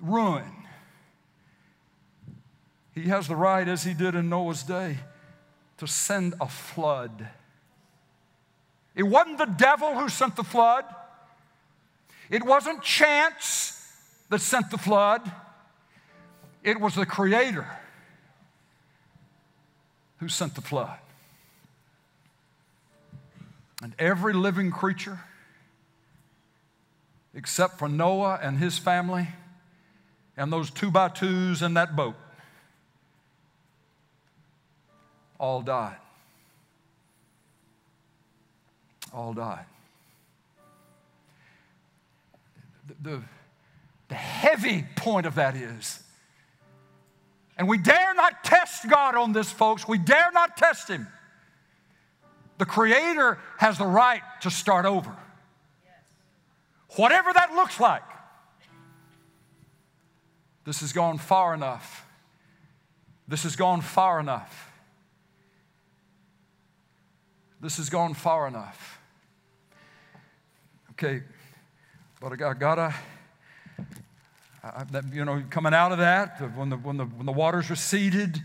ruin. 0.00 0.44
He 2.94 3.04
has 3.04 3.26
the 3.26 3.36
right, 3.36 3.66
as 3.66 3.84
he 3.84 3.94
did 3.94 4.14
in 4.14 4.28
Noah's 4.28 4.62
day, 4.62 4.98
to 5.78 5.86
send 5.86 6.34
a 6.40 6.48
flood. 6.48 7.26
It 8.94 9.04
wasn't 9.04 9.38
the 9.38 9.46
devil 9.46 9.98
who 9.98 10.08
sent 10.10 10.36
the 10.36 10.44
flood, 10.44 10.84
it 12.28 12.44
wasn't 12.44 12.82
chance 12.82 13.78
that 14.28 14.40
sent 14.40 14.70
the 14.70 14.78
flood, 14.78 15.30
it 16.62 16.78
was 16.78 16.94
the 16.94 17.06
Creator 17.06 17.66
who 20.22 20.28
sent 20.28 20.54
the 20.54 20.60
flood. 20.60 20.98
And 23.82 23.92
every 23.98 24.32
living 24.32 24.70
creature, 24.70 25.18
except 27.34 27.76
for 27.76 27.88
Noah 27.88 28.38
and 28.40 28.56
his 28.56 28.78
family 28.78 29.26
and 30.36 30.52
those 30.52 30.70
two 30.70 30.92
by 30.92 31.08
twos 31.08 31.60
in 31.60 31.74
that 31.74 31.96
boat, 31.96 32.14
all 35.40 35.60
died. 35.60 35.96
All 39.12 39.32
died. 39.32 39.64
The, 42.86 43.10
the, 43.10 43.22
the 44.06 44.14
heavy 44.14 44.84
point 44.94 45.26
of 45.26 45.34
that 45.34 45.56
is 45.56 46.00
and 47.62 47.68
we 47.68 47.78
dare 47.78 48.12
not 48.12 48.42
test 48.42 48.88
God 48.88 49.14
on 49.14 49.32
this, 49.32 49.48
folks. 49.48 49.86
We 49.86 49.96
dare 49.96 50.32
not 50.32 50.56
test 50.56 50.88
Him. 50.88 51.06
The 52.58 52.66
Creator 52.66 53.38
has 53.58 53.78
the 53.78 53.86
right 53.86 54.20
to 54.40 54.50
start 54.50 54.84
over. 54.84 55.16
Whatever 56.96 57.32
that 57.32 57.54
looks 57.54 57.78
like. 57.78 58.02
This 60.64 60.80
has 60.80 60.92
gone 60.92 61.18
far 61.18 61.54
enough. 61.54 62.04
This 63.28 63.44
has 63.44 63.54
gone 63.54 63.80
far 63.80 64.18
enough. 64.18 64.72
This 67.60 67.76
has 67.76 67.88
gone 67.88 68.14
far 68.14 68.48
enough. 68.48 68.98
Okay, 70.90 71.22
but 72.20 72.32
I 72.32 72.54
gotta 72.54 72.92
uh, 74.62 74.84
that, 74.92 75.12
you 75.12 75.24
know, 75.24 75.42
coming 75.50 75.74
out 75.74 75.92
of 75.92 75.98
that, 75.98 76.38
when 76.56 76.70
the, 76.70 76.76
when, 76.76 76.96
the, 76.96 77.04
when 77.04 77.26
the 77.26 77.32
waters 77.32 77.68
receded, 77.68 78.40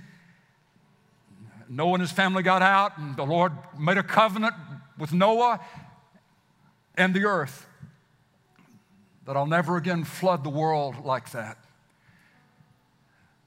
Noah 1.70 1.94
and 1.94 2.02
his 2.02 2.12
family 2.12 2.44
got 2.44 2.62
out, 2.62 2.98
and 2.98 3.16
the 3.16 3.26
Lord 3.26 3.52
made 3.78 3.98
a 3.98 4.04
covenant 4.04 4.56
with 4.98 5.14
Noah 5.14 5.60
and 6.96 7.14
the 7.14 7.26
earth 7.26 7.68
that 9.26 9.36
I'll 9.36 9.46
never 9.46 9.78
again 9.78 10.06
flood 10.06 10.44
the 10.44 10.50
world 10.50 11.04
like 11.04 11.32
that. 11.32 11.58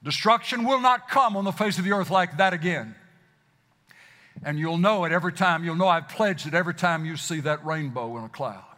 Destruction 0.03 0.65
will 0.65 0.81
not 0.81 1.09
come 1.09 1.37
on 1.37 1.45
the 1.45 1.53
face 1.53 1.79
of 1.79 1.85
the 1.85 1.93
earth 1.93 2.11
like 2.11 2.37
that 2.37 2.53
again. 2.53 2.95
And 4.45 4.59
you'll 4.59 4.79
know 4.79 5.05
it 5.05 5.13
every 5.13 5.33
time. 5.33 5.65
You'll 5.65 5.77
know 5.77 5.89
I've 5.89 6.09
pledged 6.09 6.47
it 6.47 6.55
every 6.55 6.75
time 6.75 7.05
you 7.05 7.17
see 7.17 7.41
that 7.41 7.65
rainbow 7.65 8.17
in 8.17 8.25
a 8.25 8.29
cloud. 8.29 8.70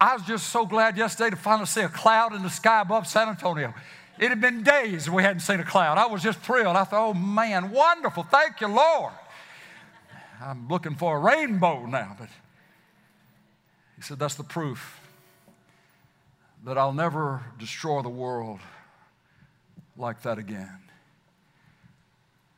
I 0.00 0.14
was 0.14 0.22
just 0.24 0.48
so 0.48 0.66
glad 0.66 0.96
yesterday 0.96 1.30
to 1.30 1.36
finally 1.36 1.66
see 1.66 1.80
a 1.80 1.88
cloud 1.88 2.34
in 2.34 2.42
the 2.42 2.50
sky 2.50 2.82
above 2.82 3.06
San 3.06 3.28
Antonio. 3.28 3.72
It 4.18 4.28
had 4.28 4.40
been 4.40 4.62
days 4.62 5.08
we 5.08 5.22
hadn't 5.22 5.40
seen 5.40 5.60
a 5.60 5.64
cloud. 5.64 5.98
I 5.98 6.06
was 6.06 6.22
just 6.22 6.38
thrilled. 6.40 6.76
I 6.76 6.84
thought, 6.84 7.10
oh 7.10 7.14
man, 7.14 7.70
wonderful. 7.70 8.22
Thank 8.22 8.60
you, 8.60 8.68
Lord. 8.68 9.12
I'm 10.42 10.68
looking 10.68 10.94
for 10.94 11.16
a 11.16 11.20
rainbow 11.20 11.86
now. 11.86 12.16
But 12.18 12.28
he 13.96 14.02
said, 14.02 14.18
that's 14.18 14.34
the 14.34 14.44
proof 14.44 15.00
that 16.64 16.76
I'll 16.76 16.92
never 16.92 17.42
destroy 17.58 18.02
the 18.02 18.08
world 18.08 18.60
like 19.96 20.22
that 20.22 20.38
again. 20.38 20.78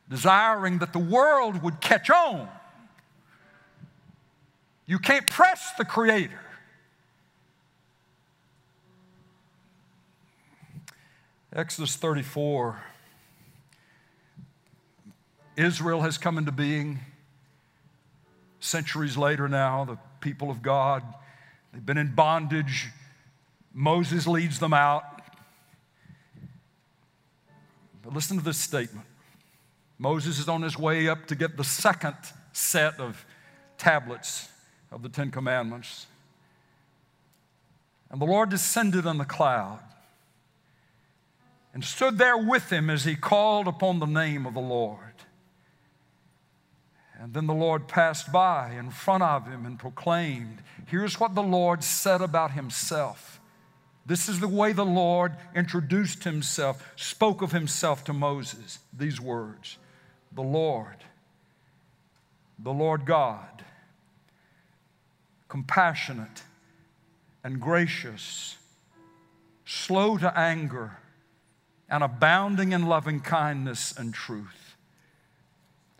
Desiring 0.09 0.79
that 0.79 0.91
the 0.91 0.99
world 0.99 1.61
would 1.61 1.79
catch 1.79 2.09
on. 2.09 2.49
You 4.85 4.99
can't 4.99 5.29
press 5.29 5.73
the 5.77 5.85
Creator. 5.85 6.39
Exodus 11.51 11.95
34. 11.95 12.79
Israel 15.57 16.01
has 16.01 16.17
come 16.19 16.37
into 16.37 16.51
being 16.51 16.99
centuries 18.59 19.17
later 19.17 19.47
now, 19.47 19.83
the 19.83 19.97
people 20.21 20.51
of 20.51 20.61
God. 20.61 21.03
They've 21.73 21.85
been 21.85 21.97
in 21.97 22.13
bondage. 22.13 22.89
Moses 23.73 24.27
leads 24.27 24.59
them 24.59 24.73
out. 24.73 25.03
But 28.03 28.13
listen 28.13 28.37
to 28.37 28.43
this 28.43 28.57
statement 28.57 29.05
Moses 29.97 30.39
is 30.39 30.47
on 30.47 30.61
his 30.61 30.77
way 30.77 31.09
up 31.09 31.25
to 31.27 31.35
get 31.35 31.57
the 31.57 31.63
second 31.63 32.15
set 32.53 32.99
of 32.99 33.25
tablets 33.77 34.49
of 34.91 35.01
the 35.01 35.09
Ten 35.09 35.31
Commandments. 35.31 36.05
And 38.11 38.21
the 38.21 38.25
Lord 38.25 38.49
descended 38.49 39.05
on 39.05 39.17
the 39.17 39.25
cloud 39.25 39.79
and 41.79 41.85
stood 41.85 42.17
there 42.17 42.37
with 42.37 42.69
him 42.73 42.89
as 42.89 43.05
he 43.05 43.15
called 43.15 43.65
upon 43.65 43.99
the 43.99 44.05
name 44.05 44.45
of 44.45 44.53
the 44.53 44.59
Lord. 44.59 44.99
And 47.17 47.33
then 47.33 47.47
the 47.47 47.53
Lord 47.53 47.87
passed 47.87 48.33
by 48.33 48.71
in 48.71 48.89
front 48.89 49.23
of 49.23 49.47
him 49.47 49.65
and 49.65 49.79
proclaimed, 49.79 50.57
Here's 50.87 51.21
what 51.21 51.35
the 51.35 51.41
Lord 51.41 51.81
said 51.81 52.19
about 52.19 52.51
himself. 52.51 53.39
This 54.05 54.27
is 54.27 54.41
the 54.41 54.47
way 54.49 54.73
the 54.73 54.83
Lord 54.83 55.37
introduced 55.55 56.25
himself, 56.25 56.85
spoke 56.97 57.41
of 57.41 57.53
himself 57.53 58.03
to 58.03 58.11
Moses. 58.11 58.79
These 58.91 59.21
words 59.21 59.77
The 60.33 60.41
Lord, 60.41 60.97
the 62.61 62.73
Lord 62.73 63.05
God, 63.05 63.63
compassionate 65.47 66.43
and 67.41 67.61
gracious, 67.61 68.57
slow 69.63 70.17
to 70.17 70.37
anger 70.37 70.97
and 71.89 72.03
abounding 72.03 72.71
in 72.71 72.87
loving 72.87 73.19
kindness 73.19 73.93
and 73.97 74.13
truth, 74.13 74.75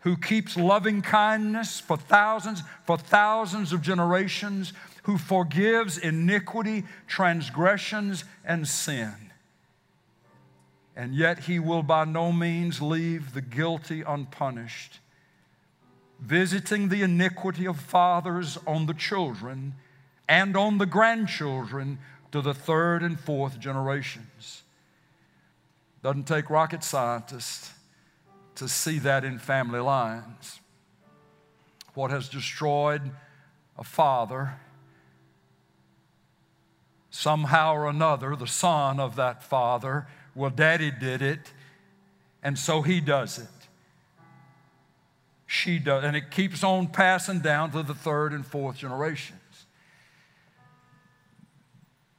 who 0.00 0.16
keeps 0.16 0.56
loving 0.56 1.02
kindness 1.02 1.80
for 1.80 1.96
thousands, 1.96 2.62
for 2.84 2.96
thousands 2.96 3.72
of 3.72 3.82
generations, 3.82 4.72
who 5.04 5.18
forgives 5.18 5.98
iniquity, 5.98 6.84
transgressions, 7.06 8.24
and 8.44 8.66
sin. 8.68 9.14
And 10.94 11.14
yet 11.14 11.40
he 11.40 11.58
will 11.58 11.82
by 11.82 12.04
no 12.04 12.32
means 12.32 12.82
leave 12.82 13.32
the 13.32 13.40
guilty 13.40 14.02
unpunished, 14.02 15.00
visiting 16.20 16.88
the 16.88 17.02
iniquity 17.02 17.66
of 17.66 17.80
fathers 17.80 18.58
on 18.66 18.86
the 18.86 18.94
children 18.94 19.74
and 20.28 20.56
on 20.56 20.78
the 20.78 20.86
grandchildren 20.86 21.98
to 22.32 22.40
the 22.40 22.54
third 22.54 23.02
and 23.02 23.18
fourth 23.18 23.58
generations. 23.58 24.62
Doesn't 26.02 26.26
take 26.26 26.48
rocket 26.48 26.82
scientists 26.82 27.72
to 28.54 28.68
see 28.68 28.98
that 29.00 29.24
in 29.24 29.38
family 29.38 29.80
lines. 29.80 30.60
What 31.94 32.10
has 32.10 32.28
destroyed 32.28 33.10
a 33.78 33.84
father, 33.84 34.54
somehow 37.10 37.74
or 37.74 37.88
another, 37.88 38.36
the 38.36 38.46
son 38.46 39.00
of 39.00 39.16
that 39.16 39.42
father, 39.42 40.06
well, 40.34 40.50
daddy 40.50 40.90
did 40.90 41.22
it, 41.22 41.52
and 42.42 42.58
so 42.58 42.82
he 42.82 43.00
does 43.00 43.38
it. 43.38 43.48
She 45.46 45.78
does, 45.78 46.04
and 46.04 46.16
it 46.16 46.30
keeps 46.30 46.62
on 46.62 46.86
passing 46.86 47.40
down 47.40 47.72
to 47.72 47.82
the 47.82 47.94
third 47.94 48.32
and 48.32 48.46
fourth 48.46 48.76
generations. 48.76 49.40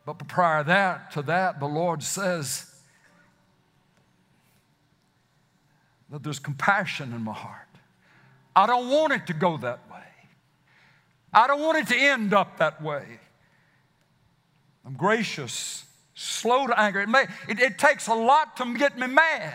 But 0.06 0.28
prior 0.28 0.64
that, 0.64 1.12
to 1.12 1.22
that, 1.24 1.60
the 1.60 1.68
Lord 1.68 2.04
says, 2.04 2.71
that 6.12 6.24
there's 6.24 6.40
compassion 6.40 7.14
in 7.14 7.24
my 7.24 7.34
heart. 7.34 7.68
I 8.56 8.68
don't 8.68 8.90
want 8.90 9.14
it 9.14 9.28
to 9.28 9.34
go 9.34 9.58
that 9.58 9.80
way. 9.90 9.98
I 11.34 11.48
don't 11.48 11.62
want 11.62 11.78
it 11.78 11.88
to 11.88 11.98
end 11.98 12.34
up 12.34 12.58
that 12.58 12.82
way. 12.84 13.06
I'm 14.86 14.96
gracious, 14.96 15.86
slow 16.14 16.68
to 16.68 16.78
anger. 16.78 17.00
It, 17.00 17.08
may, 17.08 17.24
it, 17.48 17.60
it 17.60 17.80
takes 17.80 18.08
a 18.08 18.14
lot 18.14 18.58
to 18.58 18.78
get 18.78 19.00
me 19.00 19.08
mad. 19.08 19.54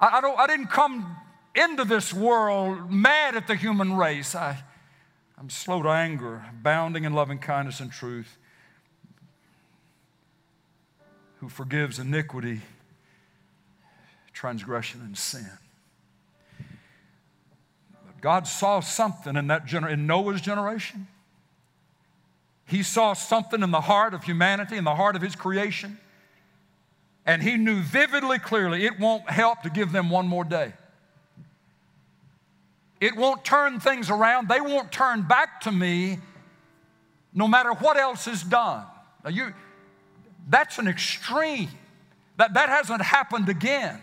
I, 0.00 0.18
I, 0.18 0.20
don't, 0.20 0.38
I 0.38 0.46
didn't 0.46 0.68
come 0.68 1.16
into 1.54 1.84
this 1.84 2.14
world 2.14 2.92
mad 2.92 3.34
at 3.34 3.48
the 3.48 3.56
human 3.56 3.96
race. 3.96 4.36
I, 4.36 4.62
I'm 5.36 5.50
slow 5.50 5.82
to 5.82 5.88
anger, 5.88 6.44
abounding 6.48 7.02
in 7.02 7.12
loving 7.12 7.38
kindness 7.38 7.80
and 7.80 7.90
truth, 7.90 8.38
who 11.40 11.48
forgives 11.48 11.98
iniquity 11.98 12.60
transgression 14.40 15.02
and 15.02 15.18
sin. 15.18 15.50
But 18.06 18.22
God 18.22 18.46
saw 18.46 18.80
something 18.80 19.36
in 19.36 19.48
that 19.48 19.66
gener- 19.66 19.92
in 19.92 20.06
Noah's 20.06 20.40
generation. 20.40 21.08
He 22.64 22.82
saw 22.82 23.12
something 23.12 23.62
in 23.62 23.70
the 23.70 23.82
heart 23.82 24.14
of 24.14 24.24
humanity, 24.24 24.78
in 24.78 24.84
the 24.84 24.94
heart 24.94 25.14
of 25.14 25.20
his 25.20 25.36
creation. 25.36 25.98
And 27.26 27.42
he 27.42 27.58
knew 27.58 27.82
vividly 27.82 28.38
clearly 28.38 28.86
it 28.86 28.98
won't 28.98 29.28
help 29.28 29.60
to 29.64 29.68
give 29.68 29.92
them 29.92 30.08
one 30.08 30.26
more 30.26 30.44
day. 30.44 30.72
It 32.98 33.16
won't 33.16 33.44
turn 33.44 33.78
things 33.78 34.08
around. 34.08 34.48
They 34.48 34.62
won't 34.62 34.90
turn 34.90 35.20
back 35.20 35.60
to 35.62 35.72
me 35.72 36.18
no 37.34 37.46
matter 37.46 37.74
what 37.74 37.98
else 37.98 38.26
is 38.26 38.42
done. 38.42 38.86
Now 39.22 39.30
you, 39.30 39.52
that's 40.48 40.78
an 40.78 40.88
extreme. 40.88 41.68
That, 42.38 42.54
that 42.54 42.70
hasn't 42.70 43.02
happened 43.02 43.50
again. 43.50 44.00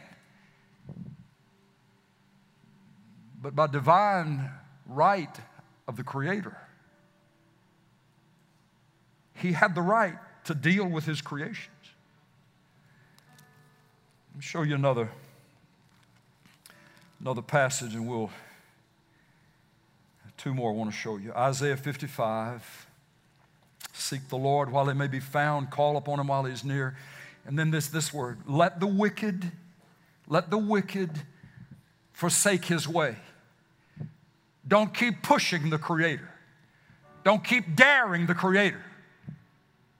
But 3.47 3.55
by 3.55 3.65
divine 3.65 4.51
right 4.87 5.39
of 5.87 5.95
the 5.95 6.03
Creator. 6.03 6.57
He 9.35 9.53
had 9.53 9.73
the 9.73 9.81
right 9.81 10.15
to 10.43 10.53
deal 10.53 10.85
with 10.85 11.05
His 11.05 11.21
creations. 11.21 11.69
Let 14.31 14.39
me 14.39 14.41
show 14.41 14.63
you 14.63 14.75
another, 14.75 15.09
another 17.21 17.41
passage, 17.41 17.93
and 17.95 18.05
we'll, 18.05 18.31
two 20.35 20.53
more 20.53 20.71
I 20.71 20.73
want 20.73 20.91
to 20.91 20.97
show 20.97 21.15
you. 21.15 21.31
Isaiah 21.31 21.77
55. 21.77 22.87
Seek 23.93 24.27
the 24.27 24.35
Lord 24.35 24.73
while 24.73 24.87
he 24.87 24.93
may 24.93 25.07
be 25.07 25.21
found, 25.21 25.71
call 25.71 25.95
upon 25.95 26.19
him 26.19 26.27
while 26.27 26.43
he's 26.43 26.65
near. 26.65 26.97
And 27.45 27.57
then 27.57 27.71
this, 27.71 27.87
this 27.87 28.13
word 28.13 28.39
let 28.45 28.81
the 28.81 28.87
wicked, 28.87 29.53
let 30.27 30.49
the 30.49 30.57
wicked 30.57 31.11
forsake 32.11 32.65
his 32.65 32.89
way. 32.89 33.15
Don't 34.67 34.93
keep 34.93 35.23
pushing 35.23 35.69
the 35.69 35.77
Creator. 35.77 36.29
Don't 37.23 37.43
keep 37.43 37.75
daring 37.75 38.25
the 38.25 38.35
Creator. 38.35 38.83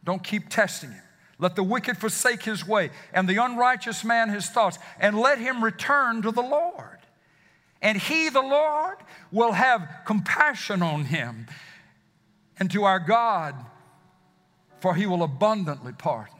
Don't 0.03 0.23
keep 0.23 0.49
testing 0.49 0.91
Him. 0.91 1.01
Let 1.39 1.55
the 1.55 1.63
wicked 1.63 1.97
forsake 1.97 2.43
his 2.43 2.67
way, 2.67 2.89
and 3.13 3.29
the 3.29 3.37
unrighteous 3.37 4.03
man 4.03 4.29
his 4.29 4.49
thoughts, 4.49 4.79
and 4.99 5.19
let 5.19 5.37
him 5.37 5.63
return 5.63 6.23
to 6.23 6.31
the 6.31 6.41
Lord. 6.41 6.97
And 7.79 7.97
he, 7.97 8.29
the 8.29 8.41
Lord, 8.41 8.97
will 9.31 9.51
have 9.51 9.87
compassion 10.05 10.81
on 10.81 11.05
him, 11.05 11.45
and 12.59 12.71
to 12.71 12.85
our 12.85 12.99
God, 12.99 13.53
for 14.79 14.95
he 14.95 15.05
will 15.05 15.21
abundantly 15.21 15.93
pardon. 15.93 16.33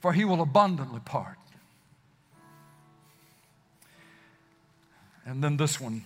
For 0.00 0.12
he 0.12 0.24
will 0.24 0.42
abundantly 0.42 1.00
pardon. 1.04 1.36
And 5.24 5.44
then 5.44 5.56
this 5.56 5.80
one 5.80 6.02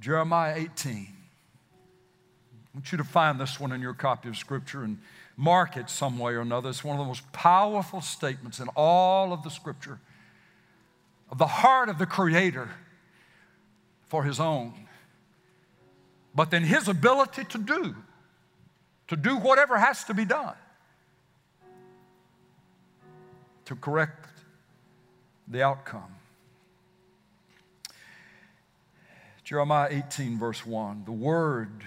Jeremiah 0.00 0.54
18. 0.56 0.94
I 0.94 2.68
want 2.74 2.92
you 2.92 2.98
to 2.98 3.04
find 3.04 3.40
this 3.40 3.58
one 3.58 3.72
in 3.72 3.80
your 3.80 3.94
copy 3.94 4.28
of 4.28 4.36
Scripture 4.36 4.84
and 4.84 4.98
mark 5.36 5.76
it 5.76 5.90
some 5.90 6.18
way 6.18 6.34
or 6.34 6.40
another. 6.40 6.70
It's 6.70 6.84
one 6.84 6.96
of 6.96 7.00
the 7.00 7.08
most 7.08 7.30
powerful 7.32 8.00
statements 8.00 8.60
in 8.60 8.68
all 8.76 9.32
of 9.32 9.42
the 9.42 9.50
Scripture 9.50 9.98
of 11.30 11.38
the 11.38 11.46
heart 11.46 11.88
of 11.88 11.98
the 11.98 12.06
Creator 12.06 12.70
for 14.06 14.24
His 14.24 14.40
own, 14.40 14.72
but 16.34 16.50
then 16.50 16.62
His 16.62 16.88
ability 16.88 17.44
to 17.44 17.58
do, 17.58 17.94
to 19.08 19.16
do 19.16 19.36
whatever 19.36 19.78
has 19.78 20.04
to 20.04 20.14
be 20.14 20.24
done. 20.24 20.54
to 23.68 23.76
correct 23.76 24.30
the 25.46 25.62
outcome. 25.62 26.14
Jeremiah 29.48 29.88
18, 29.90 30.38
verse 30.38 30.66
1 30.66 31.04
the 31.06 31.10
word 31.10 31.82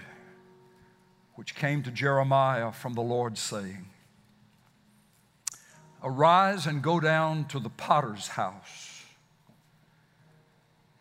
which 1.36 1.54
came 1.54 1.80
to 1.84 1.92
Jeremiah 1.92 2.72
from 2.72 2.94
the 2.94 3.02
Lord, 3.02 3.38
saying, 3.38 3.86
Arise 6.02 6.66
and 6.66 6.82
go 6.82 6.98
down 6.98 7.44
to 7.44 7.60
the 7.60 7.68
potter's 7.68 8.26
house, 8.26 9.04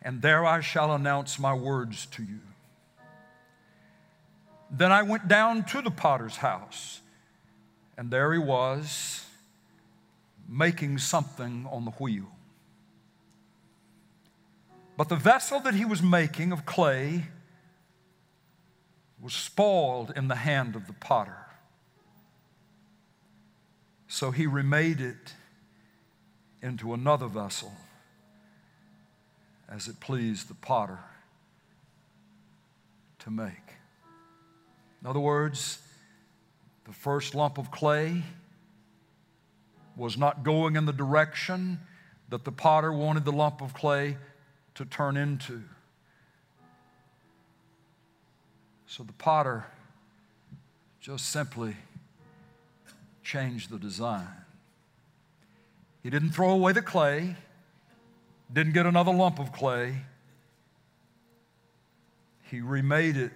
and 0.04 0.22
there 0.22 0.46
I 0.46 0.62
shall 0.62 0.94
announce 0.94 1.40
my 1.40 1.56
words 1.56 2.06
to 2.12 2.22
you. 2.22 2.42
Then 4.70 4.92
I 4.92 5.02
went 5.02 5.28
down 5.28 5.64
to 5.64 5.82
the 5.82 5.90
potter's 5.90 6.38
house, 6.38 7.02
and 7.98 8.12
there 8.12 8.34
he 8.34 8.40
was, 8.40 9.26
making 10.48 11.00
something 11.00 11.68
on 11.72 11.86
the 11.86 11.92
wheel. 11.92 12.28
But 15.02 15.10
the 15.10 15.16
vessel 15.16 15.60
that 15.62 15.74
he 15.74 15.84
was 15.84 16.04
making 16.04 16.52
of 16.52 16.64
clay 16.64 17.24
was 19.20 19.34
spoiled 19.34 20.14
in 20.16 20.28
the 20.28 20.36
hand 20.36 20.76
of 20.76 20.86
the 20.86 20.94
potter. 20.94 21.48
So 24.08 24.30
he 24.30 24.46
remade 24.46 25.02
it 25.02 25.34
into 26.62 26.94
another 26.94 27.26
vessel 27.26 27.74
as 29.68 29.88
it 29.88 30.00
pleased 30.00 30.50
the 30.50 30.54
potter 30.54 31.00
to 33.18 33.32
make. 33.32 33.74
In 35.02 35.08
other 35.08 35.20
words, 35.20 35.80
the 36.86 36.94
first 36.94 37.34
lump 37.34 37.58
of 37.58 37.72
clay 37.72 38.22
was 39.96 40.16
not 40.16 40.44
going 40.44 40.76
in 40.76 40.86
the 40.86 40.94
direction 40.94 41.80
that 42.30 42.46
the 42.46 42.52
potter 42.52 42.94
wanted 42.94 43.26
the 43.26 43.32
lump 43.32 43.62
of 43.62 43.74
clay 43.74 44.16
to 44.76 44.86
turn 44.86 45.18
into. 45.18 45.62
So 48.88 49.04
the 49.04 49.14
potter 49.14 49.66
just 51.00 51.30
simply 51.30 51.76
changed 53.24 53.70
the 53.70 53.78
design. 53.80 54.28
He 56.04 56.10
didn't 56.10 56.32
throw 56.32 56.52
away 56.52 56.74
the 56.74 56.82
clay, 56.82 57.36
didn't 58.52 58.74
get 58.74 58.86
another 58.86 59.14
lump 59.14 59.40
of 59.40 59.52
clay. 59.52 59.96
He 62.50 62.60
remade 62.60 63.16
it 63.18 63.32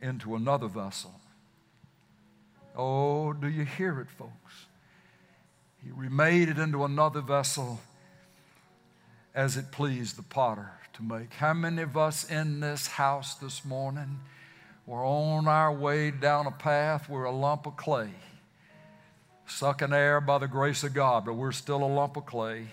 into 0.00 0.36
another 0.36 0.68
vessel. 0.68 1.12
Oh, 2.76 3.32
do 3.32 3.48
you 3.48 3.64
hear 3.64 4.00
it, 4.00 4.08
folks? 4.10 4.66
He 5.84 5.90
remade 5.90 6.48
it 6.48 6.58
into 6.58 6.84
another 6.84 7.20
vessel 7.20 7.80
as 9.34 9.56
it 9.56 9.70
pleased 9.70 10.16
the 10.16 10.22
potter 10.22 10.72
to 10.94 11.02
make. 11.02 11.34
How 11.34 11.54
many 11.54 11.82
of 11.82 11.96
us 11.96 12.28
in 12.30 12.60
this 12.60 12.86
house 12.86 13.34
this 13.34 13.64
morning 13.64 14.20
we're 14.88 15.06
on 15.06 15.46
our 15.46 15.70
way 15.70 16.10
down 16.10 16.46
a 16.46 16.50
path, 16.50 17.10
we're 17.10 17.24
a 17.24 17.30
lump 17.30 17.66
of 17.66 17.76
clay, 17.76 18.08
sucking 19.46 19.92
air 19.92 20.18
by 20.18 20.38
the 20.38 20.48
grace 20.48 20.82
of 20.82 20.94
God, 20.94 21.26
but 21.26 21.34
we're 21.34 21.52
still 21.52 21.84
a 21.84 21.86
lump 21.86 22.16
of 22.16 22.24
clay. 22.24 22.68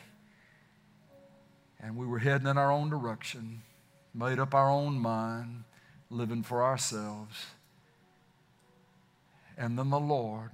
And 1.82 1.98
we 1.98 2.08
were 2.08 2.20
heading 2.20 2.48
in 2.48 2.58
our 2.58 2.72
own 2.72 2.90
direction, 2.90 3.64
made 4.14 4.40
up 4.40 4.56
our 4.56 4.70
own 4.70 4.94
mind, 4.94 5.66
living 6.10 6.42
for 6.42 6.64
ourselves. 6.64 7.48
And 9.58 9.78
then 9.78 9.90
the 9.90 10.00
Lord 10.00 10.52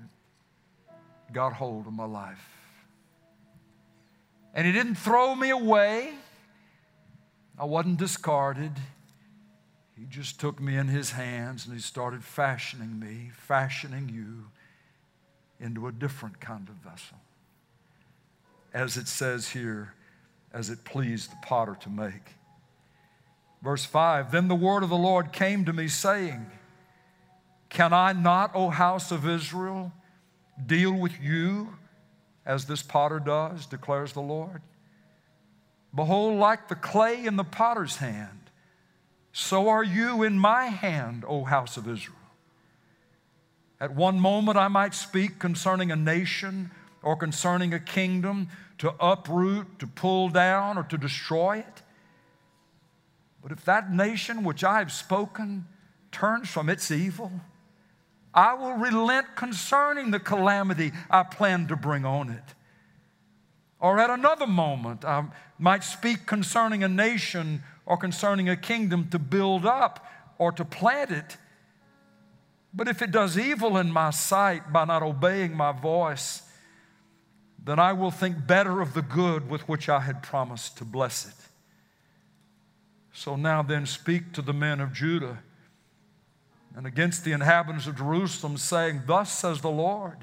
got 1.32 1.54
hold 1.54 1.86
of 1.86 1.94
my 1.94 2.06
life. 2.06 2.61
And 4.54 4.66
He 4.66 4.74
didn't 4.74 4.96
throw 4.96 5.36
me 5.36 5.50
away. 5.50 6.14
I 7.58 7.66
wasn't 7.66 7.98
discarded. 7.98 8.72
He 9.98 10.06
just 10.06 10.40
took 10.40 10.60
me 10.60 10.78
in 10.78 10.88
His 10.88 11.12
hands 11.12 11.66
and 11.66 11.76
He 11.76 11.82
started 11.82 12.24
fashioning 12.24 13.00
me, 13.00 13.32
fashioning 13.34 14.10
you 14.10 14.48
into 15.60 15.88
a 15.88 15.92
different 15.92 16.40
kind 16.40 16.68
of 16.68 16.76
vessel. 16.76 17.18
As 18.74 18.98
it 18.98 19.08
says 19.08 19.50
here, 19.50 19.94
as 20.54 20.70
it 20.70 20.84
pleased 20.84 21.32
the 21.32 21.38
potter 21.44 21.78
to 21.82 21.90
make. 21.90 22.36
Verse 23.62 23.86
5 23.86 24.32
Then 24.32 24.48
the 24.48 24.56
word 24.56 24.84
of 24.84 24.90
the 24.90 24.98
Lord 24.98 25.32
came 25.32 25.66
to 25.66 25.74
me, 25.74 25.88
saying, 25.88 26.46
Can 27.70 27.94
I 27.94 28.14
not, 28.14 28.52
O 28.56 28.70
house 28.70 29.12
of 29.12 29.28
Israel, 29.28 29.92
deal 30.66 30.94
with 30.94 31.20
you 31.22 31.76
as 32.46 32.66
this 32.66 32.82
potter 32.82 33.20
does, 33.20 33.66
declares 33.66 34.14
the 34.14 34.22
Lord? 34.22 34.62
Behold, 35.94 36.40
like 36.40 36.68
the 36.68 36.76
clay 36.76 37.26
in 37.26 37.36
the 37.36 37.44
potter's 37.44 37.98
hand, 37.98 38.50
so 39.34 39.70
are 39.70 39.84
you 39.84 40.24
in 40.24 40.38
my 40.38 40.66
hand, 40.66 41.24
O 41.28 41.44
house 41.44 41.78
of 41.78 41.88
Israel. 41.88 42.18
At 43.80 43.96
one 43.96 44.20
moment 44.20 44.58
I 44.58 44.68
might 44.68 44.94
speak 44.94 45.40
concerning 45.40 45.92
a 45.92 45.96
nation 45.96 46.72
or 47.02 47.16
concerning 47.16 47.74
a 47.74 47.80
kingdom 47.80 48.50
to 48.78 48.94
uproot, 49.00 49.80
to 49.80 49.88
pull 49.88 50.30
down, 50.30 50.78
or 50.78 50.84
to 50.84 50.98
destroy 50.98 51.58
it. 51.58 51.82
But 53.42 53.52
if 53.52 53.66
that 53.66 53.92
nation 53.92 54.44
which 54.44 54.64
I 54.64 54.80
have 54.80 54.92
spoken 54.92 55.66
turns 56.12 56.50
from 56.50 56.70
its 56.70 56.92
evil, 56.92 57.32
I 58.34 58.54
will 58.54 58.74
relent 58.74 59.36
concerning 59.36 60.12
the 60.12 60.20
calamity 60.20 60.92
I 61.10 61.24
plan 61.24 61.68
to 61.68 61.76
bring 61.76 62.06
on 62.06 62.30
it. 62.30 62.44
Or 63.80 64.00
at 64.00 64.10
another 64.10 64.48
moment, 64.48 65.04
I 65.04 65.26
might 65.58 65.84
speak 65.84 66.26
concerning 66.26 66.84
a 66.84 66.88
nation 66.88 67.64
or 67.86 67.98
concerning 67.98 68.48
a 68.48 68.56
kingdom 68.56 69.10
to 69.10 69.20
build 69.20 69.66
up 69.66 70.06
or 70.38 70.52
to 70.54 70.64
plant 70.64 71.12
it. 71.12 71.38
But 72.74 72.88
if 72.88 73.02
it 73.02 73.12
does 73.12 73.38
evil 73.38 73.78
in 73.78 73.92
my 73.92 74.12
sight 74.12 74.72
by 74.72 74.86
not 74.86 75.04
obeying 75.04 75.56
my 75.56 75.72
voice, 75.74 76.44
then 77.64 77.80
I 77.80 77.94
will 77.94 78.12
think 78.12 78.48
better 78.48 78.82
of 78.82 78.94
the 78.94 79.02
good 79.02 79.50
with 79.50 79.68
which 79.68 79.90
I 79.90 80.00
had 80.00 80.24
promised 80.24 80.78
to 80.78 80.86
bless 80.86 81.28
it. 81.28 81.36
So 83.14 83.36
now 83.36 83.62
then, 83.62 83.86
speak 83.86 84.32
to 84.34 84.42
the 84.42 84.54
men 84.54 84.80
of 84.80 84.94
Judah 84.94 85.40
and 86.76 86.88
against 86.88 87.24
the 87.24 87.32
inhabitants 87.32 87.88
of 87.88 87.98
Jerusalem, 87.98 88.58
saying, 88.58 89.04
Thus 89.06 89.32
says 89.32 89.62
the 89.62 89.70
Lord, 89.70 90.18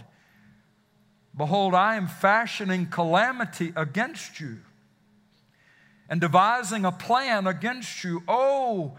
Behold, 1.36 1.74
I 1.74 1.96
am 1.96 2.08
fashioning 2.08 2.86
calamity 2.86 3.72
against 3.76 4.40
you 4.40 4.58
and 6.08 6.20
devising 6.20 6.84
a 6.84 6.92
plan 6.92 7.46
against 7.46 8.02
you. 8.02 8.22
Oh, 8.26 8.96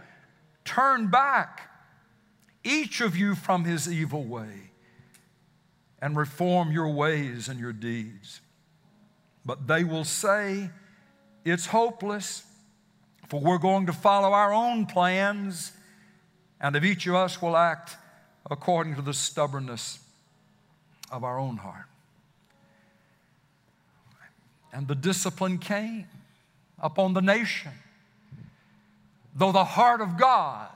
turn 0.64 1.08
back, 1.08 1.70
each 2.64 3.02
of 3.02 3.18
you 3.18 3.36
from 3.36 3.66
his 3.66 3.92
evil 3.92 4.24
way, 4.24 4.72
and 6.02 6.16
reform 6.16 6.72
your 6.72 6.90
ways 6.90 7.50
and 7.50 7.60
your 7.60 7.74
deeds. 7.74 8.42
But 9.44 9.68
they 9.68 9.84
will 9.84 10.06
say, 10.06 10.70
It's 11.44 11.66
hopeless. 11.66 12.44
For 13.28 13.40
we're 13.40 13.60
going 13.60 13.86
to 13.86 13.94
follow 13.94 14.32
our 14.32 14.52
own 14.52 14.88
plans, 14.88 15.72
and 16.62 16.76
if 16.76 16.84
each 16.84 17.08
of 17.08 17.16
us 17.16 17.42
will 17.42 17.56
act 17.56 17.98
according 18.50 18.96
to 18.96 19.02
the 19.02 19.14
stubbornness 19.14 20.00
of 21.12 21.24
our 21.24 21.40
own 21.40 21.58
heart. 21.58 21.86
And 24.72 24.88
the 24.88 24.96
discipline 24.96 25.58
came 25.58 26.08
upon 26.80 27.14
the 27.14 27.22
nation, 27.22 27.72
though 29.36 29.52
the 29.52 29.64
heart 29.64 30.02
of 30.02 30.18
God 30.18 30.70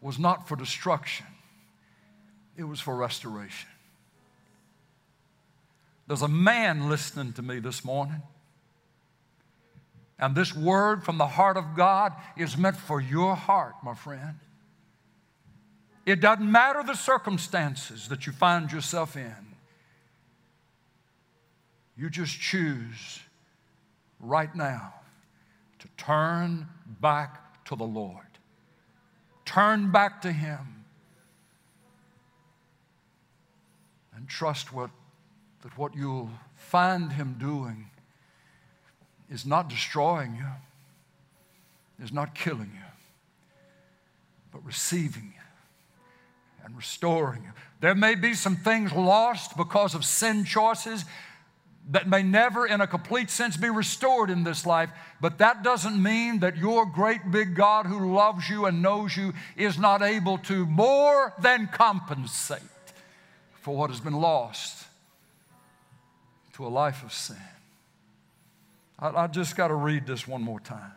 was 0.00 0.18
not 0.18 0.48
for 0.48 0.56
destruction, 0.56 1.26
it 2.56 2.64
was 2.64 2.80
for 2.80 2.94
restoration. 2.94 3.68
There's 6.06 6.22
a 6.22 6.28
man 6.28 6.90
listening 6.90 7.32
to 7.34 7.42
me 7.42 7.60
this 7.60 7.84
morning 7.84 8.22
and 10.22 10.36
this 10.36 10.54
word 10.54 11.02
from 11.02 11.18
the 11.18 11.26
heart 11.26 11.56
of 11.56 11.74
God 11.76 12.12
is 12.36 12.56
meant 12.56 12.76
for 12.76 13.00
your 13.00 13.34
heart, 13.34 13.74
my 13.82 13.92
friend. 13.92 14.38
It 16.04 16.20
doesn't 16.20 16.50
matter 16.50 16.82
the 16.82 16.94
circumstances 16.94 18.08
that 18.08 18.26
you 18.26 18.32
find 18.32 18.72
yourself 18.72 19.16
in. 19.16 19.54
You 21.96 22.10
just 22.10 22.40
choose 22.40 23.20
right 24.18 24.54
now 24.54 24.94
to 25.78 25.88
turn 25.96 26.66
back 27.00 27.64
to 27.66 27.76
the 27.76 27.84
Lord. 27.84 28.26
Turn 29.44 29.92
back 29.92 30.22
to 30.22 30.32
Him. 30.32 30.84
And 34.16 34.28
trust 34.28 34.72
what, 34.72 34.90
that 35.62 35.76
what 35.78 35.94
you'll 35.94 36.30
find 36.56 37.12
Him 37.12 37.36
doing 37.38 37.90
is 39.30 39.46
not 39.46 39.68
destroying 39.68 40.34
you, 40.34 42.04
is 42.04 42.12
not 42.12 42.34
killing 42.34 42.70
you, 42.74 42.80
but 44.52 44.64
receiving 44.64 45.31
you 45.31 45.31
and 46.64 46.76
restoring 46.76 47.42
you. 47.42 47.52
There 47.80 47.94
may 47.94 48.14
be 48.14 48.34
some 48.34 48.56
things 48.56 48.92
lost 48.92 49.56
because 49.56 49.94
of 49.94 50.04
sin 50.04 50.44
choices 50.44 51.04
that 51.90 52.08
may 52.08 52.22
never, 52.22 52.64
in 52.64 52.80
a 52.80 52.86
complete 52.86 53.28
sense, 53.28 53.56
be 53.56 53.68
restored 53.68 54.30
in 54.30 54.44
this 54.44 54.64
life, 54.64 54.90
but 55.20 55.38
that 55.38 55.64
doesn't 55.64 56.00
mean 56.00 56.38
that 56.40 56.56
your 56.56 56.86
great 56.86 57.30
big 57.30 57.56
God 57.56 57.86
who 57.86 58.14
loves 58.14 58.48
you 58.48 58.66
and 58.66 58.82
knows 58.82 59.16
you 59.16 59.32
is 59.56 59.78
not 59.78 60.00
able 60.00 60.38
to 60.38 60.64
more 60.66 61.34
than 61.40 61.66
compensate 61.66 62.60
for 63.60 63.76
what 63.76 63.90
has 63.90 64.00
been 64.00 64.14
lost 64.14 64.86
to 66.54 66.66
a 66.66 66.68
life 66.68 67.02
of 67.02 67.12
sin. 67.12 67.36
I, 68.98 69.24
I 69.24 69.26
just 69.26 69.56
got 69.56 69.68
to 69.68 69.74
read 69.74 70.06
this 70.06 70.28
one 70.28 70.42
more 70.42 70.60
time. 70.60 70.92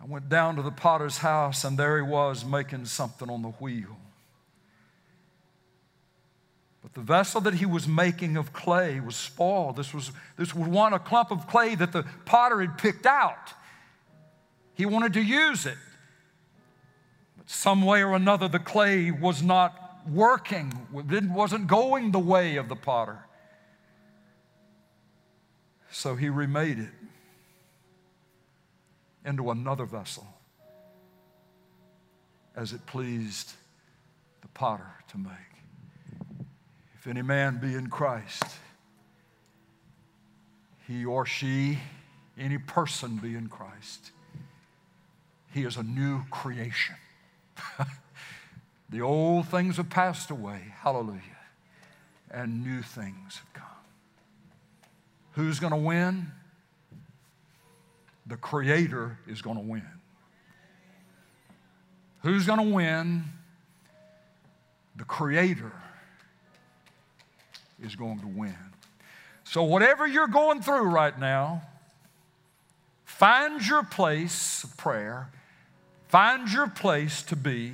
I 0.00 0.04
went 0.04 0.28
down 0.28 0.56
to 0.56 0.62
the 0.62 0.70
potter's 0.70 1.18
house, 1.18 1.64
and 1.64 1.76
there 1.76 1.96
he 1.96 2.02
was 2.02 2.44
making 2.44 2.84
something 2.86 3.28
on 3.28 3.42
the 3.42 3.48
wheel. 3.48 3.96
But 6.82 6.94
the 6.94 7.00
vessel 7.00 7.40
that 7.42 7.54
he 7.54 7.66
was 7.66 7.88
making 7.88 8.36
of 8.36 8.52
clay 8.52 9.00
was 9.00 9.16
spoiled. 9.16 9.76
This 9.76 9.92
was, 9.92 10.12
this 10.36 10.54
was 10.54 10.68
one, 10.68 10.92
a 10.92 10.98
clump 10.98 11.32
of 11.32 11.48
clay 11.48 11.74
that 11.74 11.92
the 11.92 12.04
potter 12.24 12.60
had 12.60 12.78
picked 12.78 13.06
out. 13.06 13.52
He 14.74 14.86
wanted 14.86 15.14
to 15.14 15.20
use 15.20 15.66
it. 15.66 15.76
But 17.36 17.50
some 17.50 17.82
way 17.82 18.02
or 18.02 18.14
another, 18.14 18.46
the 18.46 18.60
clay 18.60 19.10
was 19.10 19.42
not 19.42 19.84
working, 20.08 20.72
it 21.10 21.24
wasn't 21.24 21.66
going 21.66 22.12
the 22.12 22.20
way 22.20 22.56
of 22.56 22.68
the 22.68 22.76
potter. 22.76 23.18
So 25.90 26.14
he 26.14 26.28
remade 26.28 26.78
it 26.78 26.90
into 29.28 29.50
another 29.50 29.84
vessel 29.84 30.26
as 32.56 32.72
it 32.72 32.84
pleased 32.86 33.52
the 34.40 34.48
potter 34.48 34.90
to 35.08 35.18
make. 35.18 35.32
If 36.94 37.06
any 37.06 37.20
man 37.22 37.58
be 37.58 37.74
in 37.74 37.88
Christ, 37.88 38.42
he 40.86 41.04
or 41.04 41.26
she, 41.26 41.78
any 42.38 42.56
person 42.56 43.18
be 43.18 43.36
in 43.36 43.48
Christ, 43.48 44.12
he 45.52 45.64
is 45.64 45.76
a 45.76 45.82
new 45.82 46.22
creation. 46.30 46.96
the 48.90 49.02
old 49.02 49.46
things 49.48 49.76
have 49.76 49.90
passed 49.90 50.30
away, 50.30 50.72
hallelujah, 50.80 51.20
and 52.30 52.64
new 52.64 52.80
things 52.80 53.36
have 53.36 53.52
come. 53.52 53.64
Who's 55.32 55.60
going 55.60 55.72
to 55.72 55.78
win? 55.78 56.32
The 58.28 58.36
Creator 58.36 59.18
is 59.26 59.40
going 59.40 59.56
to 59.56 59.62
win. 59.62 59.86
Who's 62.22 62.46
going 62.46 62.58
to 62.58 62.74
win? 62.74 63.24
The 64.96 65.04
Creator 65.04 65.72
is 67.82 67.96
going 67.96 68.20
to 68.20 68.26
win. 68.26 68.56
So, 69.44 69.62
whatever 69.62 70.06
you're 70.06 70.28
going 70.28 70.60
through 70.60 70.82
right 70.82 71.18
now, 71.18 71.62
find 73.06 73.66
your 73.66 73.82
place 73.82 74.62
of 74.62 74.76
prayer, 74.76 75.30
find 76.08 76.52
your 76.52 76.68
place 76.68 77.22
to 77.22 77.36
be, 77.36 77.72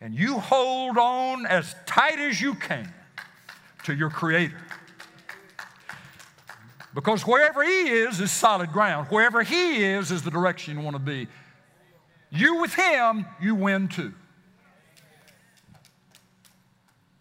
and 0.00 0.14
you 0.14 0.38
hold 0.38 0.96
on 0.96 1.44
as 1.44 1.74
tight 1.86 2.20
as 2.20 2.40
you 2.40 2.54
can 2.54 2.92
to 3.82 3.94
your 3.94 4.10
Creator. 4.10 4.62
Because 6.98 7.24
wherever 7.24 7.62
He 7.62 7.90
is, 7.90 8.20
is 8.20 8.32
solid 8.32 8.72
ground. 8.72 9.06
Wherever 9.08 9.44
He 9.44 9.84
is, 9.84 10.10
is 10.10 10.24
the 10.24 10.32
direction 10.32 10.76
you 10.76 10.82
want 10.84 10.96
to 10.96 11.00
be. 11.00 11.28
You 12.28 12.60
with 12.60 12.74
Him, 12.74 13.24
you 13.40 13.54
win 13.54 13.86
too. 13.86 14.12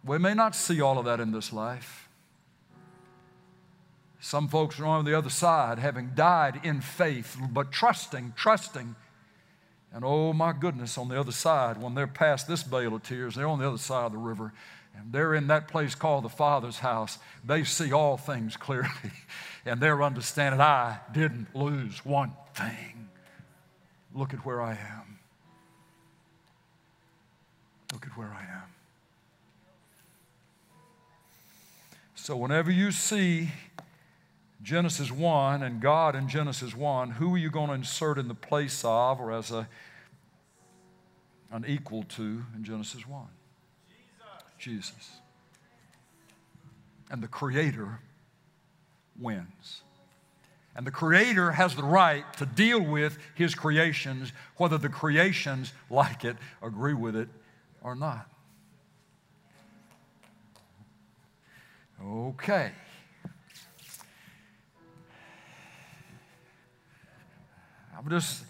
We 0.03 0.17
may 0.17 0.33
not 0.33 0.55
see 0.55 0.81
all 0.81 0.97
of 0.97 1.05
that 1.05 1.19
in 1.19 1.31
this 1.31 1.53
life. 1.53 2.09
Some 4.19 4.47
folks 4.47 4.79
are 4.79 4.85
on 4.87 5.05
the 5.05 5.15
other 5.15 5.29
side, 5.29 5.77
having 5.77 6.13
died 6.15 6.59
in 6.63 6.81
faith, 6.81 7.37
but 7.51 7.71
trusting, 7.71 8.33
trusting. 8.35 8.95
And 9.93 10.03
oh 10.03 10.33
my 10.33 10.53
goodness, 10.53 10.97
on 10.97 11.07
the 11.07 11.19
other 11.19 11.31
side, 11.31 11.79
when 11.79 11.93
they're 11.93 12.07
past 12.07 12.47
this 12.47 12.63
vale 12.63 12.95
of 12.95 13.03
tears, 13.03 13.35
they're 13.35 13.47
on 13.47 13.59
the 13.59 13.67
other 13.67 13.77
side 13.77 14.07
of 14.07 14.11
the 14.13 14.17
river, 14.17 14.53
and 14.99 15.11
they're 15.11 15.33
in 15.33 15.47
that 15.47 15.67
place 15.67 15.95
called 15.95 16.23
the 16.23 16.29
Father's 16.29 16.79
house. 16.79 17.17
They 17.45 17.63
see 17.63 17.91
all 17.91 18.17
things 18.17 18.57
clearly, 18.57 18.89
and 19.65 19.79
they're 19.79 20.03
understanding 20.03 20.61
I 20.61 20.99
didn't 21.11 21.55
lose 21.55 22.05
one 22.05 22.33
thing. 22.53 23.09
Look 24.13 24.33
at 24.33 24.45
where 24.45 24.61
I 24.61 24.71
am. 24.71 25.19
Look 27.93 28.05
at 28.05 28.17
where 28.17 28.27
I 28.27 28.41
am. 28.41 28.63
So, 32.15 32.35
whenever 32.35 32.71
you 32.71 32.91
see 32.91 33.51
Genesis 34.61 35.11
1 35.11 35.63
and 35.63 35.79
God 35.79 36.15
in 36.15 36.27
Genesis 36.27 36.75
1, 36.75 37.11
who 37.11 37.35
are 37.35 37.37
you 37.37 37.49
going 37.49 37.67
to 37.67 37.73
insert 37.73 38.17
in 38.17 38.27
the 38.27 38.35
place 38.35 38.83
of 38.83 39.21
or 39.21 39.31
as 39.31 39.51
a, 39.51 39.67
an 41.51 41.63
equal 41.65 42.03
to 42.03 42.43
in 42.55 42.63
Genesis 42.63 43.07
1? 43.07 43.27
Jesus. 44.57 45.11
And 47.09 47.21
the 47.21 47.27
Creator 47.27 47.99
wins. 49.19 49.81
And 50.75 50.85
the 50.85 50.91
Creator 50.91 51.51
has 51.51 51.75
the 51.75 51.83
right 51.83 52.23
to 52.37 52.45
deal 52.45 52.79
with 52.79 53.17
His 53.33 53.55
creations, 53.55 54.31
whether 54.57 54.77
the 54.77 54.89
creations 54.89 55.73
like 55.89 56.23
it, 56.23 56.37
agree 56.61 56.93
with 56.93 57.15
it, 57.15 57.29
or 57.81 57.95
not. 57.95 58.29
Okay. 62.03 62.71
I'm 67.97 68.07
just, 68.09 68.43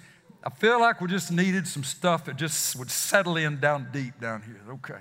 I 0.43 0.49
feel 0.49 0.81
like 0.81 0.99
we 0.99 1.07
just 1.07 1.31
needed 1.31 1.65
some 1.65 1.85
stuff 1.85 2.25
that 2.25 2.35
just 2.35 2.75
would 2.75 2.91
settle 2.91 3.37
in 3.37 3.61
down 3.61 3.87
deep 3.93 4.19
down 4.19 4.41
here. 4.41 4.59
Okay. 4.69 4.99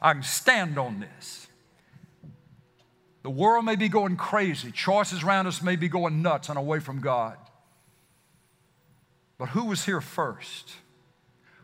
I 0.00 0.12
can 0.12 0.22
stand 0.22 0.78
on 0.78 1.00
this. 1.00 1.46
The 3.22 3.30
world 3.30 3.64
may 3.64 3.76
be 3.76 3.88
going 3.88 4.16
crazy, 4.16 4.70
choices 4.70 5.24
around 5.24 5.46
us 5.48 5.60
may 5.60 5.76
be 5.76 5.88
going 5.88 6.22
nuts 6.22 6.48
and 6.48 6.56
away 6.56 6.78
from 6.78 7.00
God. 7.00 7.36
But 9.38 9.50
who 9.50 9.64
was 9.64 9.84
here 9.84 10.00
first? 10.00 10.72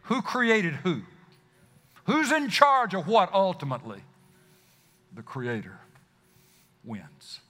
Who 0.03 0.23
created 0.23 0.75
who? 0.75 1.03
Who's 2.05 2.33
in 2.33 2.49
charge 2.49 2.95
of 2.95 3.07
what 3.07 3.33
ultimately? 3.33 4.03
The 5.15 5.23
Creator 5.23 5.79
wins. 6.85 7.41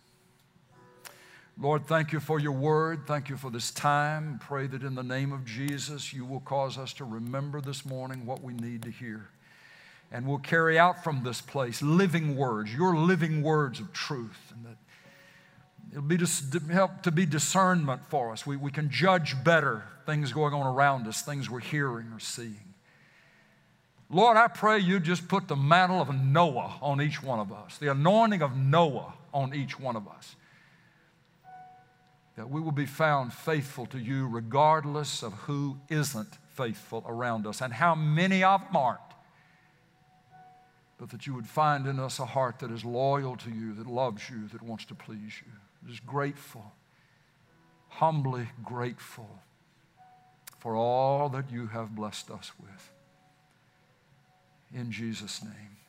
Lord, 1.58 1.86
thank 1.86 2.12
you 2.12 2.20
for 2.20 2.40
your 2.40 2.52
word. 2.52 3.06
Thank 3.06 3.28
you 3.28 3.36
for 3.36 3.50
this 3.50 3.70
time. 3.70 4.40
Pray 4.42 4.66
that 4.66 4.82
in 4.82 4.94
the 4.94 5.02
name 5.02 5.32
of 5.32 5.44
Jesus, 5.44 6.12
you 6.12 6.24
will 6.24 6.40
cause 6.40 6.76
us 6.76 6.92
to 6.94 7.04
remember 7.04 7.60
this 7.60 7.84
morning 7.84 8.26
what 8.26 8.42
we 8.42 8.52
need 8.52 8.82
to 8.82 8.90
hear. 8.90 9.28
And 10.12 10.26
we'll 10.26 10.38
carry 10.38 10.78
out 10.78 11.02
from 11.02 11.24
this 11.24 11.40
place 11.40 11.80
living 11.80 12.36
words, 12.36 12.72
your 12.72 12.94
living 12.94 13.42
words 13.42 13.80
of 13.80 13.92
truth. 13.94 14.52
And 14.54 14.66
that 14.66 14.76
it'll 15.90 16.02
be 16.02 16.18
just 16.18 16.52
help 16.70 17.02
to 17.02 17.10
be 17.10 17.24
discernment 17.24 18.04
for 18.06 18.30
us. 18.30 18.46
We, 18.46 18.56
we 18.56 18.70
can 18.70 18.90
judge 18.90 19.42
better 19.42 19.84
things 20.04 20.32
going 20.32 20.52
on 20.52 20.66
around 20.66 21.06
us, 21.06 21.22
things 21.22 21.48
we're 21.48 21.60
hearing 21.60 22.12
or 22.12 22.20
seeing. 22.20 22.74
Lord, 24.10 24.36
I 24.36 24.48
pray 24.48 24.78
you 24.78 25.00
just 25.00 25.26
put 25.26 25.48
the 25.48 25.56
mantle 25.56 26.02
of 26.02 26.14
Noah 26.14 26.76
on 26.82 27.00
each 27.00 27.22
one 27.22 27.38
of 27.38 27.50
us, 27.50 27.78
the 27.78 27.90
anointing 27.90 28.42
of 28.42 28.54
Noah 28.54 29.14
on 29.32 29.54
each 29.54 29.80
one 29.80 29.96
of 29.96 30.06
us. 30.06 30.36
That 32.36 32.50
we 32.50 32.60
will 32.60 32.72
be 32.72 32.84
found 32.84 33.32
faithful 33.32 33.86
to 33.86 33.98
you 33.98 34.26
regardless 34.28 35.22
of 35.22 35.32
who 35.32 35.78
isn't 35.88 36.28
faithful 36.50 37.02
around 37.06 37.46
us 37.46 37.62
and 37.62 37.72
how 37.72 37.94
many 37.94 38.44
of 38.44 38.60
them 38.66 38.76
aren't. 38.76 39.00
But 41.02 41.10
that 41.10 41.26
you 41.26 41.34
would 41.34 41.48
find 41.48 41.88
in 41.88 41.98
us 41.98 42.20
a 42.20 42.26
heart 42.26 42.60
that 42.60 42.70
is 42.70 42.84
loyal 42.84 43.34
to 43.38 43.50
you, 43.50 43.74
that 43.74 43.88
loves 43.88 44.30
you, 44.30 44.46
that 44.52 44.62
wants 44.62 44.84
to 44.84 44.94
please 44.94 45.32
you, 45.44 45.50
that 45.82 45.92
is 45.92 45.98
grateful, 45.98 46.74
humbly 47.88 48.46
grateful 48.62 49.40
for 50.60 50.76
all 50.76 51.28
that 51.30 51.50
you 51.50 51.66
have 51.66 51.96
blessed 51.96 52.30
us 52.30 52.52
with. 52.62 52.92
In 54.72 54.92
Jesus' 54.92 55.42
name. 55.42 55.81